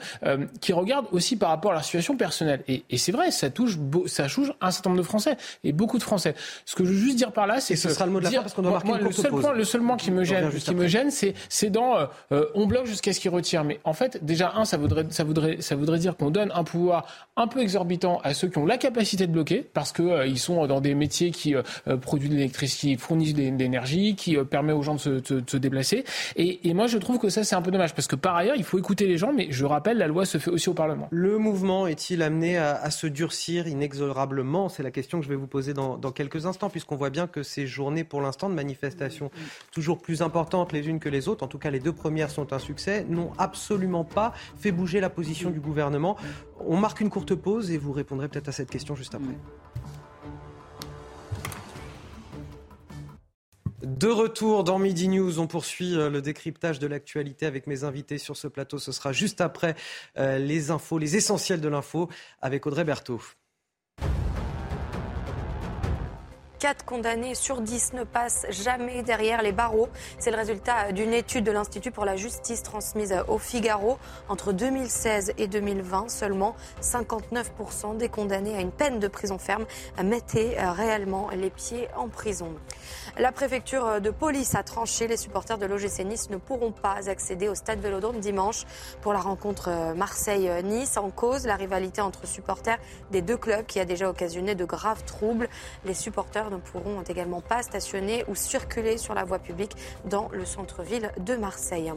[0.62, 2.64] qui regardent aussi par rapport à leur situation personnelle.
[2.68, 6.03] Et c'est vrai, ça touche, ça touche un certain nombre de Français et beaucoup de
[6.03, 6.36] Français.
[6.65, 8.26] Ce que je veux juste dire par là, c'est que ce sera le mot de
[8.26, 10.23] la fin parce qu'on doit marquer une le seul point, le seul point qui me
[10.23, 13.64] gêne, qui me gêne, c'est c'est dans euh, euh, on bloque jusqu'à ce qu'ils retirent.
[13.64, 16.64] Mais en fait, déjà un, ça voudrait ça voudrait ça voudrait dire qu'on donne un
[16.64, 20.28] pouvoir un peu exorbitant à ceux qui ont la capacité de bloquer parce que euh,
[20.28, 21.56] ils sont dans des métiers qui
[22.02, 25.57] produisent de l'électricité, qui fournissent de l'énergie, qui permet aux gens de se, de, se
[25.57, 26.03] déplacer.
[26.36, 28.56] Et, et moi, je trouve que ça c'est un peu dommage parce que par ailleurs,
[28.56, 29.34] il faut écouter les gens.
[29.34, 31.07] Mais je rappelle, la loi se fait aussi au Parlement.
[31.11, 35.35] Le mouvement est-il amené à, à se durcir inexorablement C'est la question que je vais
[35.35, 39.31] vous poser dans, quelques instants, puisqu'on voit bien que ces journées, pour l'instant, de manifestations
[39.72, 42.53] toujours plus importantes les unes que les autres, en tout cas les deux premières sont
[42.53, 46.18] un succès, n'ont absolument pas fait bouger la position du gouvernement.
[46.59, 49.35] On marque une courte pause et vous répondrez peut-être à cette question juste après.
[53.84, 58.20] De retour dans Midi News, on poursuit euh, le décryptage de l'actualité avec mes invités
[58.20, 58.78] sur ce plateau.
[58.78, 59.76] Ce sera juste après
[60.20, 62.08] euh, les infos, les essentiels de l'info
[62.41, 63.22] avec Audrey Berthaud.
[66.60, 69.90] 4 condamnés sur 10 ne passent jamais derrière les barreaux.
[70.20, 73.98] C'est le résultat d'une étude de l'Institut pour la justice transmise au Figaro.
[74.30, 79.66] Entre 2016 et 2020, seulement 59% des condamnés à une peine de prison ferme
[80.03, 82.53] mettaient réellement les pieds en prison.
[83.18, 85.06] La préfecture de police a tranché.
[85.06, 88.64] Les supporters de l'OGC Nice ne pourront pas accéder au stade Vélodrome dimanche
[89.02, 90.96] pour la rencontre Marseille-Nice.
[90.96, 92.78] En cause, la rivalité entre supporters
[93.12, 95.50] des deux clubs qui a déjà occasionné de graves troubles.
[95.84, 99.76] Les supporters ne pourront également pas stationner ou circuler sur la voie publique
[100.06, 101.92] dans le centre-ville de Marseille.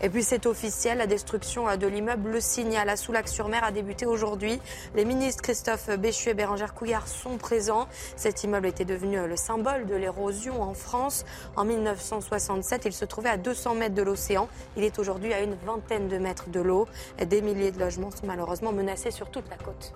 [0.00, 4.60] Et puis c'est officiel, la destruction de l'immeuble Le Signal à Soulac-sur-Mer a débuté aujourd'hui.
[4.94, 7.88] Les ministres Christophe Béchu et Bérangère Couillard sont présents.
[8.16, 11.24] Cet immeuble était devenu le symbole de l'érosion en France.
[11.56, 14.48] En 1967, il se trouvait à 200 mètres de l'océan.
[14.76, 16.86] Il est aujourd'hui à une vingtaine de mètres de l'eau.
[17.24, 19.92] Des milliers de logements sont malheureusement menacés sur toute la côte.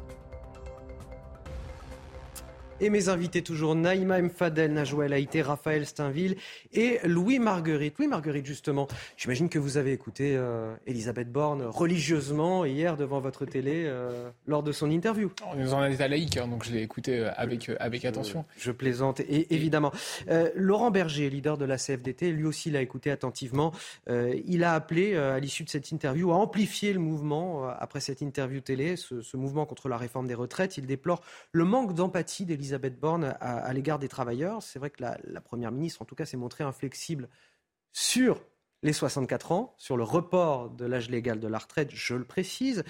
[2.85, 6.35] Et mes invités toujours, Naïma Mfadel, Najouel Haïté, Raphaël Steinville
[6.73, 7.95] et Louis Marguerite.
[7.97, 13.47] Louis Marguerite, justement, j'imagine que vous avez écouté euh, Elisabeth Borne religieusement hier devant votre
[13.47, 15.31] télé euh, lors de son interview.
[15.55, 18.45] On est en état laïque, hein, donc je l'ai écouté euh, avec, avec attention.
[18.59, 19.93] Je, plaisante, et, évidemment.
[20.57, 23.71] Laurent Berger, leader de la CFDT, lui aussi l'a écouté attentivement.
[24.09, 28.61] il a appelé, à l'issue de cette interview, à amplifier le mouvement après cette interview
[28.61, 30.79] télé, ce, ce mouvement contre la réforme des retraites.
[30.79, 31.23] Il déplore
[31.53, 34.63] le manque d'empathie d'Elisabeth Elisabeth Borne à, l'égard des travailleurs.
[34.63, 37.29] C'est vrai que la, Première ministre, en tout cas, s'est montrée inflexible
[37.93, 38.43] sur
[38.83, 42.83] les 64 ans, sur le report de l'âge légal de la retraite, je le précise.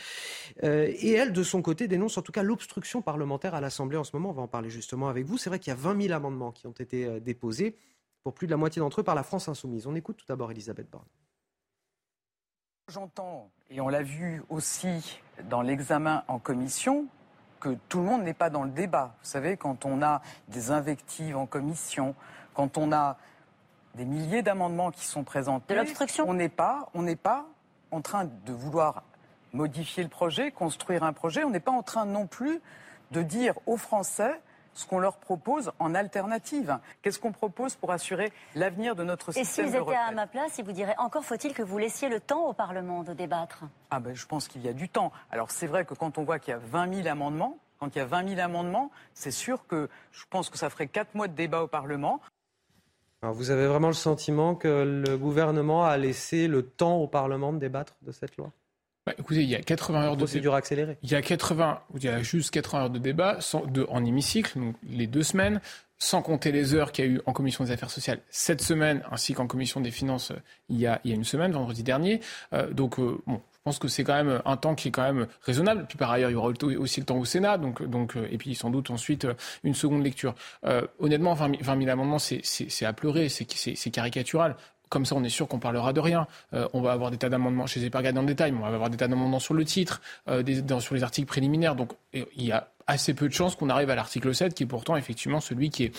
[0.62, 4.04] Euh, et elle, de son côté, dénonce en tout cas l'obstruction parlementaire à l'Assemblée en
[4.04, 4.30] ce moment.
[4.30, 5.36] On va en parler justement avec vous.
[5.36, 7.76] C'est vrai qu'il y a 20 000 amendements qui ont été euh, déposés,
[8.22, 9.88] pour plus de la moitié d'entre eux par la France insoumise.
[9.88, 11.08] On écoute tout d'abord Elisabeth Borne.
[12.88, 17.08] J'entends, et on l'a vu aussi dans l'examen en commission,
[17.62, 19.14] que tout le monde n'est pas dans le débat.
[19.22, 22.16] Vous savez, quand on a des invectives en commission,
[22.54, 23.16] quand on a
[23.94, 26.28] des milliers d'amendements qui sont présentés, de.
[26.28, 27.46] On n'est pas, on n'est pas
[27.92, 29.04] en train de vouloir
[29.52, 31.44] modifier le projet, construire un projet.
[31.44, 32.60] On n'est pas en train non plus
[33.12, 34.40] de dire aux Français
[34.74, 36.78] ce qu'on leur propose en alternative.
[37.02, 40.26] Qu'est-ce qu'on propose pour assurer l'avenir de notre système Et si vous étiez à ma
[40.26, 43.64] place, il vous dirait encore faut-il que vous laissiez le temps au Parlement de débattre?
[43.90, 45.12] Ah ben, je pense qu'il y a du temps.
[45.30, 47.98] Alors c'est vrai que quand on voit qu'il y a 20 000 amendements, quand il
[47.98, 51.28] y a 20 000 amendements, c'est sûr que je pense que ça ferait 4 mois
[51.28, 52.20] de débat au Parlement.
[53.22, 57.52] Alors vous avez vraiment le sentiment que le gouvernement a laissé le temps au Parlement
[57.52, 58.50] de débattre de cette loi?
[59.06, 60.96] Bah, écoutez, il y a 80 heures de procédure accélérée.
[61.02, 64.04] Il y a 80, il y a juste 80 heures de débat sans, de, en
[64.04, 65.60] hémicycle, donc les deux semaines,
[65.98, 69.02] sans compter les heures qu'il y a eu en commission des affaires sociales cette semaine,
[69.10, 70.36] ainsi qu'en commission des finances euh,
[70.68, 72.20] il y a, il y a une semaine, vendredi dernier.
[72.52, 75.04] Euh, donc euh, bon, je pense que c'est quand même un temps qui est quand
[75.04, 75.86] même raisonnable.
[75.88, 78.56] Puis par ailleurs, il y aura aussi le temps au Sénat, donc, donc et puis
[78.56, 79.26] sans doute ensuite
[79.62, 80.34] une seconde lecture.
[80.64, 84.56] Euh, honnêtement, 20 000, 20 000 amendements, c'est à pleurer, c'est caricatural.
[84.92, 86.26] Comme ça, on est sûr qu'on parlera de rien.
[86.52, 88.26] Euh, on va avoir des tas d'amendements, je ne les ai pas regardés dans le
[88.26, 91.02] détail, mais on va avoir des tas d'amendements sur le titre, euh, des, sur les
[91.02, 91.76] articles préliminaires.
[91.76, 94.66] Donc il y a assez peu de chances qu'on arrive à l'article 7, qui est
[94.66, 95.92] pourtant effectivement celui qui est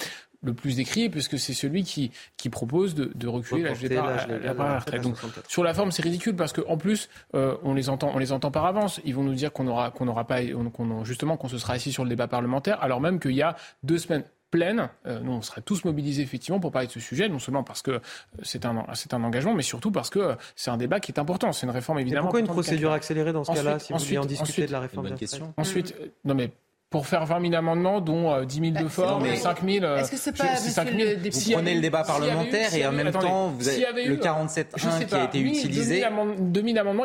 [0.44, 4.80] le plus décrié, puisque c'est celui qui, qui propose de, de reculer l'âge de la
[4.80, 5.02] retraite.
[5.02, 5.16] Donc,
[5.48, 8.52] sur la forme, c'est ridicule parce qu'en plus, euh, on les entend, on les entend
[8.52, 9.02] par avance.
[9.06, 10.42] Ils vont nous dire qu'on aura, qu'on n'aura pas,
[10.72, 13.56] qu'on, justement, qu'on se sera assis sur le débat parlementaire, alors même qu'il y a
[13.82, 14.24] deux semaines
[14.54, 14.88] pleines.
[15.08, 17.82] Euh, nous, on sera tous mobilisés effectivement pour parler de ce sujet, non seulement parce
[17.82, 18.00] que euh,
[18.44, 21.52] c'est un, c'est un engagement, mais surtout parce que c'est un débat qui est important.
[21.54, 22.26] C'est une réforme évidemment.
[22.28, 25.16] pourquoi une procédure accélérée dans ce cas-là, si vous en discuter de la réforme de
[25.16, 25.56] question.
[25.58, 26.52] Ensuite, non mais
[26.94, 29.84] pour faire 20 000 amendements, dont 10 000 de forme, 5 000.
[29.96, 33.10] Est-ce que c'est pas, 5 000 le Vous prenez le débat parlementaire et en même
[33.12, 36.06] temps, vous avez le 47.1 qui a été utilisé.
[36.38, 37.04] 2 000 amendements,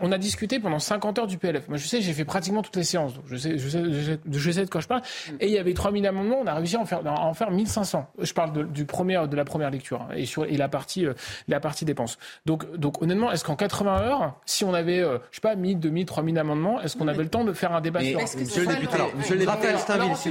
[0.00, 1.66] on, a, discuté pendant 50 heures du PLF.
[1.66, 3.82] Moi, je sais, j'ai fait pratiquement toutes les séances, donc je sais, je sais,
[4.30, 5.00] je sais, de quoi je parle.
[5.00, 5.32] Mm.
[5.40, 7.34] Et il y avait 3 000 amendements, on a réussi à en faire, à en
[7.34, 8.06] faire 1500.
[8.20, 11.06] Je parle de, du premier, de la première lecture hein, et, sur, et la partie,
[11.06, 11.14] euh,
[11.48, 12.18] la partie dépenses.
[12.46, 15.80] Donc, donc honnêtement, est-ce qu'en 80 heures, si on avait, euh, je sais pas, 1000,
[15.80, 18.98] 2000, 3000 amendements, est-ce qu'on avait le temps de faire un débat sur le député,
[19.16, 19.68] monsieur le député,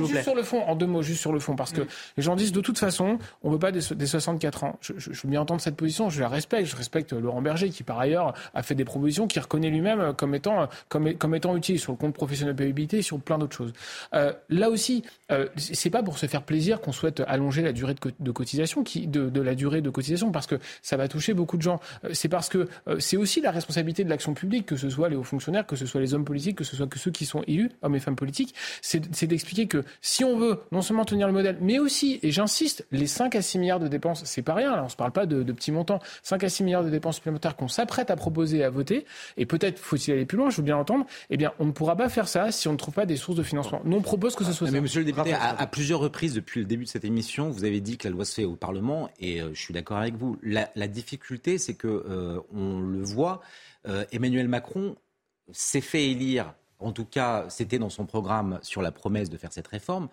[0.08, 1.82] Juste sur le fond, en deux mots, juste sur le fond, parce que
[2.18, 4.78] les gens disent de toute façon, on ne veut pas des, 64 ans.
[4.82, 6.68] Je, veux bien entendre cette position, je la respecte.
[6.68, 10.36] Je respecte Laurent Berger, qui par ailleurs a fait des propositions qui reconnaît lui-même comme
[10.36, 13.74] étant, comme, comme étant utile sur le compte professionnel de et sur plein d'autres choses.
[14.14, 17.96] Euh, là aussi, euh, c'est pas pour se faire plaisir qu'on souhaite allonger la durée
[18.20, 21.62] de, cotisation, qui, de, la durée de cotisation, parce que ça va toucher beaucoup de
[21.62, 21.80] gens.
[22.04, 25.10] Euh, c'est parce que euh, c'est aussi la responsabilité de l'action publique, que ce soit
[25.10, 27.26] les hauts fonctionnaires, que ce soit les hommes politiques, que ce soit que ceux qui
[27.26, 31.06] sont élus, hommes et femmes politiques, c'est d'expliquer expliquer que si on veut non seulement
[31.06, 34.42] tenir le modèle, mais aussi, et j'insiste, les 5 à 6 milliards de dépenses, c'est
[34.42, 36.84] pas rien, là, on ne se parle pas de, petits montants, 5 à 6 milliards
[36.84, 39.06] de dépenses supplémentaires qu'on s'apprête à proposer et à voter,
[39.38, 41.96] et peut-être faut-il aller plus loin, je veux bien l'entendre, eh bien, on ne pourra
[41.96, 43.82] pas faire ça si on ne trouve pas des sources de financement.
[43.86, 44.82] Nous, on propose que ce soit mais ça.
[44.82, 47.98] Monsieur le député, à, plusieurs reprises depuis le début de cette émission, vous avez dit
[47.98, 50.38] que la loi se fait au Parlement, et euh, je suis d'accord avec vous.
[50.44, 53.42] La, difficulté, c'est que euh, on le voit,
[53.88, 54.96] euh, Emmanuel Macron
[55.52, 59.52] s'est fait élire en tout cas, c'était dans son programme sur la promesse de faire
[59.52, 60.10] cette réforme.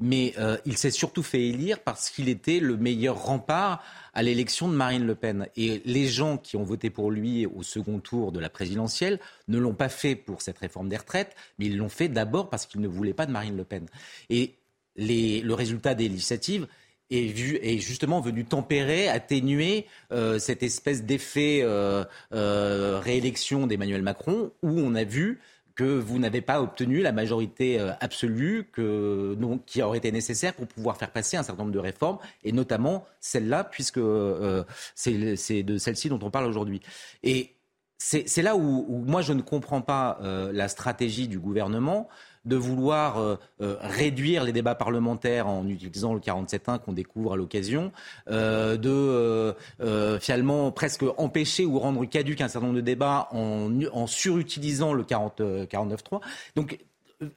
[0.00, 3.82] Mais euh, il s'est surtout fait élire parce qu'il était le meilleur rempart
[4.14, 5.48] à l'élection de Marine Le Pen.
[5.56, 9.18] Et les gens qui ont voté pour lui au second tour de la présidentielle
[9.48, 12.66] ne l'ont pas fait pour cette réforme des retraites, mais ils l'ont fait d'abord parce
[12.66, 13.86] qu'ils ne voulaient pas de Marine Le Pen.
[14.30, 14.54] Et
[14.96, 16.66] le résultat des législatives
[17.10, 24.94] est, justement venu tempérer, atténuer euh, cette espèce d'effet euh, réélection d'Emmanuel Macron, où on
[24.94, 25.40] a vu
[25.78, 30.66] que vous n'avez pas obtenu la majorité euh, absolue que, qui aurait été nécessaire pour
[30.66, 34.64] pouvoir faire passer un certain nombre de réformes, et notamment celle-là, puisque euh,
[34.96, 36.80] c'est de celle-ci dont on parle aujourd'hui.
[37.22, 37.54] Et
[37.96, 42.08] c'est là où, moi je ne comprends pas euh, la stratégie du gouvernement
[42.48, 47.36] de vouloir euh, euh, réduire les débats parlementaires en utilisant le 47.1 qu'on découvre à
[47.36, 47.92] l'occasion,
[48.30, 54.92] euh, de finalement presque empêcher ou rendre caduque un certain nombre de débats en, surutilisant
[54.92, 56.20] le 40, 49.3.
[56.56, 56.78] Donc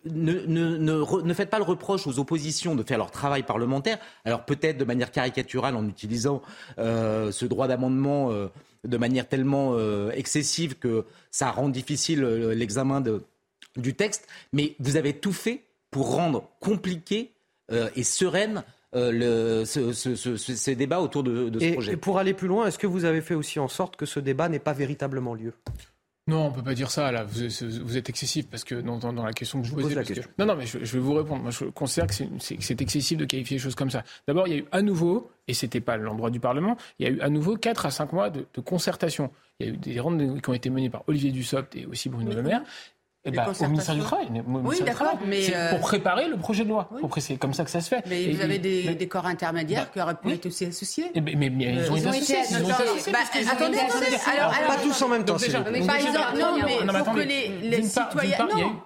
[0.06, 4.78] ne, ne, faites pas le reproche aux oppositions de faire leur travail parlementaire, alors peut-être
[4.78, 6.42] de manière caricaturale en utilisant
[6.78, 8.32] ce droit d'amendement
[8.84, 9.78] de manière tellement
[10.12, 13.24] excessive que ça rend difficile l'examen de,
[13.77, 17.31] du texte, mais vous avez tout fait pour rendre compliqué
[17.72, 21.93] euh, et sereine euh, le, ce, ce, ce, ces débats autour de, de ce projet.
[21.93, 24.19] Et pour aller plus loin, est-ce que vous avez fait aussi en sorte que ce
[24.19, 25.53] débat n'ait pas véritablement lieu?
[26.27, 27.11] Non, on peut pas dire ça.
[27.11, 29.95] Là, vous, êtes excessif parce que dans, dans, la question que je vous posais.
[30.38, 31.41] non, non, mais je, vais vous répondre.
[31.41, 34.03] Moi, je considère que c'est excessif de qualifier les choses comme ça.
[34.27, 37.10] D'abord, il y a eu à nouveau, et c'était pas l'endroit du Parlement, il y
[37.10, 39.31] a eu à nouveau 4 à 5 mois de, de concertation.
[39.60, 42.07] Il y a eu des rondes qui ont été menées par Olivier Dussopt et aussi
[42.07, 42.61] Bruno Le Maire.
[43.23, 44.27] Eh ben, au ministère du Travail.
[44.48, 45.69] oui, d'accord, mais euh...
[45.72, 46.89] pour préparer le projet de loi.
[47.19, 48.03] C'est comme ça que ça se fait.
[48.07, 51.11] Mais vous avez des, des, corps intermédiaires bah, qui auraient pu être aussi associés.
[51.14, 53.14] Eh ben, mais, mais, ils ont été associés.
[53.48, 54.18] Attendez, attendez.
[54.68, 55.38] Pas tous en même temps.
[55.85, 56.57] Par exemple, non,
[56.91, 58.38] mais pour que les, citoyens.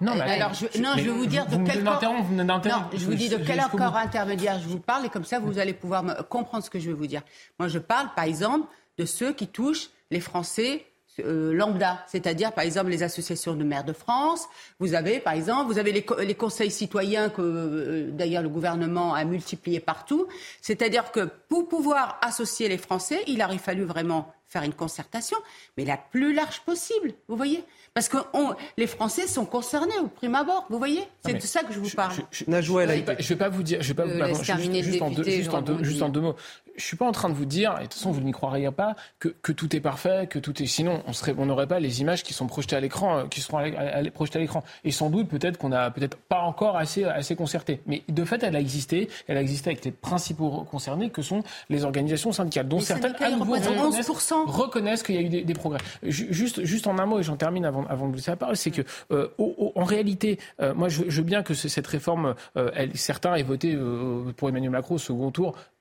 [0.02, 0.66] Non, alors je,
[1.02, 2.02] vais vous dire de quel corps.
[2.30, 2.60] Non,
[2.92, 5.72] je vous dis de quel corps intermédiaire je vous parle et comme ça vous allez
[5.72, 7.22] pouvoir comprendre ce que je vais vous dire.
[7.58, 8.66] Moi, je parle, par exemple,
[8.98, 10.84] de ceux qui touchent les Français
[11.20, 14.46] euh, lambda, c'est-à-dire par exemple les associations de maires de France.
[14.78, 19.24] Vous avez par exemple, vous avez les, conseils citoyens que euh, d'ailleurs le gouvernement a
[19.24, 20.26] multipliés partout.
[20.60, 25.36] C'est-à-dire que pour pouvoir associer les Français, il aurait fallu vraiment faire une concertation,
[25.76, 27.64] mais la plus large possible, vous voyez
[27.96, 28.18] Parce que
[28.76, 31.02] les Français sont concernés au prime abord, vous voyez?
[31.24, 32.12] C'est de ça que je vous parle.
[32.30, 35.24] Je, je, je, vais pas vous dire, je vais pas euh, vous, juste, en deux,
[35.24, 36.36] juste, en deux, juste en deux mots
[36.76, 38.70] je suis pas en train de vous dire, et de toute façon vous n'y croiriez
[38.70, 40.66] pas, que, que, tout est parfait, que tout est.
[40.66, 43.40] Sinon, on serait, on n'aurait pas les images qui sont projetées à l'écran, euh, qui
[43.40, 43.62] seront
[44.12, 44.62] projetées à l'écran.
[44.84, 47.80] Et sans doute, peut-être qu'on a peut-être pas encore assez, assez concerté.
[47.86, 49.08] Mais de fait, elle a existé.
[49.28, 53.16] Elle a existé avec les principaux concernés, que sont les organisations syndicales, dont les certaines.
[53.16, 55.80] Syndicats, représentent 11% reconnaissent qu'il y a eu des, progrès.
[56.02, 58.56] Juste, juste en un mot, et j'en termine avant, avant de vous laisser la parole,
[58.56, 63.34] c'est que euh, en réalité, euh, moi je, veux bien que cette réforme, elle, certains
[63.34, 63.76] aient voté
[64.36, 65.75] pour Emmanuel Macron au second tour euh,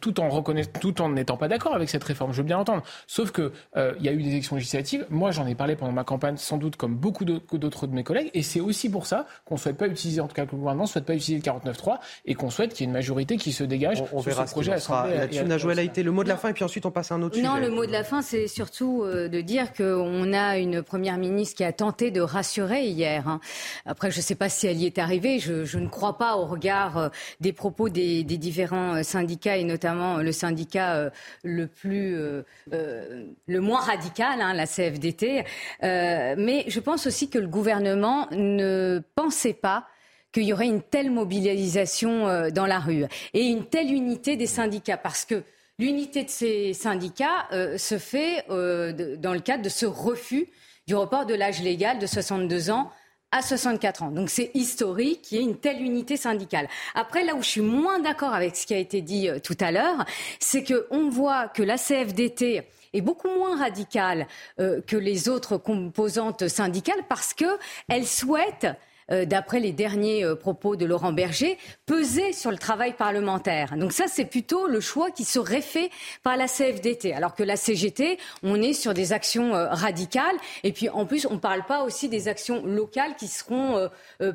[0.00, 0.42] tout en
[0.80, 2.82] tout en n'étant pas d'accord avec cette réforme, je veux bien l'entendre.
[3.06, 5.06] Sauf que euh, il y a eu des élections législatives.
[5.10, 8.30] Moi, j'en ai parlé pendant ma campagne, sans doute comme beaucoup d'autres de mes collègues,
[8.34, 10.58] et c'est aussi pour ça qu'on ne souhaite pas utiliser, en tout cas que le
[10.58, 13.36] gouvernement ne souhaite pas utiliser le 49.3 et qu'on souhaite qu'il y ait une majorité
[13.36, 14.70] qui se dégage on, verra ce projet.
[14.70, 17.14] Là-dessus, Najouel a été le mot de la fin, et puis ensuite on passe à
[17.14, 17.60] un autre non, sujet.
[17.60, 21.18] Non, le mot de la fin, c'est surtout euh, de dire qu'on a une première
[21.18, 23.28] ministre qui a tenté de rassurer hier.
[23.28, 23.40] Hein.
[23.86, 25.38] Après, je ne sais pas si elle y est arrivée.
[25.38, 27.10] Je, je ne crois pas au regard
[27.40, 31.10] des propos des, des différents syndicats et notamment le syndicat euh,
[31.42, 32.42] le plus, euh,
[32.72, 35.44] euh, le moins radical, hein, la CFDT.
[35.82, 39.86] mais je pense aussi que le gouvernement ne pensait pas
[40.32, 44.98] qu'il y aurait une telle mobilisation dans la rue et une telle unité des syndicats,
[44.98, 45.42] parce que
[45.78, 47.48] l'unité de ces syndicats
[47.78, 50.48] se fait dans le cadre de ce refus
[50.86, 52.90] du report de l'âge légal de 62 ans
[53.30, 54.10] à 64 ans.
[54.10, 56.68] Donc c'est historique qu'il y ait une telle unité syndicale.
[56.94, 59.56] Après, là où je suis moins d'accord avec ce qui a été dit euh, tout
[59.60, 60.04] à l'heure,
[60.40, 62.62] c'est qu'on voit que la CFDT
[62.94, 64.26] est beaucoup moins radicale
[64.60, 68.66] euh, que les autres composantes syndicales parce qu'elle souhaite
[69.10, 71.56] euh, d'après les derniers euh, propos de Laurent Berger,
[71.86, 73.76] peser sur le travail parlementaire.
[73.76, 75.90] Donc ça, c'est plutôt le choix qui serait fait
[76.22, 77.14] par la CFDT.
[77.14, 80.36] Alors que la CGT, on est sur des actions euh, radicales.
[80.62, 83.88] Et puis en plus, on ne parle pas aussi des actions locales qui seront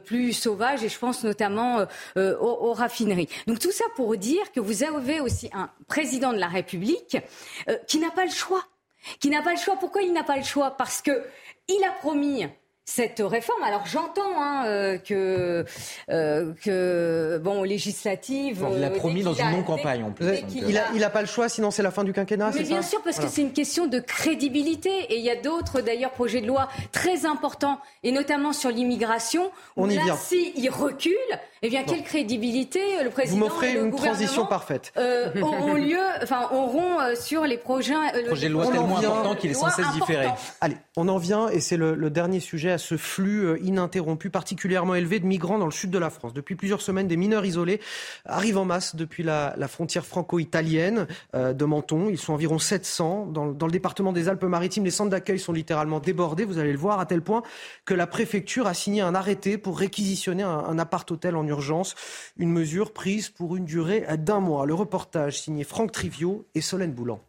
[0.06, 0.84] plus sauvages.
[0.84, 1.86] Et je pense notamment
[2.16, 3.30] aux, raffineries.
[3.48, 7.18] Donc tout ça pour dire que vous avez aussi un président de la République
[7.88, 8.64] qui n'a pas le choix.
[9.20, 9.76] Qui n'a pas le choix.
[9.80, 10.72] Pourquoi il n'a pas le choix?
[10.72, 11.24] Parce que
[11.68, 12.46] il a promis
[12.86, 13.64] cette réforme.
[13.64, 15.66] Alors j'entends hein, euh, que
[16.10, 18.66] euh, que bon législative.
[18.74, 20.44] il l'a euh, promis dans une non-campagne en plus.
[20.54, 22.52] Il n'a il a pas le choix, sinon c'est la fin du quinquennat.
[22.54, 24.90] Mais bien sûr, parce que c'est une question de crédibilité.
[25.10, 29.52] Et il y a d'autres d'ailleurs projets de loi très importants, et notamment sur l'immigration.
[29.78, 30.16] On y là, vient.
[30.18, 31.14] Si il recule,
[31.64, 34.94] eh bien quelle crédibilité le président Vous m'offrez une transition parfaite.
[35.42, 37.94] auront lieu, enfin auront sur les projets.
[38.28, 40.28] projet de loi tellement important qu'il est sans cesse différé.
[40.62, 44.96] Allez, on en vient, et c'est le dernier sujet à ce flux euh, ininterrompu particulièrement
[44.96, 46.34] élevé de migrants dans le sud de la France.
[46.34, 47.80] Depuis plusieurs semaines, des mineurs isolés
[48.26, 52.10] arrivent en masse depuis la, frontière franco-italienne euh, de Menton.
[52.10, 53.28] Ils sont environ 700.
[53.28, 57.00] Dans, le département des Alpes-Maritimes, les centres d'accueil sont littéralement débordés, vous allez le voir,
[57.00, 57.44] à tel point
[57.86, 61.96] que la préfecture a signé un arrêté pour réquisitionner un, un appart-hôtel en urgence.
[62.38, 64.66] Une mesure prise pour une durée d'un mois.
[64.66, 67.20] Le reportage signé Franck Trivio et Solène Boulan.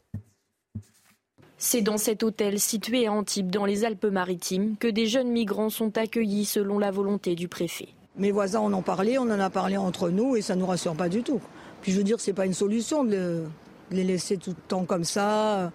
[1.56, 5.96] C'est dans cet hôtel situé à Antibes, dans les Alpes-Maritimes, que des jeunes migrants sont
[5.96, 7.88] accueillis selon la volonté du préfet.
[8.16, 10.66] Mes voisins en ont parlé, on en a parlé entre nous et ça ne nous
[10.66, 11.40] rassure pas du tout.
[11.80, 13.44] Puis je veux dire, ce n'est pas une solution de
[13.90, 15.72] les laisser tout le temps comme ça.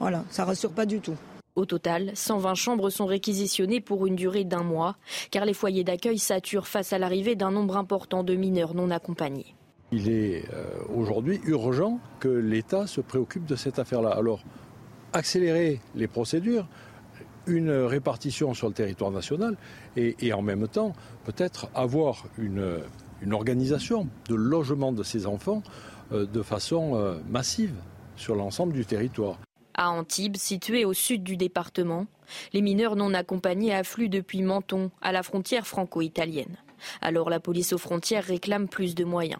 [0.00, 1.16] Voilà, ça ne rassure pas du tout.
[1.58, 4.94] Au total, 120 chambres sont réquisitionnées pour une durée d'un mois,
[5.32, 9.56] car les foyers d'accueil saturent face à l'arrivée d'un nombre important de mineurs non accompagnés.
[9.90, 14.10] Il est euh, aujourd'hui urgent que l'État se préoccupe de cette affaire-là.
[14.10, 14.44] Alors,
[15.12, 16.68] accélérer les procédures,
[17.48, 19.56] une répartition sur le territoire national
[19.96, 20.92] et, en même temps
[21.24, 22.84] peut-être avoir une,
[23.32, 25.64] organisation de logement de ces enfants
[26.12, 27.74] euh, de façon euh, massive
[28.14, 29.40] sur l'ensemble du territoire.
[29.80, 32.08] À Antibes, situé au sud du département,
[32.52, 36.56] les mineurs non accompagnés affluent depuis Menton, à la frontière franco-italienne.
[37.00, 39.38] Alors la police aux frontières réclame plus de moyens.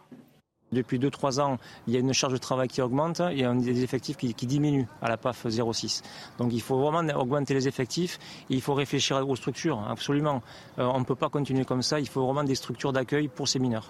[0.70, 1.58] Depuis 2-3 ans,
[1.88, 5.08] il y a une charge de travail qui augmente et des effectifs qui, diminuent à
[5.08, 6.02] la PAF 06.
[6.38, 10.40] Donc il faut vraiment augmenter les effectifs il faut réfléchir aux structures, absolument.
[10.78, 13.48] Euh, on ne peut pas continuer comme ça, il faut vraiment des structures d'accueil pour
[13.48, 13.88] ces mineurs.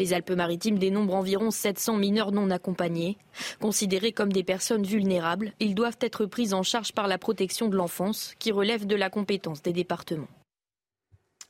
[0.00, 3.18] Les Alpes-Maritimes dénombrent environ 700 mineurs non accompagnés.
[3.60, 7.76] Considérés comme des personnes vulnérables, ils doivent être pris en charge par la protection de
[7.76, 10.28] l'enfance, qui relève de la compétence des départements.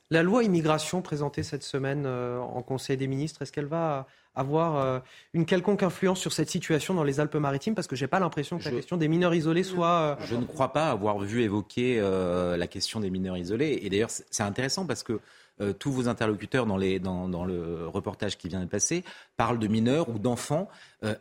[0.09, 4.05] La loi immigration présentée cette semaine euh, en Conseil des ministres, est-ce qu'elle va
[4.35, 4.99] avoir euh,
[5.33, 7.75] une quelconque influence sur cette situation dans les Alpes-Maritimes?
[7.75, 10.17] Parce que je n'ai pas l'impression que la question des mineurs isolés soit...
[10.19, 13.79] Euh, je ne crois pas avoir vu évoquer euh, la question des mineurs isolés.
[13.81, 15.19] Et d'ailleurs, c'est intéressant parce que
[15.79, 19.03] tous vos interlocuteurs dans, les, dans, dans, le reportage qui vient de passer
[19.37, 20.67] parlent de mineurs ou d'enfants.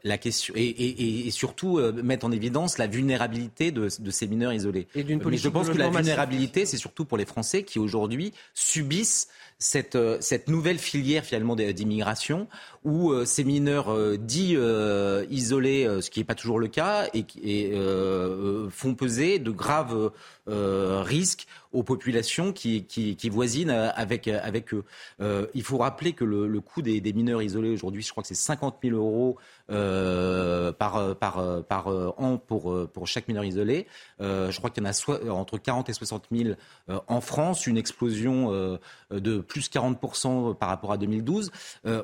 [0.03, 4.89] la question et, et, surtout mettent en évidence la vulnérabilité de, de ces mineurs isolés.
[4.95, 9.29] Et Mais je pense que la vulnérabilité, c'est surtout pour les Français qui aujourd'hui subissent
[9.61, 12.49] cette, euh, cette nouvelle filière finalement d'immigration
[12.83, 14.57] où euh, ces mineurs euh, dits
[15.31, 17.73] isolés, ce qui n'est pas toujours le cas, et, et
[18.71, 20.11] font peser de graves
[20.47, 24.85] risques aux populations qui, qui, voisinent avec avec, avec eux.
[25.55, 28.79] il faut rappeler que le, coût des, mineurs isolés aujourd'hui, je crois que c'est 50
[28.83, 29.39] 000 euros
[29.71, 31.87] par, par, par
[32.19, 33.87] an pour, pour chaque mineur isolé.
[34.21, 36.51] je crois qu'il y en a entre 40 et 60 000
[36.89, 38.79] en France, une explosion
[39.11, 41.51] de plus 40% par rapport à 2012.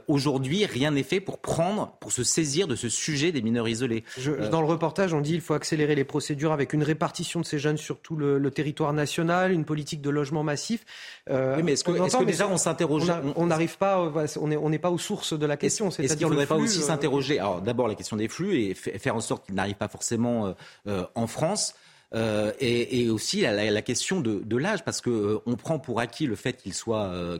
[0.08, 4.04] aujourd'hui, rien n'est fait pour prendre, pour se saisir de ce sujet des mineurs isolés.
[4.50, 7.58] dans le reportage, on dit qu'il faut accélérer les procédures avec une répartition de ces
[7.58, 10.84] jeunes sur tout le, territoire national, une politique de logement massif.
[11.28, 14.98] Euh, oui, mais est-ce que, déjà on s'interroge On n'arrive pas, on n'est pas aux
[14.98, 15.88] sources de la question.
[15.88, 17.40] Est-ce qu'il ne faudrait pas aussi euh, s'interroger?
[17.60, 20.54] D'abord la question des flux et faire en sorte qu'ils n'arrivent pas forcément
[20.86, 21.74] euh, en France.
[22.14, 26.56] Euh, et, aussi la, question de, l'âge, parce euh, on prend pour acquis le fait
[26.56, 27.38] qu'il soit, euh,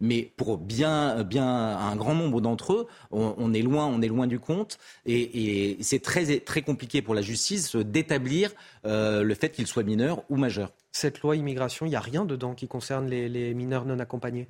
[0.00, 4.26] mais pour bien, bien un grand nombre d'entre eux, on, est loin, on est loin
[4.26, 8.52] du compte, et, c'est très, très compliqué pour la justice d'établir
[8.84, 10.72] le fait qu'il soit mineur ou majeur.
[10.92, 14.48] Cette loi immigration, il n'y a rien dedans qui concerne les mineurs non accompagnés?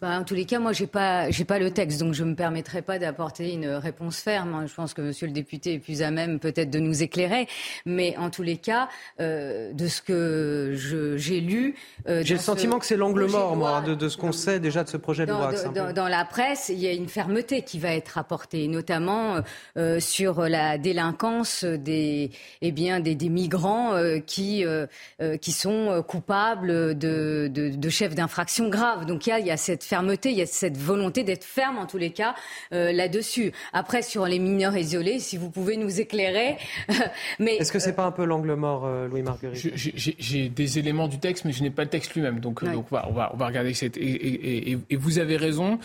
[0.00, 2.34] Bah, en tous les cas, moi, j'ai pas, j'ai pas le texte, donc je me
[2.34, 4.66] permettrai pas d'apporter une réponse ferme.
[4.66, 7.48] Je pense que Monsieur le député est plus à même peut-être de nous éclairer,
[7.84, 8.88] mais en tous les cas,
[9.20, 10.74] euh, de ce que
[11.16, 11.74] j'ai lu,
[12.08, 14.88] euh, j'ai le sentiment que c'est l'angle mort, moi, de, ce qu'on sait déjà de
[14.88, 15.52] ce projet de loi.
[15.92, 19.36] Dans, la presse, il y a une fermeté qui va être apportée, notamment
[19.76, 23.94] euh, sur la délinquance des, eh bien, des, des migrants
[24.26, 24.64] qui
[25.40, 29.06] qui sont coupables de, de, de chefs d'infraction graves.
[29.06, 31.44] Donc il y a, il y a cette fermeté, il y a cette volonté d'être
[31.44, 32.34] ferme en tous les cas
[32.72, 33.52] euh, là-dessus.
[33.72, 36.58] Après, sur les mineurs isolés, si vous pouvez nous éclairer.
[37.38, 41.08] mais Est-ce que c'est pas un peu l'angle mort, euh, Louis Marguerite J'ai des éléments
[41.08, 42.40] du texte, mais je n'ai pas le texte lui-même.
[42.40, 43.96] Donc, euh, donc on, va, on, va, on, va, regarder cette.
[43.96, 45.78] Et, vous avez raison,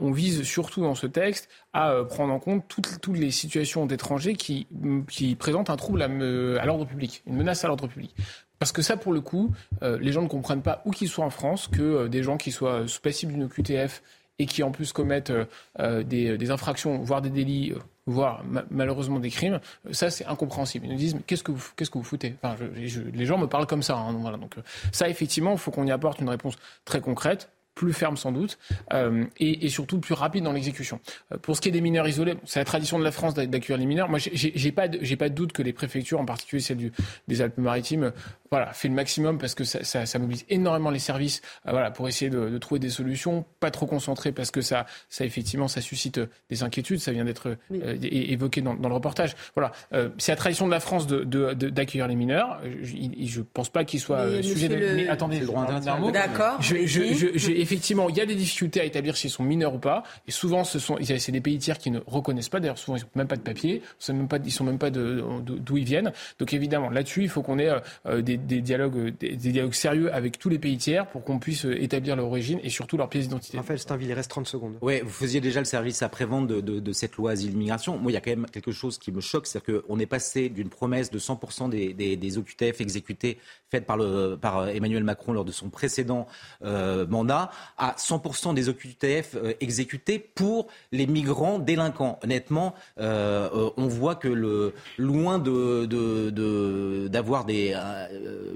[0.00, 4.34] on vise surtout dans ce texte à prendre en compte toutes, toutes les situations d'étrangers
[4.34, 4.66] qui,
[5.08, 8.14] qui présentent un trouble à, à l'ordre public, une menace à l'ordre public.
[8.60, 11.24] Parce que ça, pour le coup, euh, les gens ne comprennent pas où qu'ils soient
[11.24, 14.02] en France que euh, des gens qui soient passibles d'une QTF
[14.38, 15.32] et qui en plus commettent
[15.78, 17.72] euh, des, infractions, voire des délits,
[18.04, 19.60] voire malheureusement des crimes,
[19.92, 20.86] ça c'est incompréhensible.
[20.86, 22.36] Ils nous disent qu'est-ce que vous qu'est-ce que vous foutez?
[22.42, 23.96] Enfin, Les gens me parlent comme ça.
[23.96, 24.54] Hein, voilà, donc
[24.92, 28.58] ça effectivement, il faut qu'on y apporte une réponse très concrète plus ferme sans doute,
[28.92, 31.00] euh, et, surtout plus rapide dans l'exécution.
[31.32, 33.78] Euh, pour ce qui est des mineurs isolés, c'est la tradition de la France d'accueillir
[33.78, 34.08] les mineurs.
[34.08, 36.92] Moi, j'ai pas, j'ai pas de doute que les préfectures, en particulier celle du,
[37.28, 38.12] des Alpes-Maritimes,
[38.50, 41.90] voilà, fait le maximum parce que ça, ça, ça mobilise énormément les services, euh, voilà,
[41.90, 45.68] pour essayer de, de, trouver des solutions, pas trop concentrées parce que ça, ça effectivement,
[45.68, 46.20] ça suscite
[46.50, 46.98] des inquiétudes.
[46.98, 47.56] Ça vient d'être
[48.02, 49.36] évoqué dans, dans, le reportage.
[49.54, 49.72] Voilà,
[50.18, 52.60] c'est la tradition de la France d'accueillir de, les mineurs.
[52.82, 54.68] Je, je pense pas qu'il soit sujet.
[54.68, 54.76] De...
[54.96, 55.66] Mais attendez, le droit
[56.10, 56.60] D'accord.
[56.60, 60.02] Je, je, effectivement, il y a des difficultés à établir s'ils sont mineurs ou pas.
[60.26, 62.60] Et souvent, ce sont, c'est des pays tiers qui ne reconnaissent pas.
[62.60, 63.82] D'ailleurs, souvent, ils n'ont même pas de papier.
[64.08, 66.12] Ils ne sont même pas d'où ils viennent.
[66.38, 67.70] Donc, évidemment, là-dessus, il faut qu'on ait
[68.06, 71.82] euh, des, dialogues, des, dialogues sérieux avec tous les pays tiers pour qu'on puisse euh,
[71.82, 73.56] établir leur origine et surtout leur pièce d'identité.
[73.56, 74.74] Raphaël Steinville, il reste 30 secondes.
[74.80, 77.98] Oui, vous faisiez déjà le service après-vente de, cette loi asile-immigration.
[77.98, 80.48] Moi, il y a quand même quelque chose qui me choque, c'est-à-dire qu'on est passé
[80.48, 83.38] d'une promesse de 100% des, des, des OQTF exécutés
[83.70, 86.26] faite par, le, par Emmanuel Macron lors de son précédent
[86.64, 92.18] euh, mandat à 100% des OQTF euh, exécutés pour les migrants délinquants.
[92.22, 97.74] Honnêtement, euh, euh, on voit que le, loin de, d'avoir des,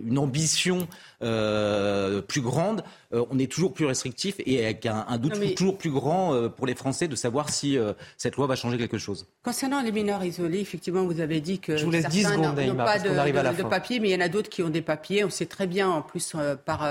[0.06, 0.86] une ambition
[1.20, 6.66] plus grande, on est toujours plus restrictif et avec un, doute toujours plus grand pour
[6.66, 7.78] les Français de savoir si
[8.16, 9.26] cette loi va changer quelque chose.
[9.42, 12.98] Concernant les mineurs isolés, effectivement, vous avez dit que Je vous laisse certains n'ont pas
[12.98, 15.24] de, de, de papier, mais il y en a d'autres qui ont des papiers.
[15.24, 16.82] On sait très bien, en plus, par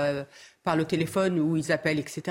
[0.64, 2.22] par le téléphone où ils appellent, etc.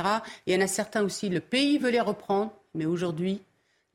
[0.45, 3.41] il y en a certains aussi, le pays veut les reprendre, mais aujourd'hui,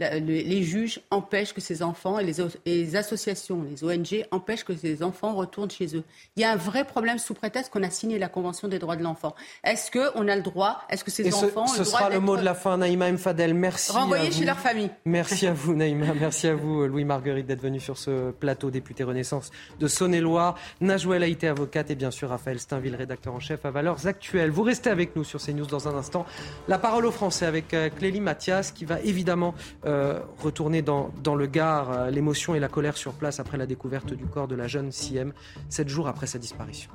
[0.00, 5.34] les juges empêchent que ces enfants et les, associations, les ONG empêchent que ces enfants
[5.34, 6.04] retournent chez eux.
[6.36, 8.96] Il y a un vrai problème sous prétexte qu'on a signé la Convention des droits
[8.96, 9.34] de l'enfant.
[9.64, 12.36] Est-ce qu'on a le droit Est-ce que ces et enfants ce, ce sera le mot
[12.36, 13.54] de la fin, Naïma Mfadel.
[13.54, 13.92] Merci.
[13.92, 14.90] Renvoyés chez leur famille.
[15.04, 16.14] Merci à vous, Naïma.
[16.20, 19.50] Merci à vous, Louis Marguerite, d'être venu sur ce plateau député Renaissance
[19.80, 20.56] de Saône-et-Loire.
[20.80, 24.50] Najouel Haïté, avocate, et bien sûr Raphaël Steinville, rédacteur en chef à Valeurs Actuelles.
[24.50, 26.24] Vous restez avec nous sur CNews dans un instant.
[26.68, 29.54] La parole aux Français avec euh, Clélie Mathias qui va évidemment
[29.88, 34.12] euh, retourner dans, le Gard, euh, l'émotion et la colère sur place après la découverte
[34.12, 35.32] du corps de la jeune Siem,
[35.68, 36.90] sept jours après sa disparition.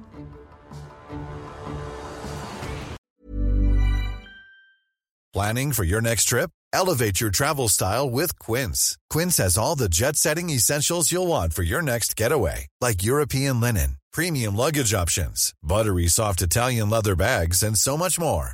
[5.33, 6.51] Planning for your next trip?
[6.71, 8.97] Elevate your travel style with Quince.
[9.09, 13.97] Quince has all the jet-setting essentials you'll want for your next getaway, like European linen,
[14.11, 18.53] premium luggage options, buttery soft Italian leather bags, and so much more.